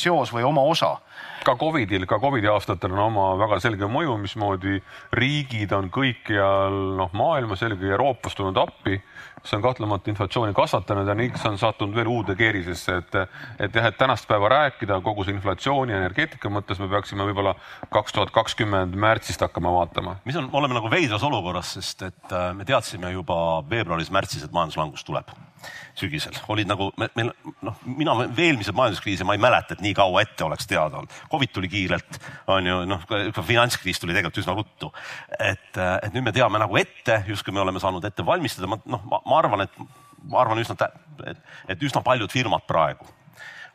seos 0.00 0.30
või 0.32 0.46
oma 0.46 0.59
osa 0.60 0.96
ka 1.44 1.56
Covidil, 1.56 2.06
ka 2.06 2.18
Covidi 2.20 2.48
aastatel 2.50 2.92
on 2.94 3.02
oma 3.06 3.26
väga 3.40 3.60
selge 3.64 3.88
mõju, 3.88 4.16
mismoodi 4.20 4.80
riigid 5.16 5.72
on 5.76 5.88
kõikjal 5.92 6.76
noh, 6.98 7.12
maailmas, 7.16 7.62
eelkõige 7.64 7.94
Euroopas 7.96 8.36
tulnud 8.36 8.60
appi. 8.60 9.00
see 9.40 9.56
on 9.56 9.62
kahtlemata 9.64 10.10
inflatsiooni 10.12 10.52
kasvatanud 10.52 11.08
ja 11.08 11.14
Nix 11.16 11.46
on 11.48 11.56
sattunud 11.58 11.96
veel 11.96 12.10
uude 12.12 12.34
keerisesse, 12.36 12.96
et, 13.00 13.14
et 13.58 13.74
jah, 13.74 13.86
et 13.88 13.96
tänast 13.96 14.28
päeva 14.28 14.50
rääkida 14.52 15.00
kogu 15.00 15.24
see 15.24 15.32
inflatsiooni 15.32 15.94
ja 15.94 16.00
energeetika 16.02 16.52
mõttes 16.52 16.80
me 16.80 16.90
peaksime 16.92 17.24
võib-olla 17.24 17.54
kaks 17.88 18.12
tuhat 18.12 18.34
kakskümmend 18.36 18.94
märtsist 19.00 19.40
hakkama 19.40 19.72
vaatama. 19.78 20.18
mis 20.24 20.36
on, 20.36 20.50
oleme 20.52 20.76
nagu 20.76 20.90
veidras 20.92 21.24
olukorras, 21.24 21.72
sest 21.78 22.02
et 22.10 22.36
äh, 22.36 22.52
me 22.54 22.68
teadsime 22.68 23.14
juba 23.16 23.62
veebruaris-märtsis, 23.70 24.44
et 24.44 24.52
majanduslangus 24.52 25.08
tuleb 25.08 25.32
sügisel, 25.98 26.36
olid 26.52 26.68
nagu 26.70 26.90
meil 26.98 27.30
noh, 27.66 27.78
mina 27.84 28.16
eelmiseid 28.28 28.76
majanduskriise 28.76 29.26
ma 29.26 29.36
ei 29.36 29.42
mäleta, 29.42 29.76
et 29.76 29.84
nii 29.84 29.94
kaua 29.96 30.24
ette 30.24 30.46
oleks 30.46 30.68
teada 30.70 31.00
olnud. 31.00 31.14
Covid 31.32 31.54
tuli 31.54 31.70
kiirelt, 31.72 32.20
on 32.50 32.66
ju, 32.66 32.80
noh, 32.88 33.06
finantskriis 33.40 34.00
tuli 34.00 34.16
tegelikult 34.16 34.42
üsna 34.44 34.56
ruttu. 34.56 34.92
et, 35.38 35.70
et 35.76 36.12
nüüd 36.14 36.26
me 36.26 36.34
teame 36.36 36.60
nagu 36.62 36.76
ette, 36.80 37.22
justkui 37.28 37.54
me 37.54 37.64
oleme 37.64 37.82
saanud 37.82 38.04
ette 38.04 38.26
valmistada, 38.26 38.70
ma 38.70 38.80
noh, 38.84 39.06
ma 39.10 39.38
arvan, 39.38 39.66
et 39.66 39.80
ma 40.30 40.42
arvan 40.44 40.60
üsna, 40.62 40.76
et, 41.30 41.48
et 41.74 41.88
üsna 41.88 42.04
paljud 42.04 42.32
firmad 42.32 42.66
praegu 42.68 43.08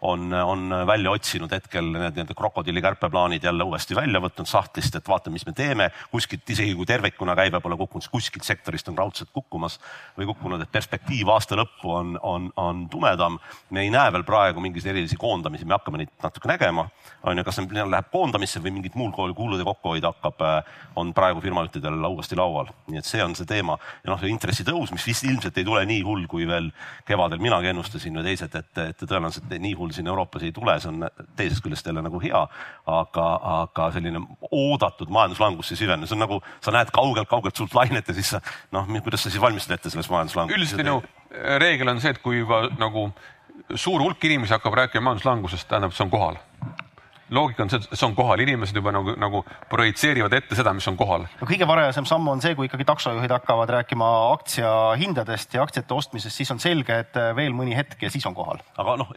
on, 0.05 0.33
on 0.33 0.73
välja 0.87 1.11
otsinud 1.11 1.51
hetkel 1.51 1.87
need 1.89 2.15
nii-öelda 2.15 2.35
krokodilli 2.37 2.81
kärpeplaanid 2.81 3.43
jälle 3.43 3.63
uuesti 3.63 3.95
välja 3.95 4.21
võtnud 4.21 4.49
sahtlist, 4.49 4.95
et 4.95 5.07
vaatame, 5.07 5.35
mis 5.39 5.45
me 5.47 5.53
teeme. 5.53 5.89
kuskilt 6.11 6.49
isegi 6.49 6.75
kui 6.75 6.85
tervikuna 6.85 7.35
käive 7.35 7.59
pole 7.61 7.77
kukkunud, 7.77 8.07
kuskilt 8.11 8.45
sektorist 8.45 8.89
on 8.91 8.97
raudselt 8.97 9.31
kukkumas 9.33 9.79
või 10.17 10.29
kukkunud, 10.29 10.61
et 10.61 10.71
perspektiiv 10.71 11.29
aasta 11.33 11.57
lõppu 11.59 11.93
on, 11.95 12.19
on, 12.21 12.51
on 12.55 12.85
tumedam. 12.89 13.39
me 13.69 13.81
ei 13.81 13.89
näe 13.93 14.11
veel 14.13 14.23
praegu 14.23 14.61
mingisuguseid 14.61 14.95
erilisi 14.95 15.17
koondamisi, 15.19 15.65
me 15.65 15.77
hakkame 15.77 16.03
neid 16.03 16.13
natuke 16.23 16.51
nägema. 16.51 16.87
on 17.23 17.37
ju, 17.37 17.43
kas 17.43 17.59
see 17.59 17.85
läheb 17.89 18.11
koondamisse 18.11 18.61
või 18.61 18.75
mingit 18.77 18.95
muul 18.95 19.11
kool 19.11 19.33
kulude 19.33 19.63
kokkuhoid 19.63 20.05
hakkab, 20.05 20.45
on 20.95 21.13
praegu 21.13 21.41
firmajuhtidel 21.41 22.05
uuesti 22.11 22.35
laual. 22.35 22.69
nii 22.87 23.01
et 23.01 23.09
see 23.09 23.23
on 23.23 23.35
see 23.35 23.49
teema 23.49 23.79
ja 24.03 24.13
noh, 24.13 24.23
intressitõus, 24.29 24.91
mis 24.93 25.07
vist 25.07 25.25
ilmselt 25.25 25.57
ei 25.57 25.65
tule 25.65 25.85
nii 25.85 26.01
hull, 26.05 26.27
kui 26.29 26.47
veel 26.47 26.71
kevadel 27.05 27.41
minagi 27.41 27.71
ennustasin 27.73 28.19
või 28.19 28.29
teised, 28.29 28.55
et, 28.55 28.83
et 28.89 29.03
tõenäoliselt 29.05 29.49
nii 29.59 29.73
hull 29.73 29.94
siin 29.95 30.10
Euroopas 30.12 30.45
ei 30.45 30.53
tule, 30.55 30.77
see 30.79 30.91
on 30.91 31.05
teisest 31.39 31.63
küljest 31.65 31.88
jälle 31.88 32.03
nagu 32.05 32.21
hea, 32.23 32.41
aga, 32.95 33.27
aga 33.60 33.89
selline 33.95 34.21
oodatud 34.51 35.12
majanduslangus 35.13 35.71
ei 35.73 35.81
süvene, 35.84 36.08
see 36.08 36.17
on 36.17 36.25
nagu 36.25 36.41
sa 36.63 36.73
näed 36.75 36.91
kaugelt-kaugelt 36.95 37.55
suurt 37.55 37.75
lainet 37.77 38.08
ja 38.12 38.17
siis 38.17 38.36
sa 38.36 38.41
noh, 38.75 38.89
kuidas 39.01 39.25
sa 39.25 39.34
siis 39.34 39.41
valmistad 39.41 39.79
ette 39.79 39.93
selles 39.93 40.10
majanduslanguses? 40.12 40.60
üldiselt 40.60 40.84
minu 40.84 40.99
reegel 41.62 41.91
on 41.91 42.03
see, 42.03 42.15
et 42.15 42.21
kui 42.23 42.41
juba 42.41 42.65
nagu 42.79 43.10
suur 43.75 44.03
hulk 44.03 44.23
inimesi 44.27 44.53
hakkab 44.55 44.75
rääkima 44.81 45.10
majanduslangusest, 45.10 45.67
tähendab, 45.69 45.95
see 45.95 46.05
on 46.05 46.13
kohal 46.13 46.43
loogika 47.29 47.63
on 47.63 47.69
see, 47.69 47.81
et 47.81 47.97
see 47.97 48.05
on 48.08 48.15
kohal, 48.17 48.41
inimesed 48.43 48.77
juba 48.77 48.93
nagu, 48.93 49.15
nagu 49.19 49.41
projitseerivad 49.71 50.34
ette 50.38 50.58
seda, 50.58 50.73
mis 50.77 50.88
on 50.91 50.97
kohal. 50.99 51.25
no 51.39 51.49
kõige 51.49 51.67
varajasem 51.67 52.08
samm 52.10 52.27
on 52.31 52.43
see, 52.43 52.55
kui 52.58 52.69
ikkagi 52.69 52.86
taksojuhid 52.88 53.34
hakkavad 53.34 53.73
rääkima 53.79 54.10
aktsiahindadest 54.36 55.58
ja 55.58 55.65
aktsiate 55.65 55.97
ostmisest, 55.97 56.38
siis 56.38 56.51
on 56.53 56.62
selge, 56.62 56.99
et 57.05 57.17
veel 57.38 57.55
mõni 57.58 57.75
hetk 57.77 58.05
ja 58.05 58.13
siis 58.13 58.25
on 58.29 58.38
kohal. 58.38 58.62
aga 58.77 58.97
noh, 59.01 59.13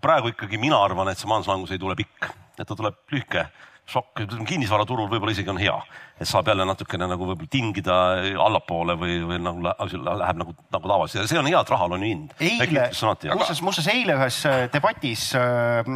praegu 0.00 0.32
ikkagi 0.32 0.58
mina 0.60 0.78
arvan, 0.84 1.08
et 1.10 1.18
see 1.18 1.28
majanduslangus 1.30 1.74
ei 1.74 1.80
tule 1.82 1.96
pikk, 1.98 2.30
et 2.58 2.66
ta 2.66 2.76
tuleb 2.76 2.96
lühike 3.12 3.46
šokk, 3.90 4.22
kinnisvaraturul 4.46 5.08
võib-olla 5.10 5.34
isegi 5.34 5.50
on 5.52 5.58
hea, 5.60 5.74
et 6.20 6.28
saab 6.28 6.48
jälle 6.50 6.64
natukene 6.68 7.08
nagu 7.10 7.26
võib-olla 7.30 7.50
tingida 7.50 7.96
allapoole 8.44 8.96
või, 9.00 9.16
või 9.26 9.38
nagu 9.42 9.64
läheb 9.64 10.40
nagu, 10.42 10.54
nagu 10.74 10.92
tavaliselt. 10.92 11.22
Ja 11.24 11.30
see 11.30 11.40
on 11.40 11.48
hea, 11.50 11.60
et 11.60 11.72
rahal 11.72 11.96
on 11.96 12.04
hind. 12.04 12.34
eile, 12.44 12.86
muuseas, 13.32 13.62
muuseas 13.64 13.90
eile 13.92 14.16
ühes 14.18 14.40
äh, 14.48 14.62
debatis 14.72 15.26
äh, 15.38 15.90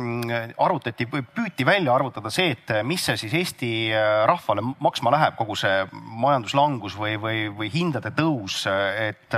arutati, 0.65 1.07
püüti 1.07 1.67
välja 1.69 1.95
arvutada 1.95 2.33
see, 2.35 2.55
et 2.57 2.75
mis 2.87 3.05
see 3.05 3.21
siis 3.21 3.37
Eesti 3.43 3.73
äh, 3.93 4.25
rahvale 4.31 4.65
maksma 4.85 5.15
läheb, 5.15 5.39
kogu 5.39 5.57
see 5.59 5.85
majanduslangus 6.25 6.99
või, 6.99 7.17
või, 7.21 7.47
või 7.55 7.71
hindade 7.75 8.15
tõus, 8.17 8.65
et 8.69 9.35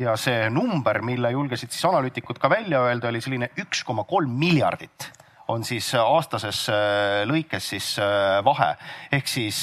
ja 0.00 0.16
see 0.20 0.48
number, 0.52 1.00
mille 1.06 1.30
julgesid 1.34 1.72
siis 1.74 1.86
analüütikud 1.88 2.40
ka 2.42 2.50
välja 2.52 2.82
öelda, 2.86 3.10
oli 3.10 3.22
selline 3.24 3.50
üks 3.62 3.82
koma 3.86 4.04
kolm 4.08 4.34
miljardit 4.38 5.10
on 5.48 5.64
siis 5.64 5.94
äh, 5.94 6.02
aastases 6.02 6.66
äh, 6.72 7.22
lõikes 7.28 7.68
siis 7.72 7.90
äh, 8.02 8.38
vahe. 8.44 8.72
ehk 9.12 9.28
siis 9.30 9.58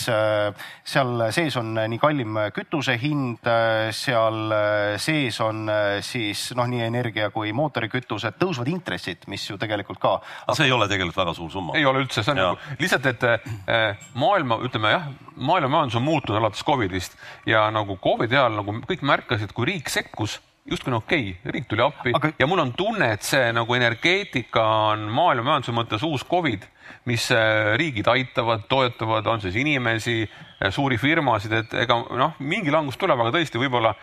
seal 0.84 1.23
sees 1.36 1.55
on 1.59 1.73
nii 1.75 1.99
kallim 2.01 2.38
kütuse 2.55 2.95
hind, 2.99 3.47
seal 3.95 4.53
sees 5.01 5.39
on 5.43 5.67
siis 6.05 6.45
noh, 6.57 6.67
nii 6.69 6.84
energia 6.86 7.29
kui 7.34 7.51
mootorikütused, 7.55 8.38
tõusvad 8.39 8.69
intressid, 8.71 9.27
mis 9.31 9.45
ju 9.49 9.57
tegelikult 9.59 9.99
ka. 10.03 10.15
aga 10.45 10.57
see 10.57 10.69
ei 10.69 10.75
ole 10.75 10.88
tegelikult 10.91 11.19
väga 11.23 11.36
suur 11.38 11.51
summa. 11.51 11.75
ei 11.79 11.86
ole 11.86 12.03
üldse, 12.05 12.23
see 12.23 12.36
on 12.36 12.41
ja. 12.41 12.49
nagu 12.51 12.79
lihtsalt, 12.84 13.11
et 13.11 14.07
maailma, 14.19 14.59
ütleme 14.67 14.95
jah, 14.95 15.11
maailma 15.36 15.77
majandus 15.77 15.99
on 15.99 16.07
muutunud 16.07 16.39
alates 16.39 16.63
Covidist 16.65 17.19
ja 17.49 17.67
nagu 17.73 17.97
Covidi 18.03 18.39
ajal 18.39 18.59
nagu 18.61 18.79
kõik 18.88 19.05
märkasid, 19.07 19.55
kui 19.55 19.73
riik 19.73 19.91
sekkus 19.91 20.39
justkui 20.70 20.91
on 20.93 20.97
okei 20.97 21.30
okay., 21.30 21.51
riik 21.51 21.68
tuli 21.68 21.84
appi 21.84 22.14
aga... 22.16 22.32
ja 22.39 22.47
mul 22.47 22.61
on 22.64 22.74
tunne, 22.78 23.11
et 23.16 23.26
see 23.26 23.51
nagu 23.55 23.76
energeetika 23.76 24.64
on 24.93 25.07
maailma 25.11 25.49
majanduse 25.51 25.76
mõttes 25.76 26.05
uus 26.07 26.24
Covid, 26.30 26.66
mis 27.09 27.28
äh, 27.36 27.74
riigid 27.80 28.07
aitavad, 28.07 28.68
toetavad, 28.72 29.28
on 29.28 29.43
siis 29.43 29.57
inimesi, 29.59 30.24
suuri 30.72 30.97
firmasid, 30.97 31.53
et 31.57 31.74
ega 31.84 31.97
noh, 32.16 32.36
mingi 32.39 32.72
langus 32.72 32.97
tuleb, 32.99 33.20
aga 33.20 33.34
tõesti 33.36 33.59
võib-olla 33.61 33.93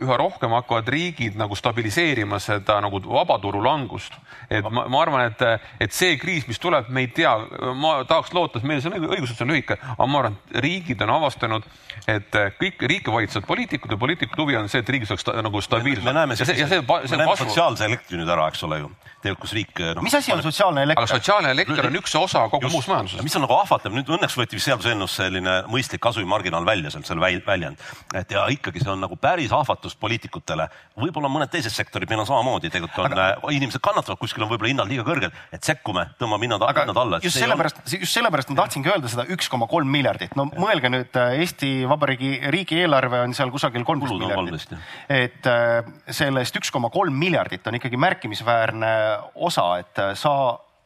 üha 0.00 0.16
rohkem 0.18 0.54
hakkavad 0.56 0.88
riigid 0.90 1.36
nagu 1.38 1.56
stabiliseerima 1.58 2.40
seda 2.42 2.80
nagu 2.82 3.00
vabaturu 3.04 3.62
langust. 3.64 4.16
et 4.50 4.64
ma, 4.64 4.86
ma 4.88 5.02
arvan, 5.02 5.26
et, 5.30 5.44
et 5.80 5.92
see 5.94 6.16
kriis, 6.18 6.46
mis 6.48 6.58
tuleb, 6.58 6.88
me 6.88 7.04
ei 7.04 7.12
tea, 7.14 7.34
ma 7.76 8.00
tahaks 8.08 8.32
loota, 8.34 8.58
et 8.58 8.66
meil 8.66 8.82
see 8.82 8.90
on 8.90 9.10
õigus, 9.10 9.30
et 9.30 9.36
see 9.36 9.46
on 9.46 9.52
lühike, 9.54 9.78
aga 9.92 10.08
ma 10.10 10.22
arvan, 10.24 10.38
et 10.50 10.60
riigid 10.64 11.04
on 11.06 11.14
avastanud, 11.18 11.68
et 12.10 12.40
kõik 12.58 12.82
riike 12.90 13.12
valitsevad 13.12 13.46
poliitikud 13.46 13.94
ja 13.94 14.00
poliitikute 14.00 14.42
huvi 14.42 14.58
on 14.58 14.68
see, 14.72 14.82
et 14.82 14.90
riigis 14.90 15.12
oleks 15.14 15.26
sta, 15.26 15.36
nagu 15.44 15.62
stabiilsus. 15.64 16.04
me 16.04 16.16
näeme, 16.16 16.36
see, 16.36 16.48
see, 16.48 16.66
see, 16.66 16.82
see 16.82 17.30
sotsiaalse 17.44 17.86
elektri 17.86 18.20
nüüd 18.20 18.30
ära, 18.30 18.48
eks 18.50 18.66
ole 18.66 18.82
ju 18.82 18.90
tegelikult, 19.20 19.44
kus 19.44 19.54
riik 19.56 19.80
no,. 19.96 20.04
mis 20.04 20.14
asi 20.16 20.32
on 20.32 20.42
sotsiaalne 20.42 20.84
elekter? 20.86 21.04
aga 21.04 21.18
sotsiaalne 21.18 21.52
elekter 21.54 21.88
on 21.90 21.98
üks 22.00 22.14
osa 22.18 22.46
kogu 22.52 22.66
Just, 22.66 22.74
muus 22.74 22.88
majanduses. 22.90 23.22
mis 23.26 23.36
on 23.36 23.44
nagu 23.44 23.56
ahvatlev, 23.58 23.94
nüüd 23.98 24.12
õnneks 24.16 24.36
võeti 24.40 24.60
seaduseelnõus 24.62 25.16
selline 25.20 25.56
mõistlik 25.70 25.99
kasumimarginaal 26.02 26.66
välja 26.66 26.90
sealt, 26.90 27.06
selle 27.08 27.22
väljend. 27.46 27.78
et 28.14 28.30
ja 28.30 28.46
ikkagi 28.52 28.82
see 28.82 28.90
on 28.92 29.00
nagu 29.00 29.16
päris 29.16 29.52
ahvatlus 29.52 29.96
poliitikutele. 29.96 30.68
võib-olla 31.00 31.30
mõned 31.32 31.50
teised 31.52 31.72
sektorid, 31.72 32.08
meil 32.10 32.22
on 32.24 32.28
samamoodi, 32.28 32.70
tegelikult 32.70 32.98
on 33.04 33.12
aga, 33.12 33.26
äh, 33.36 33.54
inimesed 33.56 33.82
kannatavad, 33.84 34.18
kuskil 34.20 34.44
on 34.44 34.50
võib-olla 34.52 34.72
hinnad 34.72 34.90
liiga 34.90 35.04
kõrged, 35.06 35.36
et 35.52 35.64
sekkume, 35.64 36.06
tõmbame 36.20 36.48
hinnad, 36.48 36.64
hinnad 36.80 37.02
alla. 37.02 37.20
just 37.22 37.38
sellepärast 37.38 37.82
on..., 37.82 37.98
just 38.00 38.16
sellepärast 38.16 38.52
ma 38.52 38.60
tahtsingi 38.62 38.92
öelda 38.92 39.12
seda 39.12 39.26
üks 39.36 39.50
koma 39.52 39.68
kolm 39.70 39.90
miljardit. 39.90 40.36
no 40.36 40.48
ja. 40.50 40.60
mõelge 40.60 40.92
nüüd, 40.92 41.20
äh, 41.20 41.36
Eesti 41.44 41.72
Vabariigi 41.90 42.32
riigieelarve 42.56 43.22
on 43.26 43.36
seal 43.36 43.52
kusagil 43.54 43.84
kolmteist 43.88 44.18
miljardit. 44.20 44.74
et 45.08 45.50
äh, 45.50 45.92
sellest 46.08 46.56
üks 46.60 46.72
koma 46.74 46.90
kolm 46.90 47.16
miljardit 47.16 47.66
on 47.66 47.78
ikkagi 47.80 48.00
märkimisväärne 48.00 48.90
osa, 49.34 49.70
et 49.84 50.04
sa 50.18 50.34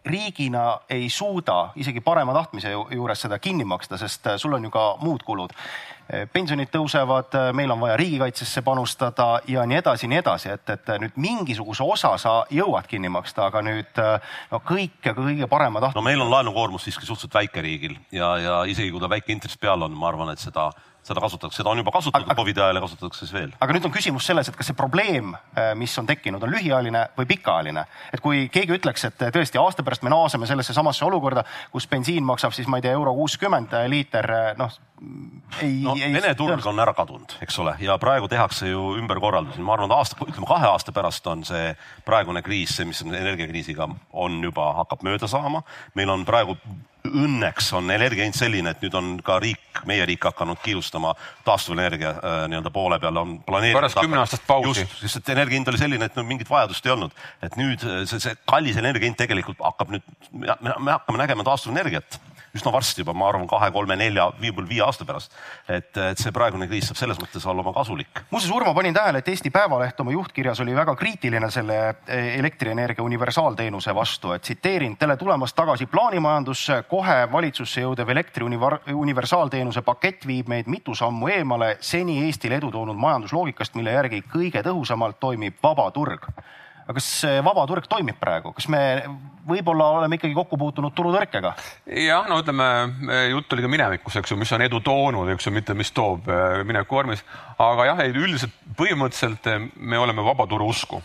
riigina 0.05 0.81
ei 0.91 1.09
suuda 1.11 1.71
isegi 1.77 2.01
parema 2.01 2.33
tahtmise 2.33 2.71
juures 2.71 3.25
seda 3.25 3.39
kinni 3.39 3.65
maksta, 3.65 3.99
sest 3.99 4.35
sul 4.37 4.53
on 4.53 4.65
ju 4.65 4.71
ka 4.71 4.85
muud 5.01 5.23
kulud. 5.25 5.53
pensionid 6.33 6.69
tõusevad, 6.69 7.33
meil 7.57 7.71
on 7.73 7.81
vaja 7.81 7.97
riigikaitsesse 7.97 8.63
panustada 8.63 9.41
ja 9.49 9.63
nii 9.67 9.79
edasi, 9.79 10.09
nii 10.09 10.19
edasi, 10.21 10.51
et, 10.53 10.71
et 10.71 10.91
nüüd 11.01 11.17
mingisuguse 11.17 11.83
osa 11.83 12.11
sa 12.21 12.35
jõuad 12.53 12.85
kinni 12.87 13.09
maksta, 13.09 13.47
aga 13.47 13.63
nüüd 13.65 14.03
no 14.51 14.61
kõike 14.61 15.15
kõige 15.17 15.49
parema 15.49 15.81
tahtmise. 15.81 15.97
no 15.97 16.05
meil 16.05 16.21
on 16.21 16.31
laenukoormus 16.31 16.85
siiski 16.85 17.07
suhteliselt 17.07 17.41
väike 17.41 17.65
riigil 17.65 17.97
ja, 18.13 18.37
ja 18.37 18.59
isegi 18.69 18.93
kui 18.93 19.01
ta 19.01 19.09
väike 19.09 19.33
intress 19.33 19.57
peal 19.57 19.89
on, 19.89 19.97
ma 19.97 20.13
arvan, 20.13 20.35
et 20.35 20.45
seda 20.45 20.71
seda 21.05 21.21
kasutatakse, 21.21 21.61
seda 21.61 21.73
on 21.73 21.83
juba 21.83 21.93
kasutatud 21.95 22.37
Covidi 22.37 22.61
ajal 22.61 22.81
ja 22.81 22.85
kasutatakse 22.85 23.27
siis 23.27 23.35
veel. 23.35 23.53
aga 23.61 23.77
nüüd 23.77 23.89
on 23.89 23.93
küsimus 23.95 24.27
selles, 24.31 24.49
et 24.49 24.57
kas 24.57 24.71
see 24.71 24.79
probleem, 24.79 25.35
äh, 25.59 25.73
mis 25.79 25.95
on 26.01 26.09
tekkinud, 26.09 26.43
on 26.43 26.53
lühiajaline 26.55 27.07
või 27.19 27.29
pikaajaline. 27.35 27.85
et 28.13 28.25
kui 28.25 28.49
keegi 28.53 28.79
ütleks, 28.79 29.05
et 29.11 29.29
tõesti 29.37 29.61
aasta 29.61 29.85
pärast 29.85 30.03
me 30.03 30.13
naaseme 30.15 30.47
sellesse 30.47 30.77
samasse 30.77 31.05
olukorda, 31.05 31.45
kus 31.73 31.89
bensiin 31.89 32.25
maksab 32.25 32.57
siis 32.57 32.69
ma 32.69 32.81
ei 32.81 32.87
tea, 32.87 32.97
euro 32.97 33.15
kuuskümmend 33.15 33.77
liiter, 33.89 34.31
äh, 34.31 34.57
noh 34.59 34.73
ei 35.63 35.83
no,. 35.83 35.95
Vene 35.95 36.35
turg 36.39 36.67
on 36.67 36.81
ära 36.81 36.95
kadunud, 36.97 37.37
eks 37.45 37.59
ole, 37.63 37.75
ja 37.83 37.97
praegu 38.01 38.29
tehakse 38.31 38.71
ju 38.71 38.95
ümberkorraldusi, 39.01 39.63
ma 39.65 39.75
arvan, 39.77 39.91
et 39.91 39.99
aasta, 39.99 40.19
ütleme 40.25 40.49
kahe 40.49 40.71
aasta 40.71 40.95
pärast 40.95 41.27
on 41.31 41.45
see 41.47 41.75
praegune 42.07 42.43
kriis, 42.47 42.77
see, 42.79 42.89
mis 42.89 43.03
on 43.05 43.15
energiakriisiga, 43.15 43.89
on 44.13 44.41
juba, 44.45 44.71
hakkab 44.81 45.05
mööda 45.07 45.29
saama. 45.31 45.63
meil 45.95 46.11
on 46.11 46.25
praegu 46.25 46.57
õnneks 47.15 47.71
on 47.79 47.91
energia 47.95 48.27
hind 48.27 48.37
selline, 48.37 48.75
et 48.75 48.83
nüüd 48.85 48.97
on 48.99 49.15
ka 49.25 49.39
riik, 49.43 49.83
meie 49.89 50.05
riik 50.09 50.27
hakanud 50.29 50.61
kiirustama 50.65 51.15
taastuvenergia 51.47 52.13
äh, 52.15 52.37
nii-öelda 52.51 52.73
poole 52.75 52.99
peale 53.03 53.23
on 53.23 53.39
planeeritud. 53.47 53.81
pärast 53.81 54.01
kümne 54.01 54.21
aastast 54.23 54.47
pausi. 54.47 54.85
just, 54.85 55.01
sest 55.03 55.23
et 55.23 55.33
energia 55.37 55.59
hind 55.59 55.73
oli 55.73 55.81
selline, 55.81 56.11
et 56.11 56.19
no 56.19 56.27
mingit 56.27 56.51
vajadust 56.51 56.87
ei 56.87 56.95
olnud, 56.95 57.17
et 57.43 57.59
nüüd 57.61 57.87
äh, 57.87 58.05
see, 58.11 58.21
see 58.23 58.37
kallis 58.51 58.79
energia 58.81 59.09
hind 59.09 59.19
tegelikult 59.21 59.63
hakkab 59.65 59.97
nüüd, 59.97 60.15
me, 60.33 60.57
me 60.79 60.97
hakkame 60.97 61.23
nägema 61.23 61.47
taastuvenergiat 61.47 62.21
üsna 62.55 62.73
varsti 62.73 63.03
juba, 63.03 63.15
ma 63.17 63.29
arvan, 63.29 63.47
kahe, 63.51 63.71
kolme, 63.75 63.97
nelja, 63.99 64.29
võib-olla 64.41 64.69
viie 64.69 64.83
aasta 64.85 65.05
pärast. 65.05 65.35
et, 65.69 65.91
et 65.97 66.21
see 66.21 66.33
praegune 66.33 66.69
kriis 66.71 66.89
saab 66.89 67.01
selles 67.01 67.19
mõttes 67.21 67.47
olema 67.51 67.73
kasulik. 67.75 68.23
muuseas, 68.31 68.53
Urmo, 68.55 68.75
panin 68.75 68.95
tähele, 68.95 69.19
et 69.19 69.29
Eesti 69.29 69.51
Päevaleht 69.51 70.01
oma 70.01 70.15
juhtkirjas 70.15 70.61
oli 70.61 70.75
väga 70.75 70.95
kriitiline 70.97 71.51
selle 71.51 71.79
eh, 72.07 72.39
elektrienergia 72.39 73.05
universaalteenuse 73.05 73.95
vastu, 73.95 74.33
et 74.33 74.43
tsiteerin, 74.43 74.97
teile 74.97 75.17
tulemast 75.17 75.57
tagasi 75.57 75.87
plaanimajandusse, 75.91 76.83
kohe 76.89 77.19
valitsusse 77.33 77.85
jõudev 77.85 78.11
elektri 78.15 78.47
universaalteenuse 78.95 79.83
pakett 79.83 80.27
viib 80.27 80.49
meid 80.49 80.71
mitu 80.71 80.95
sammu 80.95 81.29
eemale 81.29 81.77
seni 81.81 82.21
Eestile 82.25 82.61
edu 82.63 82.71
toonud 82.71 82.97
majandusloogikast, 82.97 83.75
mille 83.75 83.97
järgi 83.97 84.23
kõige 84.31 84.63
tõhusamalt 84.63 85.19
toimib 85.21 85.59
vaba 85.63 85.91
turg 85.91 86.31
aga 86.85 86.97
kas 86.99 87.09
vaba 87.45 87.65
turg 87.69 87.89
toimib 87.91 88.19
praegu, 88.21 88.53
kas 88.57 88.69
me 88.73 88.83
võib-olla 89.49 89.87
oleme 89.99 90.19
ikkagi 90.19 90.37
kokku 90.37 90.59
puutunud 90.61 90.95
turutõrkega? 90.97 91.55
jah, 92.05 92.29
no 92.29 92.41
ütleme, 92.43 92.69
jutt 93.33 93.57
oli 93.57 93.65
ka 93.65 93.73
minevikus, 93.73 94.19
eks 94.21 94.35
ju, 94.35 94.39
mis 94.41 94.53
on 94.57 94.65
edu 94.67 94.81
toonud, 94.85 95.33
eks 95.35 95.49
ju, 95.49 95.55
mitte 95.55 95.77
mis 95.77 95.93
toob 95.97 96.29
äh, 96.29 96.61
mineviku 96.67 97.01
vormis. 97.01 97.25
aga 97.59 97.91
jah, 97.91 98.05
üldiselt 98.13 98.55
põhimõtteliselt 98.79 99.75
me 99.77 100.01
oleme 100.01 100.25
vaba 100.25 100.49
turu 100.51 100.69
usku 100.73 101.03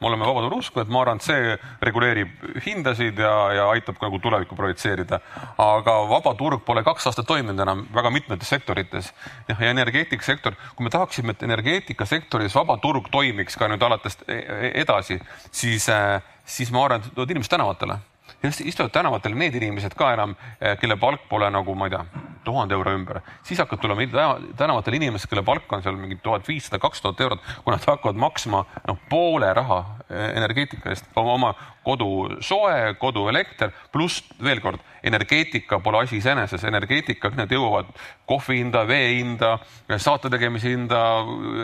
me 0.00 0.06
oleme 0.06 0.26
vabaduru 0.28 0.58
usku, 0.60 0.80
et 0.80 0.90
ma 0.92 1.00
arvan, 1.00 1.20
et 1.20 1.26
see 1.26 1.54
reguleerib 1.84 2.44
hindasid 2.66 3.20
ja, 3.22 3.32
ja 3.56 3.68
aitab 3.72 4.00
nagu 4.02 4.18
tulevikku 4.20 4.56
projitseerida. 4.56 5.20
aga 5.62 5.94
vaba 6.10 6.34
turg 6.36 6.64
pole 6.64 6.82
kaks 6.84 7.08
aastat 7.10 7.26
toiminud 7.26 7.60
enam 7.64 7.86
väga 7.94 8.10
mitmetes 8.10 8.48
sektorites. 8.48 9.12
jah, 9.48 9.60
ja 9.60 9.70
energeetikasektor, 9.70 10.56
kui 10.76 10.84
me 10.84 10.90
tahaksime, 10.90 11.32
et 11.32 11.46
energeetikasektoris 11.48 12.54
vaba 12.54 12.76
turg 12.82 13.08
toimiks 13.10 13.56
ka 13.56 13.68
nüüd 13.72 13.82
alates 13.82 14.18
e-, 14.28 14.42
e-, 14.42 14.72
edasi, 14.82 15.20
siis, 15.50 15.88
äh, 15.88 16.20
siis 16.44 16.72
ma 16.72 16.84
arvan, 16.84 17.00
et 17.00 17.14
tulevad 17.14 17.36
inimesed 17.36 17.56
tänavatele 17.56 17.98
istuvad 18.46 18.92
tänavatel 18.94 19.34
need 19.36 19.54
inimesed 19.58 19.94
ka 19.96 20.12
enam, 20.14 20.34
eh, 20.60 20.76
kelle 20.80 20.96
palk 20.96 21.28
pole 21.28 21.50
nagu 21.50 21.74
ma 21.74 21.86
ei 21.86 21.94
tea, 21.94 22.04
tuhande 22.46 22.74
euro 22.74 22.92
ümber, 22.94 23.20
siis 23.42 23.58
hakkavad 23.58 23.82
tulema 23.82 24.26
tänavatel 24.56 24.98
inimesed, 25.00 25.28
kelle 25.30 25.42
palk 25.42 25.72
on 25.72 25.82
seal 25.82 25.96
mingi 25.98 26.18
tuhat 26.22 26.46
viissada, 26.48 26.78
kaks 26.82 27.02
tuhat 27.02 27.20
eurot, 27.20 27.42
kui 27.64 27.74
nad 27.74 27.86
hakkavad 27.86 28.18
maksma 28.22 28.64
noh, 28.86 28.98
poole 29.10 29.52
raha 29.54 29.80
eh, 30.08 30.28
energeetika 30.38 30.92
eest, 30.92 31.08
oma 31.16 31.54
kodu 31.86 32.40
soe, 32.42 32.94
koduelekter, 32.98 33.72
pluss 33.92 34.22
veel 34.42 34.60
kord, 34.60 34.82
energeetika 35.06 35.78
pole 35.82 36.02
asi 36.02 36.18
iseeneses, 36.18 36.64
energeetika, 36.66 37.30
need 37.38 37.54
jõuavad 37.54 37.90
kohvi 38.26 38.60
hinda, 38.60 38.82
vee 38.88 39.16
hinda, 39.20 39.56
saate 40.02 40.30
tegemise 40.32 40.74
hinda, 40.74 41.02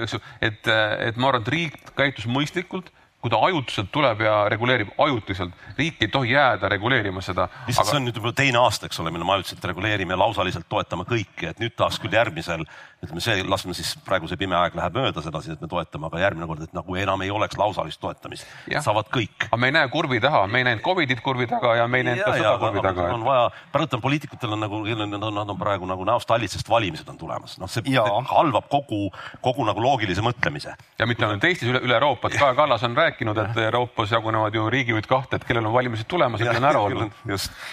eks 0.05 0.17
ju, 0.17 0.23
et, 0.41 0.75
et 1.09 1.19
ma 1.19 1.33
arvan, 1.33 1.43
et 1.43 1.55
riik 1.57 1.79
käitus 1.99 2.29
mõistlikult 2.31 2.93
kui 3.23 3.31
ta 3.31 3.39
ajutiselt 3.47 3.91
tuleb 3.95 4.25
ja 4.27 4.37
reguleerib 4.51 4.89
ajutiselt, 4.99 5.55
riik 5.79 6.01
ei 6.03 6.09
tohi 6.11 6.33
jääda 6.35 6.69
reguleerima 6.73 7.23
seda. 7.23 7.47
lihtsalt 7.69 7.87
aga... 7.87 7.91
see 7.91 8.01
on 8.01 8.09
nüüd 8.09 8.17
juba 8.19 8.33
teine 8.35 8.59
aasta, 8.59 8.89
eks 8.91 8.99
ole, 8.99 9.13
mille 9.15 9.27
me 9.27 9.37
ajutiselt 9.37 9.65
reguleerime 9.71 10.17
ja 10.17 10.19
lausaliselt 10.25 10.67
toetame 10.69 11.07
kõiki, 11.07 11.53
et 11.53 11.63
nüüd 11.63 11.77
tahaks 11.79 12.01
küll 12.03 12.17
järgmisel, 12.19 12.65
ütleme 13.03 13.23
see, 13.23 13.45
las 13.47 13.63
me 13.67 13.75
siis 13.79 13.93
praegu 14.07 14.27
see 14.31 14.39
pime 14.41 14.57
aeg 14.59 14.75
läheb 14.79 14.99
mööda 14.99 15.23
sedasi, 15.23 15.55
et 15.55 15.63
me 15.63 15.71
toetame, 15.71 16.09
aga 16.11 16.21
järgmine 16.25 16.49
kord, 16.51 16.65
et 16.67 16.75
nagu 16.75 16.99
enam 16.99 17.23
ei 17.23 17.31
oleks 17.35 17.59
lausalist 17.59 18.03
toetamist, 18.03 18.51
saavad 18.83 19.07
kõik. 19.15 19.47
aga 19.49 19.61
me 19.63 19.71
ei 19.71 19.77
näe 19.79 19.93
kurvi 19.95 20.19
taha, 20.23 20.43
me 20.51 20.63
ei 20.63 20.67
näinud 20.67 20.83
Covidit 20.83 21.23
kurvi 21.23 21.47
taga 21.51 21.77
ja 21.79 21.87
me 21.87 22.03
ei 22.03 22.09
näinud 22.09 22.25
ka 22.27 22.35
seda 22.41 22.57
kurvi 22.59 22.83
taga. 22.83 23.09
on 23.15 23.27
vaja, 23.27 23.49
ma 23.71 23.83
rõhutan, 23.83 24.03
poliitikutel 24.03 24.59
on 24.59 24.63
nagu, 24.67 24.83
nad 25.23 25.55
on 25.55 25.59
praegu 25.63 25.87
nagu 25.87 26.07
näost 26.11 26.31
hallid, 26.35 26.51
sest 26.51 26.71
valimised 26.71 27.07
on 27.11 27.19
tulemas, 27.23 27.55
noh, 27.63 27.71
see 27.71 27.87
ja. 27.95 28.03
halvab 28.35 28.67
kogu, 28.71 29.13
kogu 29.47 29.67
nagu 29.71 29.83
loogilise 29.83 30.27
mõtlemise. 30.27 30.75
ja 30.99 31.07
mitte 31.11 31.27
ainult 31.27 31.47
Eestis, 31.47 31.71
üle, 31.71 31.83
üle 31.87 31.99
Euroopa, 31.99 32.31
et 32.31 32.39
Kaja 32.39 32.55
Kallas 32.59 32.87
on 32.87 32.99
rääkinud, 32.99 33.12
et 33.21 33.57
Euroopas 33.67 34.13
jagunevad 34.13 34.55
ju 34.55 34.69
riigijuhid 34.71 35.07
kahte, 35.11 35.37
et 35.37 35.45
kellel 35.47 35.67
on 35.67 35.75
valimised 35.75 36.09
tulemas 36.09 36.41
ja 36.41 36.49
kellel 36.49 36.63
on 36.63 36.69
ära 36.71 36.81
olnud. 36.81 37.17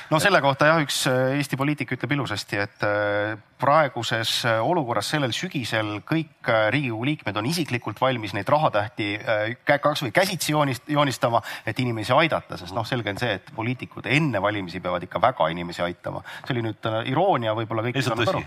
no 0.09 0.19
selle 0.19 0.41
kohta 0.41 0.69
jah, 0.69 0.81
üks 0.83 1.03
äh, 1.09 1.37
Eesti 1.39 1.57
poliitik 1.59 1.93
ütleb 1.95 2.15
ilusasti, 2.17 2.59
et 2.59 2.85
äh, 2.85 3.37
praeguses 3.59 4.33
äh, 4.47 4.59
olukorras 4.63 5.09
sellel 5.13 5.33
sügisel 5.35 5.99
kõik 6.07 6.49
Riigikogu 6.73 7.05
liikmed 7.05 7.37
on 7.37 7.45
isiklikult 7.45 7.99
valmis 8.01 8.33
neid 8.33 8.47
rahatähti 8.49 9.09
kasvõi 9.65 10.09
käsitsi 10.15 10.53
joonist, 10.53 10.87
joonistama, 10.89 11.41
et 11.67 11.79
inimesi 11.79 12.13
aidata, 12.15 12.57
sest 12.57 12.73
noh, 12.73 12.87
selge 12.87 13.11
on 13.13 13.19
see, 13.21 13.35
et 13.37 13.51
poliitikud 13.55 14.07
enne 14.09 14.41
valimisi 14.41 14.81
peavad 14.81 15.03
ikka 15.05 15.21
väga 15.21 15.49
inimesi 15.53 15.83
aitama. 15.85 16.23
see 16.45 16.55
oli 16.55 16.65
nüüd 16.65 16.89
iroonia, 17.11 17.53
võib-olla 17.57 17.85
kõik 17.85 17.99
ei 17.99 18.07
saanud 18.07 18.33
aru. 18.33 18.43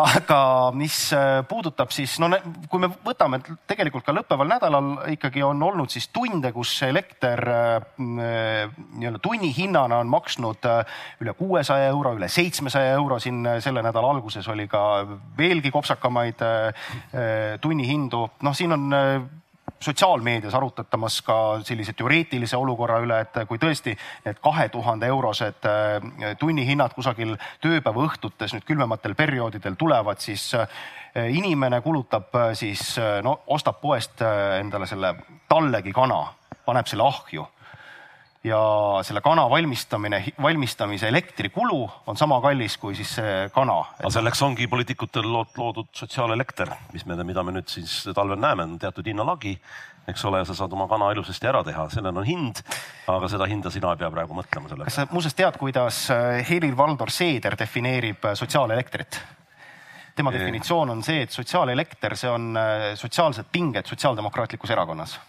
aga 0.00 0.40
mis 0.74 0.98
puudutab 1.48 1.94
siis, 1.94 2.18
no 2.22 2.32
kui 2.68 2.82
me 2.82 2.90
võtame 3.04 3.40
tegelikult 3.70 4.06
ka 4.06 4.14
lõppeval 4.16 4.50
nädalal 4.50 4.90
ikkagi 5.14 5.42
on 5.46 5.62
olnud 5.62 5.92
siis 5.92 6.09
tunde, 6.12 6.52
kus 6.52 6.72
elekter 6.82 7.42
nii-öelda 7.98 9.20
tunnihinnana 9.22 10.00
on 10.02 10.10
maksnud 10.10 10.66
üle 11.22 11.34
kuuesaja 11.38 11.90
euro, 11.92 12.14
üle 12.18 12.28
seitsmesaja 12.28 12.94
euro, 12.98 13.18
siin 13.22 13.46
selle 13.62 13.82
nädala 13.86 14.10
alguses 14.10 14.48
oli 14.48 14.68
ka 14.68 14.82
veelgi 15.38 15.70
kopsakamaid 15.70 16.42
tunnihindu. 17.60 18.24
noh, 18.42 18.56
siin 18.56 18.72
on 18.72 18.88
sotsiaalmeedias 19.80 20.54
arutatamas 20.54 21.20
ka 21.22 21.36
sellise 21.64 21.92
teoreetilise 21.96 22.56
olukorra 22.56 22.98
üle, 23.04 23.20
et 23.24 23.38
kui 23.48 23.58
tõesti 23.58 23.94
need 24.24 24.40
kahe 24.42 24.68
tuhande 24.68 25.06
eurosed 25.06 25.68
tunnihinnad 26.38 26.94
kusagil 26.96 27.36
tööpäeva 27.60 28.06
õhtutes 28.06 28.54
nüüd 28.56 28.66
külmematel 28.68 29.14
perioodidel 29.18 29.78
tulevad, 29.78 30.20
siis 30.20 30.50
inimene 31.14 31.80
kulutab 31.80 32.34
siis, 32.54 32.96
no 33.22 33.40
ostab 33.46 33.80
poest 33.80 34.22
endale 34.60 34.86
selle 34.86 35.14
tallegi 35.48 35.92
kana, 35.92 36.22
paneb 36.66 36.86
selle 36.90 37.08
ahju 37.08 37.46
ja 38.44 38.60
selle 39.02 39.20
kana 39.20 39.44
valmistamine, 39.50 40.24
valmistamise 40.42 41.08
elektrikulu 41.08 41.90
on 42.06 42.16
sama 42.16 42.40
kallis 42.40 42.78
kui 42.80 42.94
siis 42.96 43.12
see 43.18 43.48
kana. 43.52 43.76
aga 43.98 44.10
selleks 44.10 44.42
ongi 44.42 44.66
poliitikutel 44.66 45.28
loodud 45.32 45.90
sotsiaalelekter, 45.92 46.72
mis 46.94 47.04
me, 47.06 47.18
mida 47.24 47.44
me 47.44 47.52
nüüd 47.58 47.68
siis 47.68 48.02
talvel 48.16 48.40
näeme, 48.40 48.64
on 48.64 48.78
teatud 48.80 49.06
hinnalagi, 49.12 49.58
eks 50.08 50.24
ole, 50.24 50.40
sa 50.48 50.56
saad 50.56 50.72
oma 50.72 50.88
kana 50.88 51.10
ilusasti 51.12 51.50
ära 51.50 51.60
teha, 51.66 51.84
sellel 51.92 52.16
on 52.16 52.24
hind, 52.24 52.62
aga 53.12 53.28
seda 53.28 53.48
hinda 53.50 53.72
sina 53.72 53.92
ei 53.92 54.00
pea 54.00 54.08
praegu 54.14 54.36
mõtlema 54.38 54.70
selle 54.70 54.86
peale. 54.86 54.88
kas 54.88 55.00
sa 55.02 55.06
muuseas 55.12 55.36
tead, 55.36 55.58
kuidas 55.60 56.06
äh, 56.14 56.40
Helir-Valdor 56.48 57.12
Seeder 57.12 57.58
defineerib 57.60 58.24
äh, 58.24 58.38
sotsiaalelektrit? 58.40 59.20
tema 60.16 60.32
definitsioon 60.32 60.90
on 60.90 61.04
see, 61.04 61.22
et 61.24 61.32
sotsiaalelekter, 61.32 62.16
see 62.16 62.28
on 62.32 62.56
äh, 62.56 62.86
sotsiaalsed 62.98 63.52
pinged 63.52 63.86
Sotsiaaldemokraatlikus 63.88 64.72
Erakonnas 64.72 65.20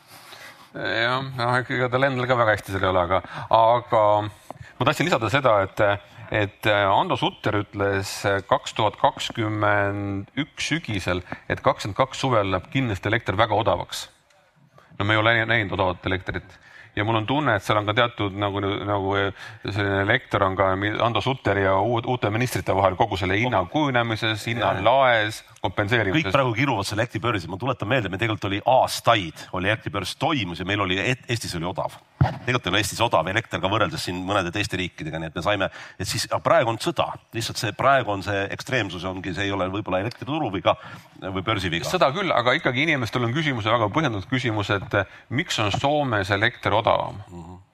jah, 0.76 1.28
noh, 1.38 1.58
ega 1.60 1.90
tal 1.92 2.08
endal 2.08 2.30
ka 2.30 2.38
väga 2.40 2.56
hästi 2.56 2.74
seal 2.74 2.86
ei 2.86 2.92
ole, 2.92 3.04
aga, 3.04 3.22
aga 3.58 4.04
ma 4.80 4.88
tahtsin 4.88 5.10
lisada 5.10 5.30
seda, 5.34 5.58
et, 5.66 5.84
et 6.42 6.72
Ando 6.72 7.18
Sutter 7.20 7.60
ütles 7.62 8.14
kaks 8.50 8.76
tuhat 8.78 8.98
kakskümmend 9.02 10.32
üks 10.42 10.72
sügisel, 10.72 11.24
et 11.52 11.64
kakskümmend 11.66 12.00
kaks 12.00 12.24
suvel 12.24 12.54
läheb 12.54 12.72
kindlasti 12.74 13.12
elekter 13.12 13.40
väga 13.40 13.58
odavaks. 13.58 14.10
no 15.00 15.06
me 15.06 15.16
ei 15.16 15.22
ole 15.24 15.38
näinud 15.46 15.76
odavat 15.80 16.06
elektrit 16.06 16.60
ja 16.96 17.04
mul 17.08 17.22
on 17.22 17.28
tunne, 17.28 17.56
et 17.56 17.64
seal 17.64 17.80
on 17.80 17.88
ka 17.88 17.96
teatud 17.96 18.36
nagu, 18.40 18.62
nagu 18.88 19.16
selline 19.64 20.04
lektor 20.10 20.44
on 20.44 20.58
ka 20.60 20.72
Ando 21.06 21.22
Sutteri 21.24 21.64
ja 21.64 21.78
uut, 21.80 22.06
uute 22.06 22.30
ministrite 22.34 22.76
vahel 22.76 22.98
kogu 23.00 23.18
selle 23.20 23.38
hinna 23.40 23.64
kujunemises, 23.72 24.44
hinna 24.50 24.74
laes, 24.84 25.42
kompenseerimises. 25.62 26.28
kõik 26.28 26.36
praegu 26.36 26.54
kiruvad 26.58 26.88
selle 26.88 27.06
elektribörsi, 27.06 27.50
ma 27.52 27.60
tuletan 27.62 27.90
meelde, 27.90 28.10
me 28.10 28.20
tegelikult 28.22 28.50
oli 28.50 28.62
aastaid 28.66 29.46
oli 29.58 29.70
elektribörs 29.70 30.16
toimus 30.20 30.60
ja 30.60 30.68
meil 30.68 30.82
oli, 30.84 30.98
Eestis 31.02 31.56
oli 31.56 31.68
odav. 31.70 31.96
tegelikult 32.22 32.72
oli 32.72 32.82
Eestis 32.82 33.02
odav 33.02 33.28
elekter 33.32 33.62
ka 33.62 33.72
võrreldes 33.72 34.08
siin 34.10 34.20
mõnede 34.26 34.52
teiste 34.54 34.80
riikidega, 34.82 35.22
nii 35.22 35.32
et 35.32 35.38
me 35.38 35.46
saime, 35.46 35.70
et 36.00 36.10
siis 36.10 36.28
praegu 36.44 36.74
on 36.74 36.82
sõda, 36.82 37.08
lihtsalt 37.36 37.62
see 37.62 37.76
praegu 37.78 38.12
on 38.12 38.26
see 38.26 38.44
ekstreemsus 38.52 39.06
ongi, 39.08 39.36
see 39.38 39.48
ei 39.48 39.56
ole 39.56 39.70
võib-olla 39.72 40.02
elektrituru 40.04 40.52
või 40.52 40.64
ka 40.66 40.76
või 41.22 41.46
börsiviga. 41.46 41.86
sõda 41.88 42.10
küll, 42.16 42.34
aga 42.34 42.56
ikkagi 42.58 42.88
inimestel 42.88 43.28
on 43.28 43.36
küsimus 43.36 43.70
väga 43.70 43.90
põhjendatud 43.94 44.30
küsimus, 44.32 44.74
et 44.74 44.98
miks 45.30 45.60
on 45.62 45.72
Soomes 45.76 46.32
elekter 46.34 46.74
odavam 46.82 47.16
mm. 47.30 47.44
-hmm 47.44 47.71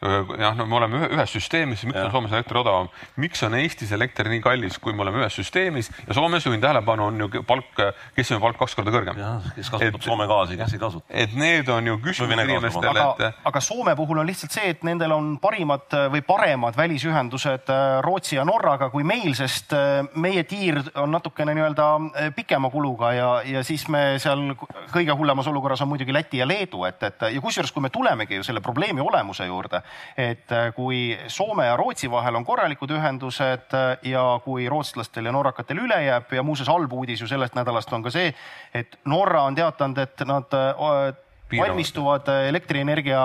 jah, 0.00 0.54
no 0.56 0.64
me 0.64 0.76
oleme 0.78 0.96
ühe, 0.96 1.08
ühes 1.12 1.32
süsteemis, 1.34 1.82
miks 1.84 1.98
ja. 1.98 2.06
on 2.06 2.14
Soomes 2.14 2.32
elekter 2.32 2.56
odavam, 2.62 2.86
miks 3.20 3.42
on 3.44 3.54
Eestis 3.58 3.90
elekter 3.92 4.30
nii 4.32 4.40
kallis, 4.40 4.78
kui 4.80 4.94
me 4.96 5.04
oleme 5.04 5.20
ühes 5.20 5.34
süsteemis 5.36 5.90
ja 6.06 6.16
Soomes 6.16 6.46
juhin 6.46 6.62
tähelepanu, 6.62 7.10
on 7.10 7.20
ju 7.20 7.42
palk, 7.44 7.68
keskmine 8.16 8.40
palk 8.40 8.56
kaks 8.62 8.78
korda 8.78 8.94
kõrgem. 8.94 9.20
kes 9.58 9.68
kasutab 9.68 9.98
et, 10.00 10.06
Soome 10.06 10.26
gaasi, 10.30 10.56
kes 10.56 10.72
ei 10.72 10.80
kasuta. 10.80 11.04
et 11.12 11.34
need 11.36 11.68
on 11.68 11.90
ju 11.92 11.98
küsimused 12.00 12.44
inimestele, 12.46 13.02
et. 13.04 13.42
aga 13.50 13.62
Soome 13.64 13.94
puhul 13.98 14.22
on 14.22 14.30
lihtsalt 14.30 14.56
see, 14.56 14.70
et 14.72 14.86
nendel 14.88 15.12
on 15.12 15.34
parimad 15.42 15.92
või 16.14 16.24
paremad 16.24 16.80
välisühendused 16.80 17.68
äh, 17.68 18.00
Rootsi 18.06 18.38
ja 18.38 18.46
Norraga 18.48 18.88
kui 18.94 19.04
meil, 19.04 19.36
sest 19.36 19.76
äh, 19.76 20.00
meie 20.16 20.46
tiir 20.48 20.80
on 20.94 21.12
natukene 21.12 21.52
nii-öelda 21.58 21.90
äh, 22.00 22.32
pikema 22.36 22.72
kuluga 22.72 23.12
ja, 23.12 23.28
ja 23.44 23.64
siis 23.68 23.84
me 23.92 24.16
seal 24.22 24.54
kõige 24.94 25.12
hullemas 25.12 25.52
olukorras 25.52 25.84
on 25.84 25.92
muidugi 25.92 26.16
Läti 26.16 26.40
ja 26.40 26.48
Leedu, 26.48 26.86
et, 26.88 27.04
et 27.04 27.28
ja 27.36 27.44
kusjuures, 27.44 27.76
kui 27.76 27.84
me 27.84 27.92
tulemegi 27.92 28.40
ju 28.40 28.48
selle 28.48 28.64
probleemi 28.64 29.04
olemuse 29.04 29.44
juurde 29.44 29.84
et 30.16 30.52
äh, 30.52 30.70
kui 30.74 31.18
Soome 31.28 31.66
ja 31.66 31.76
Rootsi 31.76 32.10
vahel 32.10 32.36
on 32.38 32.44
korralikud 32.44 32.90
ühendused 32.96 33.74
äh, 33.76 33.96
ja 34.10 34.24
kui 34.44 34.68
rootslastel 34.68 35.28
ja 35.28 35.32
norrakatel 35.34 35.82
üle 35.84 36.00
jääb 36.04 36.32
ja 36.36 36.44
muuseas 36.46 36.70
halb 36.72 36.92
uudis 36.92 37.20
ju 37.20 37.28
sellest 37.30 37.56
nädalast 37.58 37.92
on 37.92 38.04
ka 38.04 38.12
see, 38.14 38.32
et 38.74 38.98
Norra 39.04 39.44
on 39.48 39.58
teatanud, 39.58 39.98
et 39.98 40.24
nad 40.28 40.56
äh, 40.56 41.14
valmistuvad 41.50 42.28
elektrienergia 42.46 43.20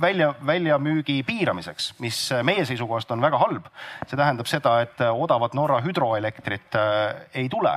välja, 0.00 0.28
väljamüügi 0.46 1.16
piiramiseks, 1.26 1.88
mis 1.98 2.18
meie 2.46 2.62
seisukohast 2.68 3.10
on 3.10 3.24
väga 3.24 3.40
halb. 3.40 3.66
see 4.06 4.16
tähendab 4.16 4.46
seda, 4.46 4.76
et 4.84 5.02
odavat 5.10 5.56
Norra 5.58 5.80
hüdroelektrit 5.82 6.78
ei 7.34 7.48
tule. 7.50 7.74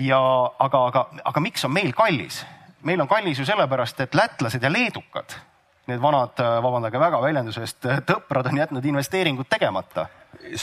ja 0.00 0.20
aga, 0.58 0.84
aga, 0.86 1.06
aga 1.24 1.40
miks 1.40 1.64
on 1.64 1.72
meil 1.72 1.96
kallis? 1.96 2.44
meil 2.82 3.00
on 3.00 3.08
kallis 3.08 3.38
ju 3.38 3.48
sellepärast, 3.48 4.04
et 4.04 4.14
lätlased 4.14 4.62
ja 4.62 4.72
leedukad 4.72 5.38
need 5.90 6.02
vanad, 6.02 6.38
äh, 6.40 6.58
vabandage 6.64 7.00
väga 7.00 7.20
väljenduse 7.22 7.64
eest, 7.64 7.88
tõprad 8.10 8.50
on 8.50 8.60
jätnud 8.62 8.84
investeeringud 8.92 9.48
tegemata. 9.50 10.06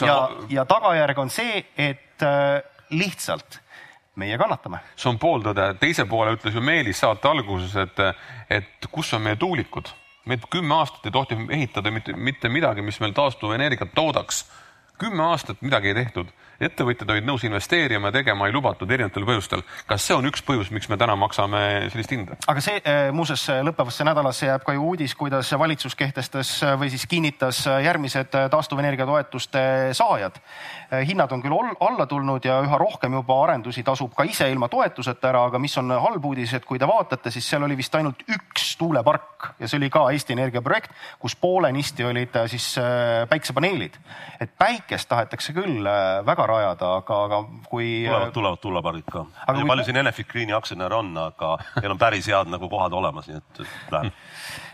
ja, 0.05 0.17
ja 0.49 0.65
tagajärg 0.65 1.19
on 1.19 1.29
see, 1.29 1.65
et 1.77 2.25
äh, 2.25 2.61
lihtsalt 2.89 3.61
meie 4.15 4.37
kannatame. 4.37 4.81
see 4.95 5.09
on 5.11 5.19
pooltõde, 5.21 5.71
teise 5.79 6.05
poole 6.09 6.35
ütles 6.35 6.55
ju 6.55 6.63
Meelis 6.63 6.99
saate 7.03 7.29
alguses, 7.29 7.75
et, 7.75 8.03
et 8.49 8.91
kus 8.91 9.13
on 9.13 9.23
meie 9.27 9.39
tuulikud. 9.39 9.93
me 10.25 10.37
kümme 10.49 10.75
aastat 10.75 11.05
ei 11.05 11.11
tohti 11.11 11.37
ehitada 11.49 11.91
mitte, 11.91 12.13
mitte 12.13 12.49
midagi, 12.49 12.81
mis 12.81 12.99
meil 12.99 13.13
taastuvenergiat 13.13 13.95
toodaks. 13.95 14.45
kümme 14.99 15.23
aastat 15.23 15.61
midagi 15.61 15.93
ei 15.93 16.03
tehtud 16.03 16.33
ettevõtjad 16.65 17.09
olid 17.13 17.25
nõus 17.25 17.43
investeerima 17.47 18.11
ja 18.11 18.17
tegema 18.19 18.47
ei 18.47 18.53
lubatud 18.53 18.89
erinevatel 18.91 19.25
põhjustel. 19.25 19.63
kas 19.89 20.05
see 20.05 20.15
on 20.15 20.27
üks 20.29 20.43
põhjus, 20.45 20.71
miks 20.73 20.89
me 20.89 20.97
täna 21.01 21.15
maksame 21.19 21.61
sellist 21.91 22.13
hinda? 22.13 22.37
aga 22.51 22.63
see 22.63 22.81
eh, 22.83 23.09
muuseas 23.15 23.47
lõppevasse 23.65 24.05
nädalasse 24.07 24.49
jääb 24.49 24.65
ka 24.67 24.75
ju 24.77 24.85
uudis, 24.91 25.15
kuidas 25.17 25.51
valitsus 25.57 25.95
kehtestas 25.97 26.53
eh, 26.63 26.75
või 26.79 26.91
siis 26.93 27.07
kinnitas 27.09 27.63
eh, 27.67 27.81
järgmised 27.87 28.37
taastuvenergia 28.51 29.05
toetuste 29.09 29.61
saajad. 29.97 30.39
hinnad 31.07 31.31
on 31.31 31.41
küll 31.41 31.55
alla 31.79 32.05
tulnud 32.05 32.45
ja 32.45 32.59
üha 32.65 32.77
rohkem 32.77 33.13
juba 33.13 33.37
arendusi 33.43 33.83
tasub 33.83 34.13
ka 34.15 34.23
ise 34.27 34.49
ilma 34.51 34.69
toetuseta 34.69 35.29
ära, 35.29 35.45
aga 35.49 35.59
mis 35.59 35.77
on 35.77 35.91
halb 35.91 36.25
uudis, 36.25 36.53
et 36.53 36.65
kui 36.65 36.79
te 36.79 36.87
vaatate, 36.87 37.31
siis 37.31 37.47
seal 37.47 37.63
oli 37.63 37.77
vist 37.77 37.95
ainult 37.95 38.23
üks 38.27 38.75
tuulepark 38.77 39.53
ja 39.59 39.67
see 39.67 39.79
oli 39.79 39.89
ka 39.89 40.05
Eesti 40.11 40.35
Energia 40.35 40.61
projekt, 40.61 40.91
kus 41.19 41.35
poolenisti 41.35 42.05
olid 42.05 42.35
siis 42.51 42.75
päiksepaneelid. 43.29 43.97
et 44.41 44.51
päikest 44.57 45.09
tahetakse 45.09 45.53
küll 45.53 45.87
väga 46.25 46.47
rajada, 46.51 46.95
aga, 47.01 47.21
aga 47.27 47.41
kui. 47.69 47.89
tulevad, 48.05 48.35
tulevad 48.35 48.63
tuulepargid 48.63 49.07
ka. 49.11 49.25
Kui... 49.47 49.67
palju 49.73 49.87
siin 49.87 50.01
Enefit 50.03 50.29
Greeni 50.31 50.55
aktsionäre 50.57 50.99
on, 50.99 51.13
aga 51.27 51.55
neil 51.79 51.95
on 51.95 52.01
päris 52.01 52.29
head 52.31 52.51
nagu 52.51 52.69
kohad 52.71 52.93
olemas, 52.97 53.31
nii 53.31 53.41
et 53.41 53.63
läheb 53.95 54.19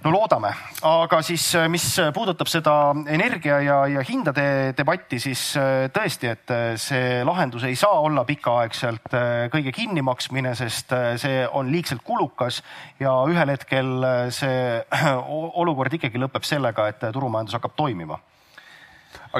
no 0.03 0.11
loodame, 0.13 0.51
aga 0.87 1.19
siis, 1.25 1.43
mis 1.71 1.85
puudutab 2.15 2.49
seda 2.51 2.73
energia 3.11 3.59
ja, 3.63 3.77
ja 3.91 4.03
hindade 4.05 4.45
debatti, 4.77 5.19
siis 5.21 5.41
äh, 5.59 5.87
tõesti, 5.93 6.31
et 6.31 6.53
äh, 6.53 6.67
see 6.81 7.23
lahendus 7.27 7.65
ei 7.67 7.75
saa 7.79 8.01
olla 8.05 8.23
pikaaegselt 8.27 9.17
äh, 9.17 9.47
kõige 9.53 9.73
kinnimaksmine, 9.75 10.53
sest 10.57 10.93
see 11.21 11.43
on 11.47 11.71
liigselt 11.73 12.05
kulukas 12.07 12.61
ja 13.01 13.13
ühel 13.29 13.53
hetkel 13.53 13.93
see 14.33 14.81
olukord 15.61 15.93
ikkagi 15.97 16.21
lõpeb 16.21 16.47
sellega, 16.47 16.89
et 16.91 17.07
turumajandus 17.13 17.57
hakkab 17.59 17.77
toimima 17.77 18.19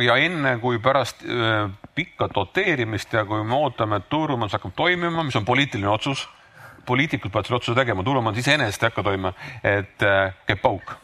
ja 0.04 0.16
enne 0.22 0.58
kui 0.62 0.80
pärast 0.80 1.24
pikka 1.96 2.30
doteerimist 2.34 3.14
ja 3.14 3.26
kui 3.26 3.44
me 3.44 3.56
ootame, 3.56 4.02
et 4.02 4.10
turumajandus 4.10 4.58
hakkab 4.60 4.76
toimima, 4.76 5.24
mis 5.24 5.36
on 5.40 5.46
poliitiline 5.46 5.90
otsus 5.90 6.28
poliitikud 6.88 7.32
peavad 7.32 7.50
selle 7.50 7.60
otsuse 7.60 7.76
tegema, 7.78 8.04
turumajandus 8.04 8.46
iseenesest 8.46 8.84
ei 8.84 8.92
hakka 8.92 9.04
toimuma, 9.10 9.34
et 9.64 10.08
äh, 10.08 10.34
käib 10.48 10.64
pauk 10.64 10.96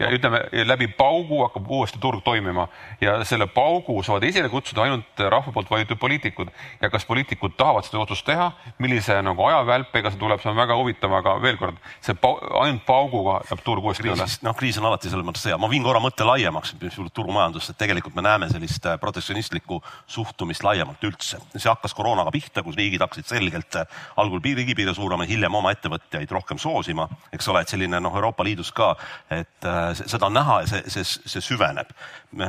ja 0.00 0.08
ütleme 0.14 0.40
läbi 0.66 0.88
paugu 0.96 1.42
hakkab 1.44 1.68
uuesti 1.70 1.98
turg 2.00 2.24
toimima. 2.24 2.66
Ja 3.00 3.18
selle 3.28 3.46
paugu 3.46 4.00
saavad 4.02 4.24
esile 4.28 4.48
kutsuda 4.48 4.86
ainult 4.86 5.20
rahva 5.20 5.52
poolt 5.52 5.70
valitud 5.70 5.98
poliitikud. 6.00 6.48
Ja 6.80 6.90
kas 6.90 7.04
poliitikud 7.04 7.56
tahavad 7.56 7.84
seda 7.86 8.00
otsust 8.02 8.24
teha, 8.26 8.50
millise 8.78 9.20
nagu 9.22 9.44
ajavälpega 9.44 10.12
see 10.12 10.20
tuleb, 10.20 10.40
see 10.42 10.50
on 10.50 10.58
väga 10.58 10.76
huvitav, 10.78 11.14
aga 11.20 11.36
veel 11.42 11.58
kord, 11.60 11.78
see 12.04 12.16
pau, 12.18 12.38
ainult 12.62 12.86
pauguga 12.88 13.40
läheb 13.44 13.64
turg 13.66 13.84
uuesti 13.84 14.06
tööle. 14.06 14.28
noh, 14.46 14.56
kriis 14.56 14.78
on 14.80 14.88
alati 14.88 15.12
selles 15.12 15.26
mõttes 15.26 15.44
hea, 15.48 15.58
ma 15.60 15.68
viin 15.70 15.84
korra 15.84 16.00
mõtte 16.02 16.26
laiemaks, 16.26 16.74
mis 16.80 16.96
puudutab 16.96 17.18
turumajandusse, 17.20 17.74
et 17.74 17.80
tegelikult 17.84 18.16
me 18.16 18.24
näeme 18.24 18.48
sellist 18.50 18.86
äh, 18.86 18.96
protektsionistlikku 19.00 19.80
suhtumist 20.06 20.64
laiemalt 20.64 21.04
üldse. 21.04 21.40
see 21.56 21.68
hakkas 21.68 21.94
koroonaga 21.94 22.32
pihta, 22.34 22.64
kus 22.64 22.78
riigid 22.78 23.04
hakkasid 23.04 23.28
selgelt 23.28 23.76
äh, 23.76 24.00
algul 24.16 24.40
riigipiire 24.44 24.94
suunama, 24.96 25.28
hiljem 25.28 25.54
oma 25.54 25.74
ettevõtjaid 25.76 26.30
rohkem 26.32 26.58
soosima, 26.58 27.08
eks 27.32 27.48
ole, 27.52 27.64
et 27.64 27.72
selline 27.72 28.00
noh, 28.00 28.14
Euroopa 28.16 28.44
Liidus 28.46 28.72
ka, 28.72 28.94
et 29.30 29.68
äh, 29.68 29.89
seda 29.98 30.26
on 30.26 30.34
näha 30.36 30.60
ja 30.62 30.70
see, 30.70 30.82
see, 30.92 31.04
see 31.04 31.44
süveneb. 31.44 31.92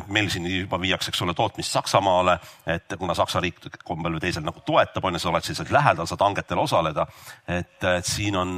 meil 0.08 0.30
siin 0.30 0.46
juba 0.46 0.80
viiakse, 0.82 1.12
eks 1.12 1.22
ole, 1.26 1.34
tootmist 1.34 1.72
Saksamaale, 1.72 2.38
et 2.70 2.98
kuna 3.00 3.16
Saksa 3.18 3.42
riik 3.42 3.60
kombel 3.84 4.18
või 4.18 4.24
teisel 4.28 4.46
nagu 4.46 4.62
toetab, 4.66 5.06
on 5.06 5.18
ju, 5.18 5.24
sa 5.24 5.30
oled 5.32 5.48
siis 5.48 5.62
lähedal, 5.72 6.10
saad 6.10 6.26
hangetel 6.26 6.60
osaleda. 6.62 7.08
et, 7.48 7.78
et 7.84 8.06
siin 8.06 8.36
on 8.36 8.58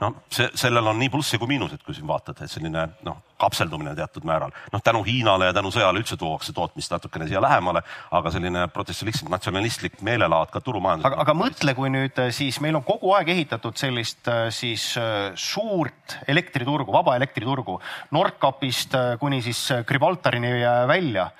no 0.00 0.14
see, 0.32 0.48
sellel 0.58 0.86
on 0.90 0.98
nii 1.00 1.10
plussi 1.12 1.38
kui 1.38 1.50
miinuseid, 1.50 1.82
kui 1.84 1.96
siin 1.96 2.08
vaatad, 2.08 2.40
et 2.40 2.52
selline 2.52 2.86
noh, 3.06 3.18
kapseldumine 3.40 3.94
teatud 3.96 4.24
määral. 4.28 4.52
noh, 4.72 4.82
tänu 4.84 5.02
Hiinale 5.06 5.50
ja 5.50 5.56
tänu 5.56 5.72
sõjale 5.74 6.02
üldse 6.02 6.16
tuuakse 6.20 6.52
tootmist 6.56 6.92
natukene 6.92 7.28
siia 7.28 7.42
lähemale, 7.42 7.82
aga 8.16 8.32
selline 8.34 8.66
protektsionistlik, 8.72 9.30
natsionalistlik 9.32 10.00
meelelaad 10.06 10.52
ka 10.52 10.62
turumajandus. 10.64 11.08
aga, 11.10 11.20
aga 11.24 11.36
mõtle, 11.36 11.74
kui 11.78 11.92
nüüd 11.92 12.20
siis 12.36 12.60
meil 12.64 12.80
on 12.80 12.86
kogu 12.86 13.14
aeg 13.16 13.32
ehitatud 13.36 13.78
sellist 13.80 14.28
siis 14.56 14.90
suurt 15.34 16.18
elektriturgu, 16.28 16.92
vaba 16.92 17.16
elektriturgu 17.20 17.78
Nordkapist 18.16 18.96
kuni 19.20 19.40
siis 19.44 19.62
Gibraltarini 19.88 20.52
välja 20.88 21.30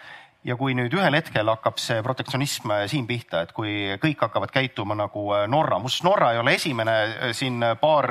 ja 0.47 0.57
kui 0.57 0.75
nüüd 0.77 0.95
ühel 0.97 1.17
hetkel 1.19 1.49
hakkab 1.53 1.79
see 1.81 2.01
protektsionism 2.05 2.73
äh, 2.73 2.85
siin 2.91 3.07
pihta, 3.09 3.45
et 3.45 3.53
kui 3.57 3.97
kõik 4.01 4.25
hakkavad 4.25 4.53
käituma 4.55 4.97
nagu 4.97 5.27
äh, 5.37 5.45
Norra, 5.51 5.81
muuseas 5.83 6.05
Norra 6.07 6.33
ei 6.35 6.41
ole 6.41 6.55
esimene, 6.57 6.97
äh, 7.11 7.35
siin 7.37 7.61
paar 7.81 8.09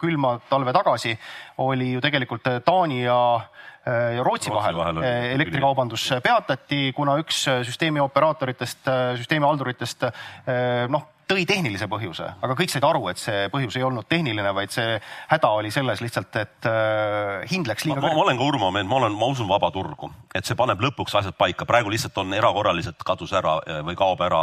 külma 0.00 0.38
talve 0.50 0.74
tagasi 0.74 1.14
oli 1.62 1.92
ju 1.94 2.02
tegelikult 2.04 2.50
Taani 2.64 3.02
ja 3.04 3.20
ja 3.88 4.20
Rootsi, 4.20 4.50
Rootsi 4.50 4.50
vahel, 4.52 4.76
vahel 4.76 4.98
elektrikaubandus 5.32 6.02
peatati, 6.20 6.90
kuna 6.92 7.14
üks 7.22 7.38
süsteemi 7.64 8.02
operaatoritest, 8.04 8.90
süsteemi 9.16 9.48
halduritest 9.48 10.04
noh 10.92 11.06
tõi 11.28 11.44
tehnilise 11.48 11.88
põhjuse, 11.90 12.26
aga 12.42 12.56
kõik 12.56 12.72
said 12.72 12.84
aru, 12.88 13.02
et 13.10 13.20
see 13.20 13.48
põhjus 13.52 13.76
ei 13.78 13.84
olnud 13.84 14.06
tehniline, 14.08 14.52
vaid 14.56 14.72
see 14.72 14.96
häda 15.30 15.50
oli 15.58 15.70
selles 15.74 16.00
lihtsalt, 16.00 16.36
et 16.40 16.68
äh, 16.68 17.44
hind 17.50 17.68
läks 17.68 17.84
liiga 17.84 18.00
kõrgeks. 18.00 18.16
ma 18.16 18.24
olen 18.24 18.40
ka 18.40 18.48
Urmo 18.48 18.70
meelt, 18.74 18.88
ma 18.88 19.00
olen, 19.02 19.16
ma 19.18 19.28
usun 19.34 19.48
vaba 19.50 19.70
turgu, 19.74 20.10
et 20.34 20.48
see 20.48 20.56
paneb 20.58 20.80
lõpuks 20.82 21.18
asjad 21.20 21.36
paika, 21.38 21.68
praegu 21.68 21.92
lihtsalt 21.92 22.16
on 22.22 22.32
erakorraliselt 22.36 23.04
kadus 23.06 23.34
ära 23.36 23.58
äh, 23.60 23.80
või 23.86 23.98
kaob 23.98 24.24
ära 24.24 24.42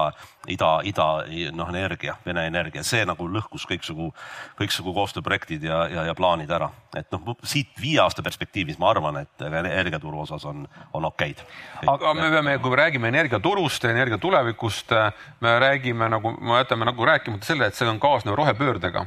ida, 0.52 0.72
ida 0.86 1.08
noh, 1.56 1.72
energia, 1.74 2.18
Vene 2.26 2.46
energia, 2.50 2.84
see 2.86 3.06
nagu 3.06 3.28
lõhkus 3.30 3.66
kõiksugu, 3.70 4.12
kõiksugu 4.60 4.94
koostööprojektid 4.96 5.66
ja, 5.66 5.86
ja, 5.92 6.06
ja 6.10 6.16
plaanid 6.18 6.52
ära. 6.54 6.70
et 6.96 7.10
noh, 7.12 7.34
siit 7.44 7.74
viie 7.82 8.00
aasta 8.00 8.24
perspektiivis 8.24 8.78
ma 8.80 8.88
arvan, 8.94 9.18
et 9.26 9.42
energiaturu 9.42 10.22
osas 10.22 10.46
on, 10.48 10.64
on 10.94 11.10
okeid. 11.10 11.42
aga 11.88 12.14
me 12.14 12.30
peame, 12.32 12.58
kui 12.62 12.72
me 12.72 12.80
räägime 12.80 13.12
energiaturust 13.12 13.84
ja 13.84 13.92
energia 13.92 14.18
tulevikust, 14.22 14.94
me 15.42 15.58
räägime 15.60 16.10
nagu, 16.14 16.32
ma 16.40 16.62
jätan 16.62 16.75
jätame 16.76 16.92
nagu 16.92 17.06
rääkimata 17.06 17.46
selle, 17.46 17.68
et 17.68 17.76
see 17.76 17.88
on 17.88 18.00
kaasnev 18.00 18.36
rohepöördega, 18.36 19.06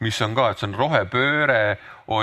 mis 0.00 0.20
on 0.22 0.34
ka, 0.34 0.50
et 0.50 0.58
see 0.58 0.68
on 0.68 0.76
rohepööre 0.78 1.78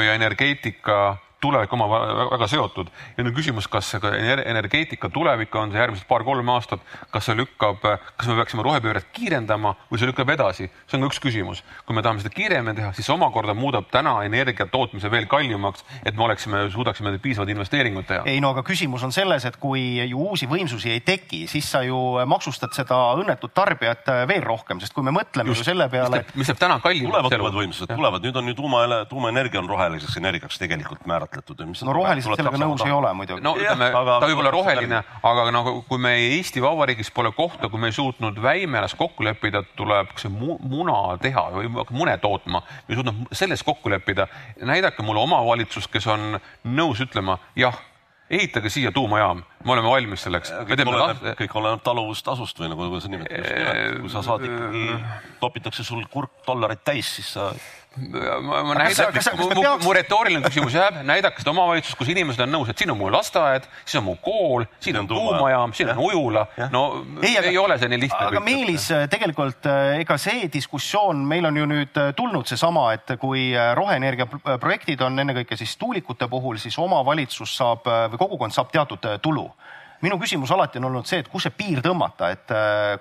ja 0.05 0.13
energeetika 0.15 1.17
tulevik 1.41 1.73
omavahel 1.73 2.29
väga 2.31 2.47
seotud 2.51 2.91
ja 3.17 3.25
nüüd 3.25 3.35
küsimus, 3.35 3.67
kas 3.71 3.89
see 3.93 4.11
energeetika 4.45 5.09
tulevik 5.13 5.55
on 5.57 5.73
see 5.73 5.81
järgmised 5.81 6.07
paar-kolm 6.09 6.49
aastat, 6.53 6.83
kas 7.13 7.27
see 7.27 7.37
lükkab, 7.37 7.81
kas 7.81 8.29
me 8.29 8.37
peaksime 8.37 8.65
rohepööret 8.65 9.09
kiirendama 9.15 9.73
või 9.89 10.01
see 10.01 10.09
lükkab 10.09 10.29
edasi, 10.35 10.69
see 10.85 10.97
on 10.97 11.05
ka 11.05 11.11
üks 11.11 11.21
küsimus. 11.23 11.63
kui 11.85 11.97
me 11.97 12.03
tahame 12.05 12.21
seda 12.21 12.33
kiiremini 12.35 12.77
teha, 12.77 12.91
siis 12.97 13.09
omakorda 13.09 13.55
muudab 13.57 13.89
täna 13.91 14.19
energia 14.27 14.67
tootmise 14.69 15.11
veel 15.11 15.25
kallimaks, 15.31 15.85
et 16.05 16.15
me 16.15 16.25
oleksime, 16.27 16.67
suudaksime 16.71 17.17
piisavad 17.23 17.49
investeeringud 17.49 18.07
teha. 18.07 18.23
ei 18.29 18.41
no 18.43 18.53
aga 18.53 18.63
küsimus 18.67 19.03
on 19.03 19.11
selles, 19.15 19.45
et 19.49 19.57
kui 19.61 19.97
ju 19.97 20.27
uusi 20.29 20.49
võimsusi 20.51 20.93
ei 20.93 21.01
teki, 21.05 21.47
siis 21.49 21.71
sa 21.71 21.81
ju 21.87 21.97
maksustad 22.29 22.75
seda 22.77 22.99
õnnetut 23.17 23.53
tarbijat 23.57 24.13
veel 24.29 24.45
rohkem, 24.45 24.79
sest 24.83 24.93
kui 24.93 25.05
me 25.05 25.15
mõtleme 25.15 25.49
Just, 25.49 25.65
ju 25.65 25.71
selle 25.71 25.89
peale. 25.89 26.23
mis 26.35 26.53
jääb 26.53 26.61
täna 26.61 26.79
kallimaks. 26.83 27.09
tulevad 27.09 27.41
uued 27.41 27.59
võimsused, 27.63 27.95
tulevad, 27.95 28.29
nüüd 28.29 28.37
on 28.37 28.53
ju 28.53 28.57
tuuma, 28.61 28.85
tuumaenergia 29.09 29.59
on 29.63 29.69
roheliseks 29.69 30.21
energiaks 30.21 30.61
tegelikult 30.61 31.05
määratud 31.09 31.30
määratletud. 31.31 31.85
no 31.85 31.93
roheliselt 31.93 32.35
sellega 32.39 32.59
nõus 32.59 32.83
ei 32.85 32.91
ole 32.91 33.13
muidugi. 33.13 33.41
no 33.41 33.55
ütleme, 33.55 33.91
ta 33.91 34.27
võib 34.27 34.41
olla 34.41 34.51
roheline, 34.51 35.03
aga 35.23 35.45
nagu 35.51 35.81
kui 35.87 35.99
me 36.01 36.13
Eesti 36.37 36.61
Vabariigis 36.61 37.11
pole 37.11 37.31
kohta, 37.31 37.69
kui 37.69 37.79
me 37.79 37.91
ei 37.91 37.95
suutnud 37.95 38.41
Väimelas 38.41 38.95
kokku 38.95 39.23
leppida, 39.23 39.63
et 39.63 39.75
tuleb 39.75 40.11
see 40.19 40.31
muna 40.31 41.17
teha 41.21 41.47
või 41.55 41.71
mune 41.89 42.17
tootma, 42.17 42.63
me 42.87 42.95
ei 42.95 42.99
suutnud 42.99 43.31
selles 43.31 43.63
kokku 43.63 43.89
leppida. 43.89 44.27
näidake 44.61 45.03
mulle 45.03 45.21
omavalitsust, 45.21 45.91
kes 45.91 46.07
on 46.07 46.39
nõus 46.63 47.01
ütlema 47.01 47.39
jah 47.55 47.79
ehitage 48.31 48.69
siia 48.71 48.91
tuumajaam, 48.95 49.41
me 49.65 49.73
oleme 49.73 49.89
valmis 49.91 50.23
selleks. 50.23 50.53
kõik 50.69 50.87
oleneb, 50.87 51.25
kõik 51.39 51.55
oleneb 51.59 51.81
taluvustasust 51.83 52.59
või 52.59 52.69
nagu 52.71 52.99
sa 53.03 53.11
nimetad. 53.11 53.99
kui 53.99 54.09
sa 54.09 54.23
saad 54.23 54.45
ikkagi, 54.47 54.85
topitakse 55.41 55.83
sul 55.83 56.05
kurk 56.11 56.39
dollareid 56.47 56.83
täis, 56.87 57.09
siis 57.17 57.33
sa 57.35 57.51
ma, 58.41 58.63
ma 58.63 58.75
näidan, 58.75 59.13
mu, 59.37 59.47
mu, 59.55 59.63
mu 59.83 59.93
retooriline 59.93 60.47
küsimus 60.47 60.75
jääb, 60.75 61.01
näidake 61.07 61.41
seda 61.43 61.51
omavalitsust, 61.51 61.97
kus 61.99 62.11
inimesed 62.13 62.43
on 62.45 62.53
nõus, 62.53 62.69
et 62.71 62.79
siin 62.79 62.93
on 62.93 62.99
mu 62.99 63.09
lasteaed, 63.11 63.65
siin 63.83 63.99
on 63.99 64.05
mu 64.05 64.13
kool, 64.23 64.63
siin 64.83 64.99
on 65.01 65.09
tuumajaam, 65.09 65.73
siin 65.75 65.91
on 65.91 65.99
ujula. 66.05 66.45
no 66.71 66.83
ei, 67.19 67.35
aga, 67.35 67.49
ei 67.51 67.57
ole 67.59 67.77
see 67.81 67.91
nii 67.91 68.01
lihtne. 68.05 68.29
aga 68.31 68.43
Meelis, 68.45 68.87
tegelikult 69.11 69.67
äh, 69.67 69.97
ega 69.99 70.15
see 70.21 70.47
diskussioon, 70.53 71.25
meil 71.27 71.49
on 71.49 71.59
ju 71.59 71.67
nüüd 71.67 71.99
äh, 71.99 72.13
tulnud 72.15 72.47
seesama, 72.47 72.87
et 72.95 73.17
kui 73.19 73.49
äh, 73.51 73.73
roheenergia 73.77 74.27
projektid 74.61 75.03
on 75.03 75.19
ennekõike 75.25 75.59
siis 75.59 75.75
tuulikute 75.81 76.29
puhul, 76.31 76.61
siis 76.61 76.77
omavalitsus 76.79 77.57
saab 77.59 77.89
või 78.13 78.21
kogukond 78.21 78.55
saab 78.55 78.71
teatud 78.71 79.03
tulu 79.21 79.49
minu 80.01 80.15
küsimus 80.17 80.49
alati 80.55 80.79
on 80.79 80.87
olnud 80.87 81.05
see, 81.05 81.19
et 81.21 81.27
kus 81.29 81.43
see 81.45 81.53
piir 81.53 81.83
tõmmata, 81.85 82.31
et 82.33 82.53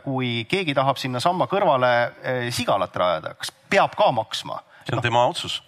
kui 0.03 0.43
keegi 0.51 0.75
tahab 0.77 0.99
sinnasamma 1.01 1.47
kõrvale 1.49 1.93
sigalat 2.53 2.99
rajada, 3.01 3.33
kas 3.41 3.55
peab 3.73 3.95
ka 3.97 4.11
maksma? 4.13 4.59
See 4.87 4.97
on 4.97 5.03
tema 5.05 5.27
otsus 5.27 5.61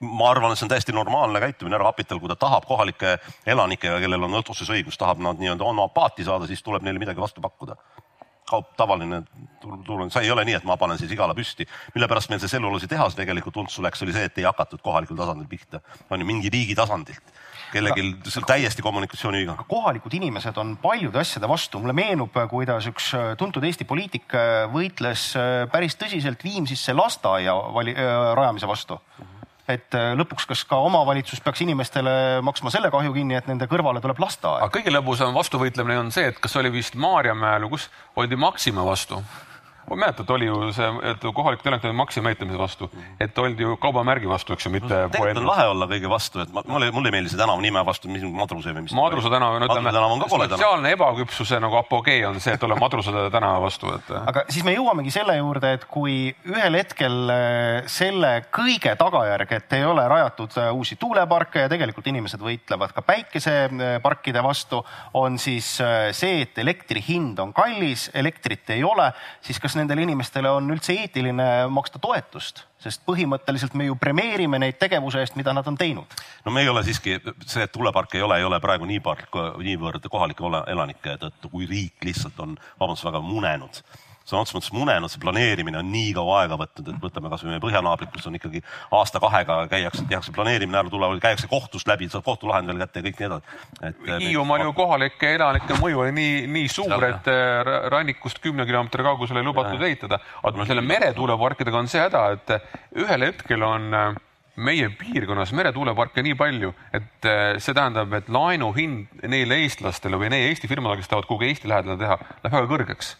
ma 0.00 0.30
arvan, 0.30 0.52
et 0.52 0.58
see 0.58 0.66
on 0.66 0.72
täiesti 0.72 0.94
normaalne 0.94 1.40
käitumine, 1.42 1.76
erakapital, 1.78 2.20
kui 2.22 2.30
ta 2.30 2.36
tahab 2.38 2.66
kohalike 2.68 3.16
elanikega, 3.46 3.98
kellel 4.04 4.26
on 4.28 4.38
otsustusõigus, 4.38 4.98
tahab 5.00 5.22
nad 5.24 5.40
nii-öelda 5.40 5.66
oma 5.66 5.88
paati 5.94 6.26
saada, 6.26 6.46
siis 6.46 6.62
tuleb 6.62 6.86
neile 6.86 7.02
midagi 7.02 7.20
vastu 7.20 7.42
pakkuda. 7.44 7.76
kaup, 8.48 8.70
tavaline 8.80 9.18
turul, 9.60 10.06
see 10.08 10.22
ei 10.24 10.30
ole 10.32 10.44
nii, 10.48 10.54
et 10.56 10.64
ma 10.64 10.78
panen 10.80 10.96
siis 10.98 11.10
igala 11.12 11.34
püsti. 11.36 11.66
mille 11.94 12.06
pärast 12.08 12.30
meil 12.30 12.40
see 12.40 12.48
tselluloositehas 12.48 13.18
tegelikult 13.18 13.56
untsu 13.60 13.82
läks, 13.82 14.02
oli 14.02 14.14
see, 14.14 14.24
et 14.24 14.38
ei 14.38 14.46
hakatud 14.48 14.80
kohalikul 14.80 15.16
tasandil 15.16 15.48
pihta. 15.50 15.80
on 16.10 16.20
ju 16.20 16.26
mingi 16.26 16.48
riigi 16.48 16.74
tasandilt 16.74 17.34
kellelgi, 17.72 18.04
on 18.36 18.46
täiesti 18.48 18.82
kommunikatsiooniviga. 18.82 19.56
kohalikud 19.68 20.14
inimesed 20.14 20.56
on 20.56 20.76
paljude 20.82 21.20
asjade 21.20 21.48
vastu, 21.48 21.80
mulle 21.82 21.94
meenub, 21.96 22.36
kuidas 22.50 22.88
üks 22.90 23.12
äh, 23.16 23.32
tuntud 23.40 23.64
Eesti 23.64 23.86
poliitik 23.88 24.34
äh, 24.36 24.66
võitles 24.72 25.30
äh, 25.38 25.64
päris 25.72 25.98
tõsiselt 26.00 26.44
Viimsisse 26.44 26.94
lasteaia 26.96 27.54
vali, 27.74 27.94
rajamise 28.38 28.68
vastu 28.68 29.00
et 29.68 29.92
lõpuks, 30.16 30.46
kas 30.48 30.62
ka 30.64 30.78
omavalitsus 30.80 31.42
peaks 31.44 31.60
inimestele 31.60 32.40
maksma 32.40 32.70
selle 32.72 32.88
kahju 32.88 33.12
kinni, 33.12 33.36
et 33.36 33.50
nende 33.50 33.68
kõrvale 33.68 34.00
tuleb 34.00 34.22
lasteaed? 34.24 34.62
aga 34.64 34.72
kõige 34.78 34.94
lõbusam 34.94 35.36
vastuvõitlemine 35.36 36.00
on 36.06 36.14
see, 36.14 36.30
et 36.32 36.40
kas 36.40 36.56
oli 36.56 36.72
vist 36.72 36.96
Maarjamäel 36.96 37.66
või 37.66 37.76
kus 37.76 37.90
oldi 38.16 38.38
Maxima 38.40 38.86
vastu 38.86 39.20
mäletad, 39.96 40.30
oli 40.34 40.48
ju 40.48 40.72
see, 40.76 40.88
et 41.10 41.24
kohalik 41.34 41.62
telekat 41.64 41.88
oli 41.88 41.98
makse 41.98 42.22
meetamise 42.24 42.58
vastu, 42.58 42.90
et 43.20 43.38
oldi 43.38 43.64
ju 43.66 43.76
kaubamärgi 43.80 44.28
vastu, 44.28 44.54
eks 44.56 44.66
ju, 44.66 44.72
mitte 44.74 45.04
tegelikult 45.12 45.42
on 45.42 45.50
lahe 45.50 45.66
olla 45.72 45.88
kõige 45.90 46.10
vastu, 46.10 46.42
et 46.44 46.52
ma, 46.54 46.64
mulle, 46.68 46.90
mulle 46.94 47.12
ei 47.12 47.16
meeldi 47.18 47.32
see 47.32 47.40
tänava 47.40 47.62
nime 47.62 47.84
vastu, 47.86 48.10
mis 48.12 48.24
Madruse 48.24 48.74
või 48.74 48.86
mis. 48.86 48.96
Madruse 48.96 49.32
tänav, 49.32 49.58
no 49.62 49.68
tänav. 49.72 50.26
sotsiaalne 50.28 50.92
ebaküpsuse 50.96 51.60
nagu 51.62 51.78
apogee 51.80 52.26
on 52.28 52.40
see, 52.42 52.56
et 52.58 52.66
olla 52.66 52.78
Madruse 52.80 53.14
tänava 53.32 53.62
vastu, 53.64 53.92
et 53.96 54.12
aga 54.18 54.44
siis 54.52 54.66
me 54.66 54.74
jõuamegi 54.74 55.12
selle 55.14 55.36
juurde, 55.38 55.72
et 55.78 55.86
kui 55.90 56.18
ühel 56.48 56.78
hetkel 56.78 57.32
äh, 57.32 57.88
selle 57.90 58.32
kõige 58.54 58.94
tagajärg, 58.98 59.54
et 59.58 59.76
ei 59.78 59.86
ole 59.86 60.04
rajatud 60.10 60.56
äh, 60.60 60.70
uusi 60.74 60.98
tuuleparke 61.00 61.64
ja 61.64 61.72
tegelikult 61.72 62.08
inimesed 62.10 62.42
võitlevad 62.42 62.94
ka 62.96 63.04
päikeseparkide 63.06 64.42
vastu, 64.44 64.82
on 65.18 65.38
siis 65.42 65.74
äh, 65.84 66.10
see, 66.16 66.42
et 66.46 66.58
elektri 66.62 67.02
hind 67.04 67.40
on 67.42 67.54
kallis, 67.56 68.08
elektrit 68.18 68.74
ei 68.74 68.84
ole, 68.86 69.10
siis 69.44 69.60
kas 69.62 69.77
nendele 69.78 70.04
inimestele 70.04 70.50
on 70.50 70.68
üldse 70.74 70.96
eetiline 70.98 71.46
maksta 71.72 72.00
toetust, 72.02 72.64
sest 72.82 73.04
põhimõtteliselt 73.08 73.76
me 73.78 73.88
ju 73.88 73.96
premeerime 73.98 74.60
neid 74.62 74.78
tegevuse 74.80 75.22
eest, 75.22 75.38
mida 75.38 75.54
nad 75.56 75.66
on 75.70 75.78
teinud. 75.78 76.18
no 76.44 76.54
me 76.54 76.64
ei 76.64 76.72
ole 76.72 76.82
siiski, 76.86 77.18
see, 77.46 77.64
et 77.64 77.72
tuuleparke 77.72 78.18
ei 78.18 78.26
ole, 78.26 78.38
ei 78.38 78.48
ole 78.48 78.60
praegu 78.60 78.88
nii 78.88 79.00
part-, 79.04 79.40
niivõrd 79.62 80.10
kohalike 80.10 80.44
elanike 80.66 81.16
tõttu, 81.22 81.50
kui 81.54 81.70
riik 81.70 82.04
lihtsalt 82.04 82.38
on, 82.44 82.58
vabandust 82.80 83.08
väga, 83.08 83.24
munenud 83.24 83.82
sõna 84.28 84.42
otseses 84.44 84.58
mõttes 84.58 84.74
munenud, 84.76 85.12
see 85.12 85.22
planeerimine 85.22 85.80
on 85.80 85.88
nii 85.92 86.12
kaua 86.16 86.42
aega 86.42 86.58
võtnud, 86.60 86.90
et 86.92 87.00
võtame 87.02 87.32
kasvõi 87.32 87.54
meie 87.54 87.62
põhjanaabrikud, 87.64 88.18
kus 88.18 88.28
on 88.30 88.36
ikkagi 88.38 88.62
aasta-kahega 88.98 89.58
käiakse, 89.72 90.04
tehakse 90.10 90.34
planeerimine 90.36 90.80
ära, 90.82 90.92
tulevad, 90.92 91.20
käiakse 91.24 91.50
kohtust 91.50 91.88
läbi, 91.88 92.10
saab 92.12 92.26
kohtulahend 92.28 92.70
veel 92.70 92.82
kätte 92.84 93.02
ja 93.02 93.08
kõik 93.08 93.22
nii 93.22 93.28
edasi. 93.30 94.22
Hiiumaal 94.26 94.66
ju 94.66 94.76
kohalike 94.76 95.34
elanike 95.38 95.80
mõju 95.80 96.04
oli 96.04 96.14
nii, 96.18 96.38
nii 96.58 96.70
suur, 96.72 96.96
et 97.08 97.32
äh, 97.32 97.42
ra- 97.66 97.82
rannikust 97.96 98.42
kümne 98.44 98.68
kilomeetri 98.68 99.06
kaugusele 99.06 99.42
ei 99.42 99.48
lubatud 99.48 99.82
ehitada. 99.88 100.20
aga 100.42 100.68
selle 100.68 100.84
meretuuleparkidega 100.84 101.78
on 101.78 101.88
see 101.90 102.02
häda, 102.04 102.24
et 102.36 102.56
ühel 103.00 103.28
hetkel 103.30 103.64
on 103.64 103.94
äh, 103.94 104.08
meie 104.58 104.90
piirkonnas 104.98 105.52
meretuuleparke 105.56 106.22
nii 106.26 106.36
palju, 106.38 106.72
et 106.94 107.28
äh, 107.28 107.56
see 107.62 107.76
tähendab, 107.76 108.12
et 108.18 108.28
laenu 108.32 108.72
hind 108.76 109.24
neile 109.30 109.60
eestlastele 109.64 110.18
või 110.20 110.32
neile 110.34 110.52
Eesti 110.52 110.70
firmadele, 110.70 111.02
kes 111.02 111.10
tahavad 111.12 111.28
kuhugi 111.30 111.52
Eesti 111.52 111.70
lähedale 111.70 111.98
teha, 112.00 112.18
läheb 112.42 112.56
väga 112.58 112.70
kõrgeks. 112.72 113.12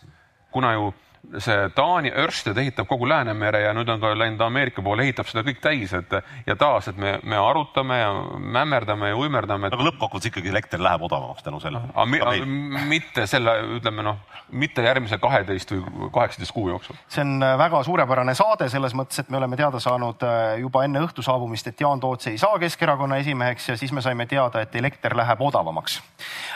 Kuna 0.50 0.72
ju 0.74 0.92
see 1.38 1.68
Taani 1.74 2.12
Ørsted 2.16 2.56
ehitab 2.58 2.88
kogu 2.88 3.08
Läänemere 3.08 3.60
ja 3.66 3.72
nüüd 3.76 3.88
on 3.92 4.00
ka 4.00 4.12
läinud 4.16 4.40
Ameerika 4.44 4.82
poole, 4.84 5.04
ehitab 5.04 5.28
seda 5.28 5.44
kõik 5.46 5.60
täis, 5.62 5.92
et 5.96 6.14
ja 6.46 6.56
taas, 6.56 6.88
et 6.88 6.96
me, 6.96 7.18
me 7.22 7.36
arutame 7.36 7.98
ja 8.00 8.12
mämmerdame 8.38 9.10
ja 9.12 9.18
uimerdame, 9.18 9.68
et 9.68 9.76
aga 9.76 9.88
lõppkokkuvõttes 9.90 10.30
ikkagi 10.30 10.52
elekter 10.52 10.82
läheb 10.82 11.04
odavamaks 11.04 11.44
tänu 11.44 11.60
sellele. 11.60 11.90
mitte 12.88 13.26
selle, 13.26 13.54
ütleme 13.78 14.04
noh, 14.06 14.22
mitte 14.52 14.82
järgmise 14.82 15.18
kaheteist 15.20 15.74
või 15.74 16.10
kaheksateist 16.14 16.54
kuu 16.54 16.68
jooksul. 16.70 16.96
see 17.08 17.24
on 17.24 17.42
äh, 17.42 17.58
väga 17.58 17.82
suurepärane 17.84 18.34
saade 18.34 18.70
selles 18.72 18.94
mõttes, 18.94 19.20
et 19.20 19.28
me 19.30 19.36
oleme 19.36 19.56
teada 19.56 19.80
saanud 19.80 20.24
äh, 20.24 20.58
juba 20.62 20.84
enne 20.84 21.02
õhtu 21.04 21.22
saabumist, 21.22 21.66
et 21.66 21.80
Jaan 21.80 22.00
Toots 22.00 22.32
ei 22.32 22.38
saa 22.38 22.58
Keskerakonna 22.58 23.20
esimeheks 23.24 23.68
ja 23.68 23.76
siis 23.76 23.92
me 23.92 24.02
saime 24.02 24.26
teada, 24.26 24.62
et 24.64 24.74
elekter 24.74 25.16
läheb 25.16 25.40
odavamaks. 25.42 26.00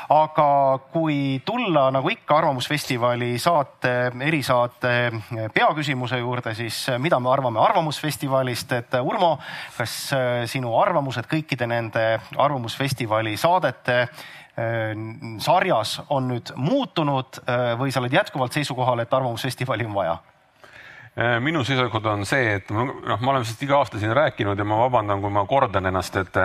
aga 0.09 0.49
kui 0.93 1.43
tulla 1.45 1.91
nagu 1.91 2.09
ikka 2.09 2.39
Arvamusfestivali 2.39 3.37
saate, 3.39 4.13
erisaate 4.21 4.52
äh, 4.85 5.13
peaküsimuse 5.55 6.19
juurde, 6.19 6.55
siis 6.55 6.89
äh, 6.89 6.99
mida 6.99 7.21
me 7.21 7.31
arvame 7.33 7.61
Arvamusfestivalist, 7.61 8.73
et 8.73 8.95
äh, 8.95 9.05
Urmo, 9.05 9.39
kas 9.77 10.13
äh, 10.13 10.45
sinu 10.51 10.75
arvamused 10.81 11.29
kõikide 11.31 11.69
nende 11.71 12.21
Arvamusfestivali 12.37 13.37
saadete 13.37 14.07
sarjas 15.41 15.95
on 16.13 16.27
nüüd 16.29 16.51
muutunud 16.61 17.39
või 17.81 17.89
sa 17.89 18.03
oled 18.03 18.13
jätkuvalt 18.13 18.53
seisukohal, 18.53 19.01
et 19.01 19.15
Arvamusfestivali 19.17 19.87
on 19.89 19.95
vaja? 19.97 20.19
minu 21.41 21.63
seisukoht 21.65 22.05
on 22.13 22.27
see, 22.29 22.59
et 22.59 22.69
noh, 22.69 22.93
ma 23.17 23.33
olen 23.33 23.47
sellest 23.47 23.65
iga 23.65 23.79
aasta 23.79 23.97
siin 24.01 24.13
rääkinud 24.13 24.61
ja 24.61 24.67
ma 24.69 24.83
vabandan, 24.83 25.25
kui 25.25 25.33
ma 25.33 25.47
kordan 25.49 25.89
ennast, 25.89 26.21
et 26.21 26.37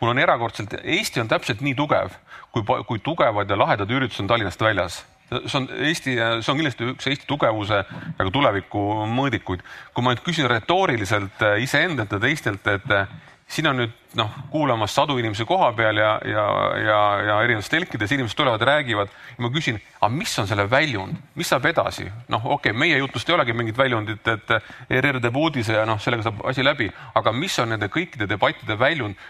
mul 0.00 0.10
on 0.10 0.18
erakordselt, 0.18 0.74
Eesti 0.82 1.22
on 1.22 1.30
täpselt 1.30 1.62
nii 1.62 1.78
tugev, 1.78 2.18
kui, 2.50 2.66
kui 2.66 2.98
tugevad 2.98 3.50
ja 3.50 3.58
lahedad 3.62 3.94
üritused 3.94 4.26
on 4.26 4.34
Tallinnast 4.34 4.66
väljas 4.66 5.04
see 5.46 5.58
on 5.58 5.68
Eesti, 5.88 6.16
see 6.16 6.52
on 6.52 6.60
kindlasti 6.60 6.88
üks 6.94 7.10
Eesti 7.10 7.28
tugevuse 7.28 7.82
ja 7.82 8.24
ka 8.24 8.30
tuleviku 8.32 8.82
mõõdikuid. 9.10 9.62
kui 9.94 10.04
ma 10.04 10.14
nüüd 10.14 10.24
küsin 10.24 10.48
retooriliselt 10.50 11.44
eh, 11.48 11.62
iseendalt 11.64 12.12
ja 12.12 12.20
teistelt, 12.22 12.66
et 12.66 12.90
eh, 12.90 13.12
siin 13.52 13.68
on 13.68 13.80
nüüd 13.82 13.92
noh, 14.16 14.32
kuulamas 14.52 14.94
sadu 14.94 15.18
inimesi 15.20 15.44
koha 15.48 15.70
peal 15.76 15.98
ja, 16.00 16.12
ja, 16.28 16.46
ja, 16.80 17.00
ja 17.28 17.38
erinevates 17.44 17.70
telkides 17.72 18.12
inimesed 18.12 18.36
tulevad 18.36 18.60
ja 18.60 18.68
räägivad 18.70 19.12
ma 19.42 19.50
küsin, 19.52 19.80
aga 20.00 20.10
mis 20.14 20.32
on 20.40 20.48
selle 20.48 20.66
väljund, 20.70 21.18
mis 21.38 21.52
saab 21.52 21.66
edasi? 21.68 22.08
noh, 22.32 22.44
okei 22.44 22.72
okay,, 22.72 22.78
meie 22.78 22.98
jutust 23.00 23.28
ei 23.28 23.36
olegi 23.36 23.56
mingit 23.56 23.78
väljundit, 23.78 24.28
et 24.28 24.56
ERR 24.90 25.20
teeb 25.22 25.36
uudise 25.36 25.76
ja 25.78 25.86
noh, 25.88 26.00
sellega 26.00 26.28
saab 26.28 26.44
asi 26.48 26.64
läbi, 26.64 26.90
aga 27.18 27.32
mis 27.36 27.58
on 27.62 27.72
nende 27.74 27.88
kõikide 27.92 28.28
debattide 28.30 28.78
väljund, 28.78 29.20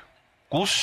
kus, 0.52 0.74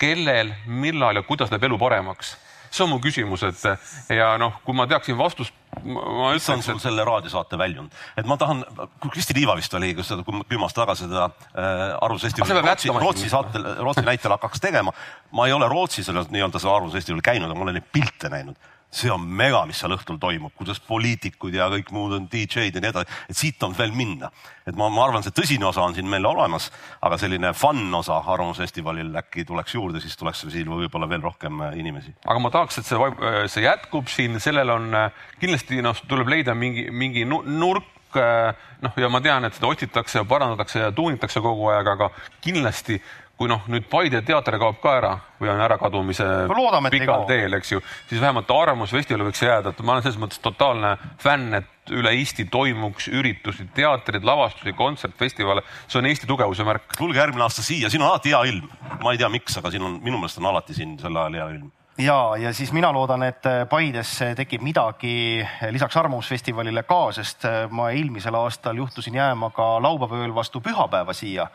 kellel, 0.00 0.54
millal 0.66 1.20
ja 1.20 1.26
kuidas 1.26 1.52
läheb 1.52 1.68
elu 1.70 1.78
paremaks? 1.78 2.36
See 2.70 2.84
on 2.84 2.92
mu 2.92 3.00
küsimus, 3.02 3.42
et 3.46 4.14
ja 4.14 4.34
noh, 4.40 4.60
kui 4.64 4.76
ma 4.76 4.86
teaksin 4.90 5.18
vastust, 5.18 5.54
ma 5.84 6.32
mis 6.34 6.48
on 6.52 6.62
sul 6.64 6.78
et 6.78 6.82
selle 6.82 7.04
raadiosaate 7.06 7.58
väljund, 7.58 7.94
et 8.18 8.28
ma 8.30 8.36
tahan, 8.40 8.62
kui 9.02 9.12
Kristi 9.14 9.36
Liiva 9.36 9.56
vist 9.58 9.74
oli, 9.74 9.92
kus 9.98 10.10
seda 10.12 10.24
kümme 10.26 10.66
aastat 10.66 10.84
tagasi 10.84 11.06
seda 11.06 11.26
äh, 11.26 11.60
Aga 11.60 11.86
see 11.90 12.04
arvamusfestivali 12.06 12.56
peab 12.56 12.68
Rootsi, 12.70 12.92
Rootsi 13.04 13.32
saatel, 13.32 13.66
Rootsi 13.80 14.06
näitel 14.06 14.34
hakkaks 14.36 14.62
tegema. 14.62 14.94
ma 15.32 15.46
ei 15.46 15.54
ole 15.56 15.68
Rootsi 15.70 16.04
selles 16.06 16.30
nii-öelda 16.30 16.62
seal 16.62 16.74
arvamusfestivalil 16.74 17.24
käinud, 17.26 17.50
aga 17.50 17.58
ma 17.58 17.66
olen 17.66 17.80
neid 17.80 17.90
pilte 17.92 18.30
näinud. 18.32 18.70
See 18.90 19.10
on 19.10 19.22
mega, 19.22 19.62
mis 19.68 19.78
seal 19.78 19.94
õhtul 19.94 20.18
toimub, 20.20 20.52
kuidas 20.58 20.80
poliitikud 20.82 21.54
ja 21.54 21.68
kõik 21.70 21.92
muud 21.94 22.16
on 22.16 22.26
DJ-d 22.30 22.80
ja 22.80 22.82
nii 22.82 22.90
edasi, 22.90 23.18
et 23.30 23.38
siit 23.38 23.62
on 23.62 23.76
veel 23.78 23.94
minna. 23.94 24.32
et 24.66 24.76
ma, 24.78 24.88
ma 24.90 25.04
arvan, 25.06 25.22
see 25.22 25.34
tõsine 25.34 25.66
osa 25.66 25.82
on 25.82 25.94
siin 25.94 26.08
meil 26.10 26.26
olemas, 26.26 26.68
aga 27.02 27.18
selline 27.18 27.52
fun 27.58 27.94
osa 27.94 28.20
Arvamusfestivalil 28.20 29.14
äkki 29.22 29.44
tuleks 29.46 29.74
juurde, 29.74 30.02
siis 30.02 30.18
tuleks 30.18 30.44
siin 30.50 30.68
võib-olla 30.70 31.08
veel 31.10 31.22
rohkem 31.22 31.62
äh, 31.66 31.78
inimesi. 31.78 32.14
aga 32.26 32.42
ma 32.42 32.50
tahaks, 32.50 32.82
et 32.82 32.90
see, 32.90 33.14
see 33.54 33.64
jätkub 33.64 34.10
siin, 34.10 34.40
sellel 34.42 34.74
on 34.74 34.90
äh, 34.94 35.24
kindlasti 35.40 35.80
noh, 35.86 36.04
tuleb 36.10 36.34
leida 36.34 36.54
mingi, 36.54 36.88
mingi 36.90 37.24
nu- 37.24 37.44
nurk 37.46 38.18
äh, 38.18 38.50
noh, 38.82 38.98
ja 38.98 39.10
ma 39.12 39.22
tean, 39.22 39.46
et 39.46 39.54
seda 39.54 39.70
otsitakse 39.70 40.18
ja 40.18 40.26
parandatakse 40.28 40.82
ja 40.82 40.92
tuunitakse 40.94 41.42
kogu 41.44 41.70
aeg, 41.70 41.94
aga 41.94 42.10
kindlasti 42.42 42.98
kui 43.40 43.48
noh, 43.48 43.62
nüüd 43.72 43.86
Paide 43.88 44.20
teater 44.20 44.58
kaob 44.60 44.82
ka 44.82 44.92
ära 44.98 45.14
või 45.40 45.48
on 45.48 45.62
ärakadumise 45.64 46.26
loodame, 46.50 46.90
pikal 46.92 47.24
teel, 47.28 47.56
eks 47.56 47.72
ju, 47.72 47.80
siis 48.10 48.20
vähemalt 48.20 48.52
Arvamusfestival 48.52 49.24
võiks 49.30 49.40
jääda, 49.40 49.72
et 49.72 49.80
ma 49.80 49.94
olen 49.94 50.04
selles 50.04 50.20
mõttes 50.20 50.42
totaalne 50.44 50.92
fänn, 51.22 51.56
et 51.56 51.94
üle 51.96 52.12
Eesti 52.18 52.44
toimuks 52.52 53.08
üritusi, 53.08 53.64
teatrid, 53.74 54.28
lavastusi, 54.28 54.76
kontsertfestivale, 54.76 55.64
see 55.88 56.02
on 56.02 56.10
Eesti 56.12 56.28
tugevuse 56.28 56.68
märk. 56.68 56.92
tulge 56.98 57.16
järgmine 57.16 57.48
aasta 57.48 57.64
siia, 57.64 57.88
siin 57.88 58.04
on 58.04 58.10
alati 58.12 58.36
hea 58.36 58.44
ilm. 58.52 58.68
ma 59.00 59.16
ei 59.16 59.24
tea, 59.24 59.32
miks, 59.32 59.56
aga 59.56 59.72
siin 59.72 59.88
on, 59.88 59.98
minu 60.04 60.20
meelest 60.20 60.44
on 60.44 60.52
alati 60.52 60.76
siin 60.76 60.98
sel 61.00 61.16
ajal 61.16 61.40
hea 61.40 61.50
ilm. 61.56 61.72
ja, 61.96 62.20
ja 62.44 62.52
siis 62.52 62.76
mina 62.76 62.92
loodan, 62.92 63.24
et 63.24 63.48
Paides 63.72 64.18
tekib 64.36 64.60
midagi 64.68 65.40
lisaks 65.72 65.96
Arvamusfestivalile 65.96 66.84
ka, 66.84 67.06
sest 67.16 67.48
ma 67.72 67.88
eelmisel 67.88 68.36
aastal 68.36 68.84
juhtusin 68.84 69.16
jääma 69.16 69.48
ka 69.56 69.78
laupäeva 69.80 70.26
ööl 70.26 70.36
vastu 70.36 70.60
pühapäeva 70.60 71.16
siia 71.16 71.48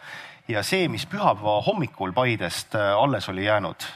ja 0.48 0.62
see, 0.64 0.88
mis 0.92 1.06
pühapäeva 1.10 1.58
hommikul 1.66 2.14
Paidest 2.14 2.76
alles 2.76 3.30
oli 3.32 3.48
jäänud, 3.48 3.88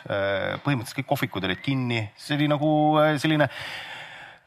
põhimõtteliselt 0.63 1.01
kõik 1.01 1.09
kohvikud 1.11 1.45
olid 1.45 1.61
kinni, 1.61 2.01
see 2.17 2.37
oli 2.39 2.49
nagu 2.49 2.71
selline 3.21 3.49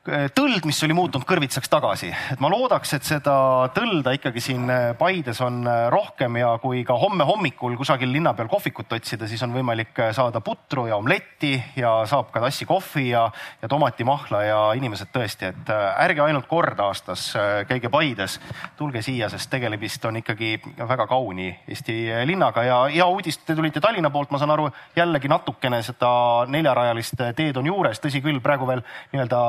tõld, 0.02 0.64
mis 0.66 0.80
oli 0.82 0.94
muutunud 0.98 1.22
kõrvitsaks 1.26 1.70
tagasi, 1.70 2.08
et 2.34 2.40
ma 2.42 2.48
loodaks, 2.50 2.90
et 2.96 3.06
seda 3.06 3.34
tõlda 3.74 4.10
ikkagi 4.16 4.40
siin 4.42 4.66
Paides 4.98 5.38
on 5.44 5.60
rohkem 5.94 6.40
ja 6.40 6.56
kui 6.62 6.80
ka 6.86 6.96
homme 6.98 7.22
hommikul 7.28 7.76
kusagil 7.78 8.10
linna 8.10 8.32
peal 8.34 8.50
kohvikut 8.50 8.90
otsida, 8.96 9.28
siis 9.30 9.42
on 9.46 9.54
võimalik 9.54 10.00
saada 10.16 10.40
putru 10.42 10.88
ja 10.90 10.98
omletti 10.98 11.54
ja 11.78 11.92
saab 12.10 12.32
ka 12.34 12.42
tassi 12.42 12.66
kohvi 12.66 13.12
ja, 13.12 13.28
ja 13.62 13.70
tomatimahla 13.70 14.40
ja 14.42 14.58
inimesed 14.78 15.12
tõesti, 15.14 15.52
et 15.52 15.70
ärge 15.70 16.24
ainult 16.24 16.48
kord 16.50 16.82
aastas 16.82 17.28
käige 17.70 17.90
Paides, 17.92 18.40
tulge 18.80 19.04
siia, 19.06 19.30
sest 19.30 19.52
tegemist 19.52 20.02
on 20.10 20.18
ikkagi 20.18 20.56
väga 20.82 21.06
kauni 21.10 21.52
Eesti 21.68 21.94
linnaga 22.26 22.66
ja 22.66 22.80
hea 22.90 23.06
uudis, 23.06 23.38
te 23.46 23.54
tulite 23.54 23.80
Tallinna 23.80 24.10
poolt, 24.10 24.34
ma 24.34 24.42
saan 24.42 24.50
aru, 24.56 24.66
jällegi 24.98 25.30
natukene 25.30 25.78
seda 25.86 26.10
neljarajalist 26.50 27.22
teed 27.38 27.62
on 27.62 27.70
juures, 27.70 28.02
tõsi 28.02 28.18
küll, 28.24 28.42
praegu 28.42 28.66
veel 28.66 28.82
nii-öelda 29.12 29.42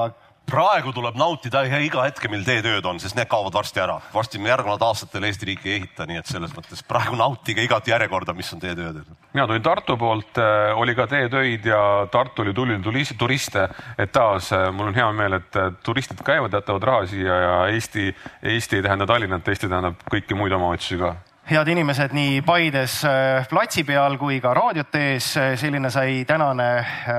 praegu 0.50 0.91
tuleb 0.94 1.18
nautida 1.18 1.64
iga 1.66 2.04
hetke, 2.06 2.30
mil 2.32 2.44
teetööd 2.46 2.86
on, 2.86 3.00
sest 3.02 3.16
need 3.18 3.30
kaovad 3.32 3.56
varsti 3.56 3.82
ära. 3.84 4.00
varsti 4.14 4.39
me 4.39 4.50
järgnevatel 4.50 4.88
aastatel 4.88 5.24
Eesti 5.28 5.50
riiki 5.50 5.70
ei 5.70 5.76
ehita, 5.80 6.06
nii 6.10 6.20
et 6.20 6.30
selles 6.30 6.54
mõttes 6.56 6.84
praegu 6.88 7.18
nautige 7.20 7.64
igat 7.64 7.88
järjekorda, 7.88 8.34
mis 8.34 8.54
on 8.54 8.60
teetöödel. 8.60 9.04
mina 9.34 9.48
tulin 9.48 9.64
Tartu 9.64 9.98
poolt, 9.98 10.38
oli 10.76 10.96
ka 10.96 11.08
teetöid 11.08 11.66
ja 11.66 12.08
Tartu 12.12 12.41
oli 12.41 12.54
tulis- 12.54 13.16
turiste, 13.18 13.68
et 13.98 14.12
taas 14.12 14.52
äh, 14.54 14.72
mul 14.72 14.91
on 14.91 14.96
hea 14.96 15.12
meel, 15.12 15.34
et 15.34 15.56
äh, 15.56 15.72
turistid 15.84 16.24
käivad, 16.26 16.54
jätavad 16.54 16.84
raha 16.84 17.06
siia 17.06 17.39
ja 17.48 17.68
Eesti, 17.68 18.16
Eesti 18.44 18.76
ei 18.76 18.84
tähenda 18.84 19.08
Tallinnat, 19.08 19.48
Eesti 19.48 19.70
tähendab 19.70 20.04
kõiki 20.12 20.36
muid 20.36 20.52
omavalitsusi 20.52 21.00
ka 21.00 21.16
head 21.44 21.68
inimesed 21.68 22.14
nii 22.16 22.41
Paides 22.41 23.02
äh, 23.06 23.48
platsi 23.50 23.84
peal 23.84 24.16
kui 24.18 24.39
ka 24.41 24.54
raadiote 24.56 25.02
ees, 25.14 25.34
selline 25.60 25.89
sai 25.91 26.24
tänane 26.28 26.70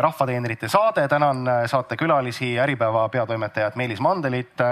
Rahvateenrite 0.00 0.68
saade, 0.68 1.08
tänan 1.08 1.48
äh, 1.48 1.64
saatekülalisi, 1.70 2.54
Äripäeva 2.58 3.08
peatoimetajat 3.08 3.76
Meelis 3.76 4.00
Mandelit, 4.00 4.62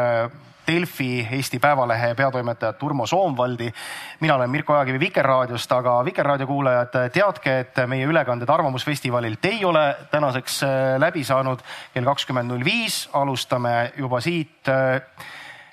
Delfi, 0.66 1.28
Eesti 1.30 1.59
Päevalehe 1.59 2.14
peatoimetajat 2.14 2.82
Urmo 2.82 3.07
Soomvaldi. 3.07 3.72
mina 4.20 4.34
olen 4.34 4.50
Mirko 4.50 4.72
Ojakivi 4.72 5.00
Vikerraadiost, 5.00 5.72
aga 5.72 6.05
Vikerraadio 6.05 6.46
kuulajad, 6.46 7.11
teadke, 7.12 7.59
et 7.59 7.82
meie 7.86 8.07
ülekanded 8.07 8.48
Arvamusfestivalilt 8.48 9.44
ei 9.44 9.64
ole 9.64 9.96
tänaseks 10.11 10.62
äh, 10.62 10.70
läbi 10.98 11.24
saanud. 11.24 11.59
kell 11.94 12.05
kakskümmend 12.05 12.48
null 12.48 12.64
viis 12.64 13.09
alustame 13.12 13.92
juba 13.96 14.20
siit 14.20 14.68
äh, 14.68 15.03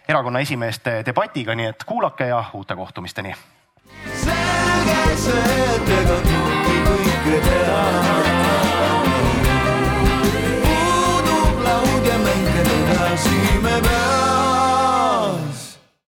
erakonna 0.07 0.39
esimeeste 0.39 1.03
debatiga, 1.05 1.55
nii 1.55 1.65
et 1.65 1.84
kuulake 1.86 2.27
ja 2.27 2.43
uute 2.53 2.75
kohtumisteni. 2.75 3.36
Selge 4.89 5.17
see, 5.17 5.69
et 5.75 5.95
ega 5.99 6.19
kõike 6.25 6.77
kõike 6.89 7.39
teha 7.47 8.38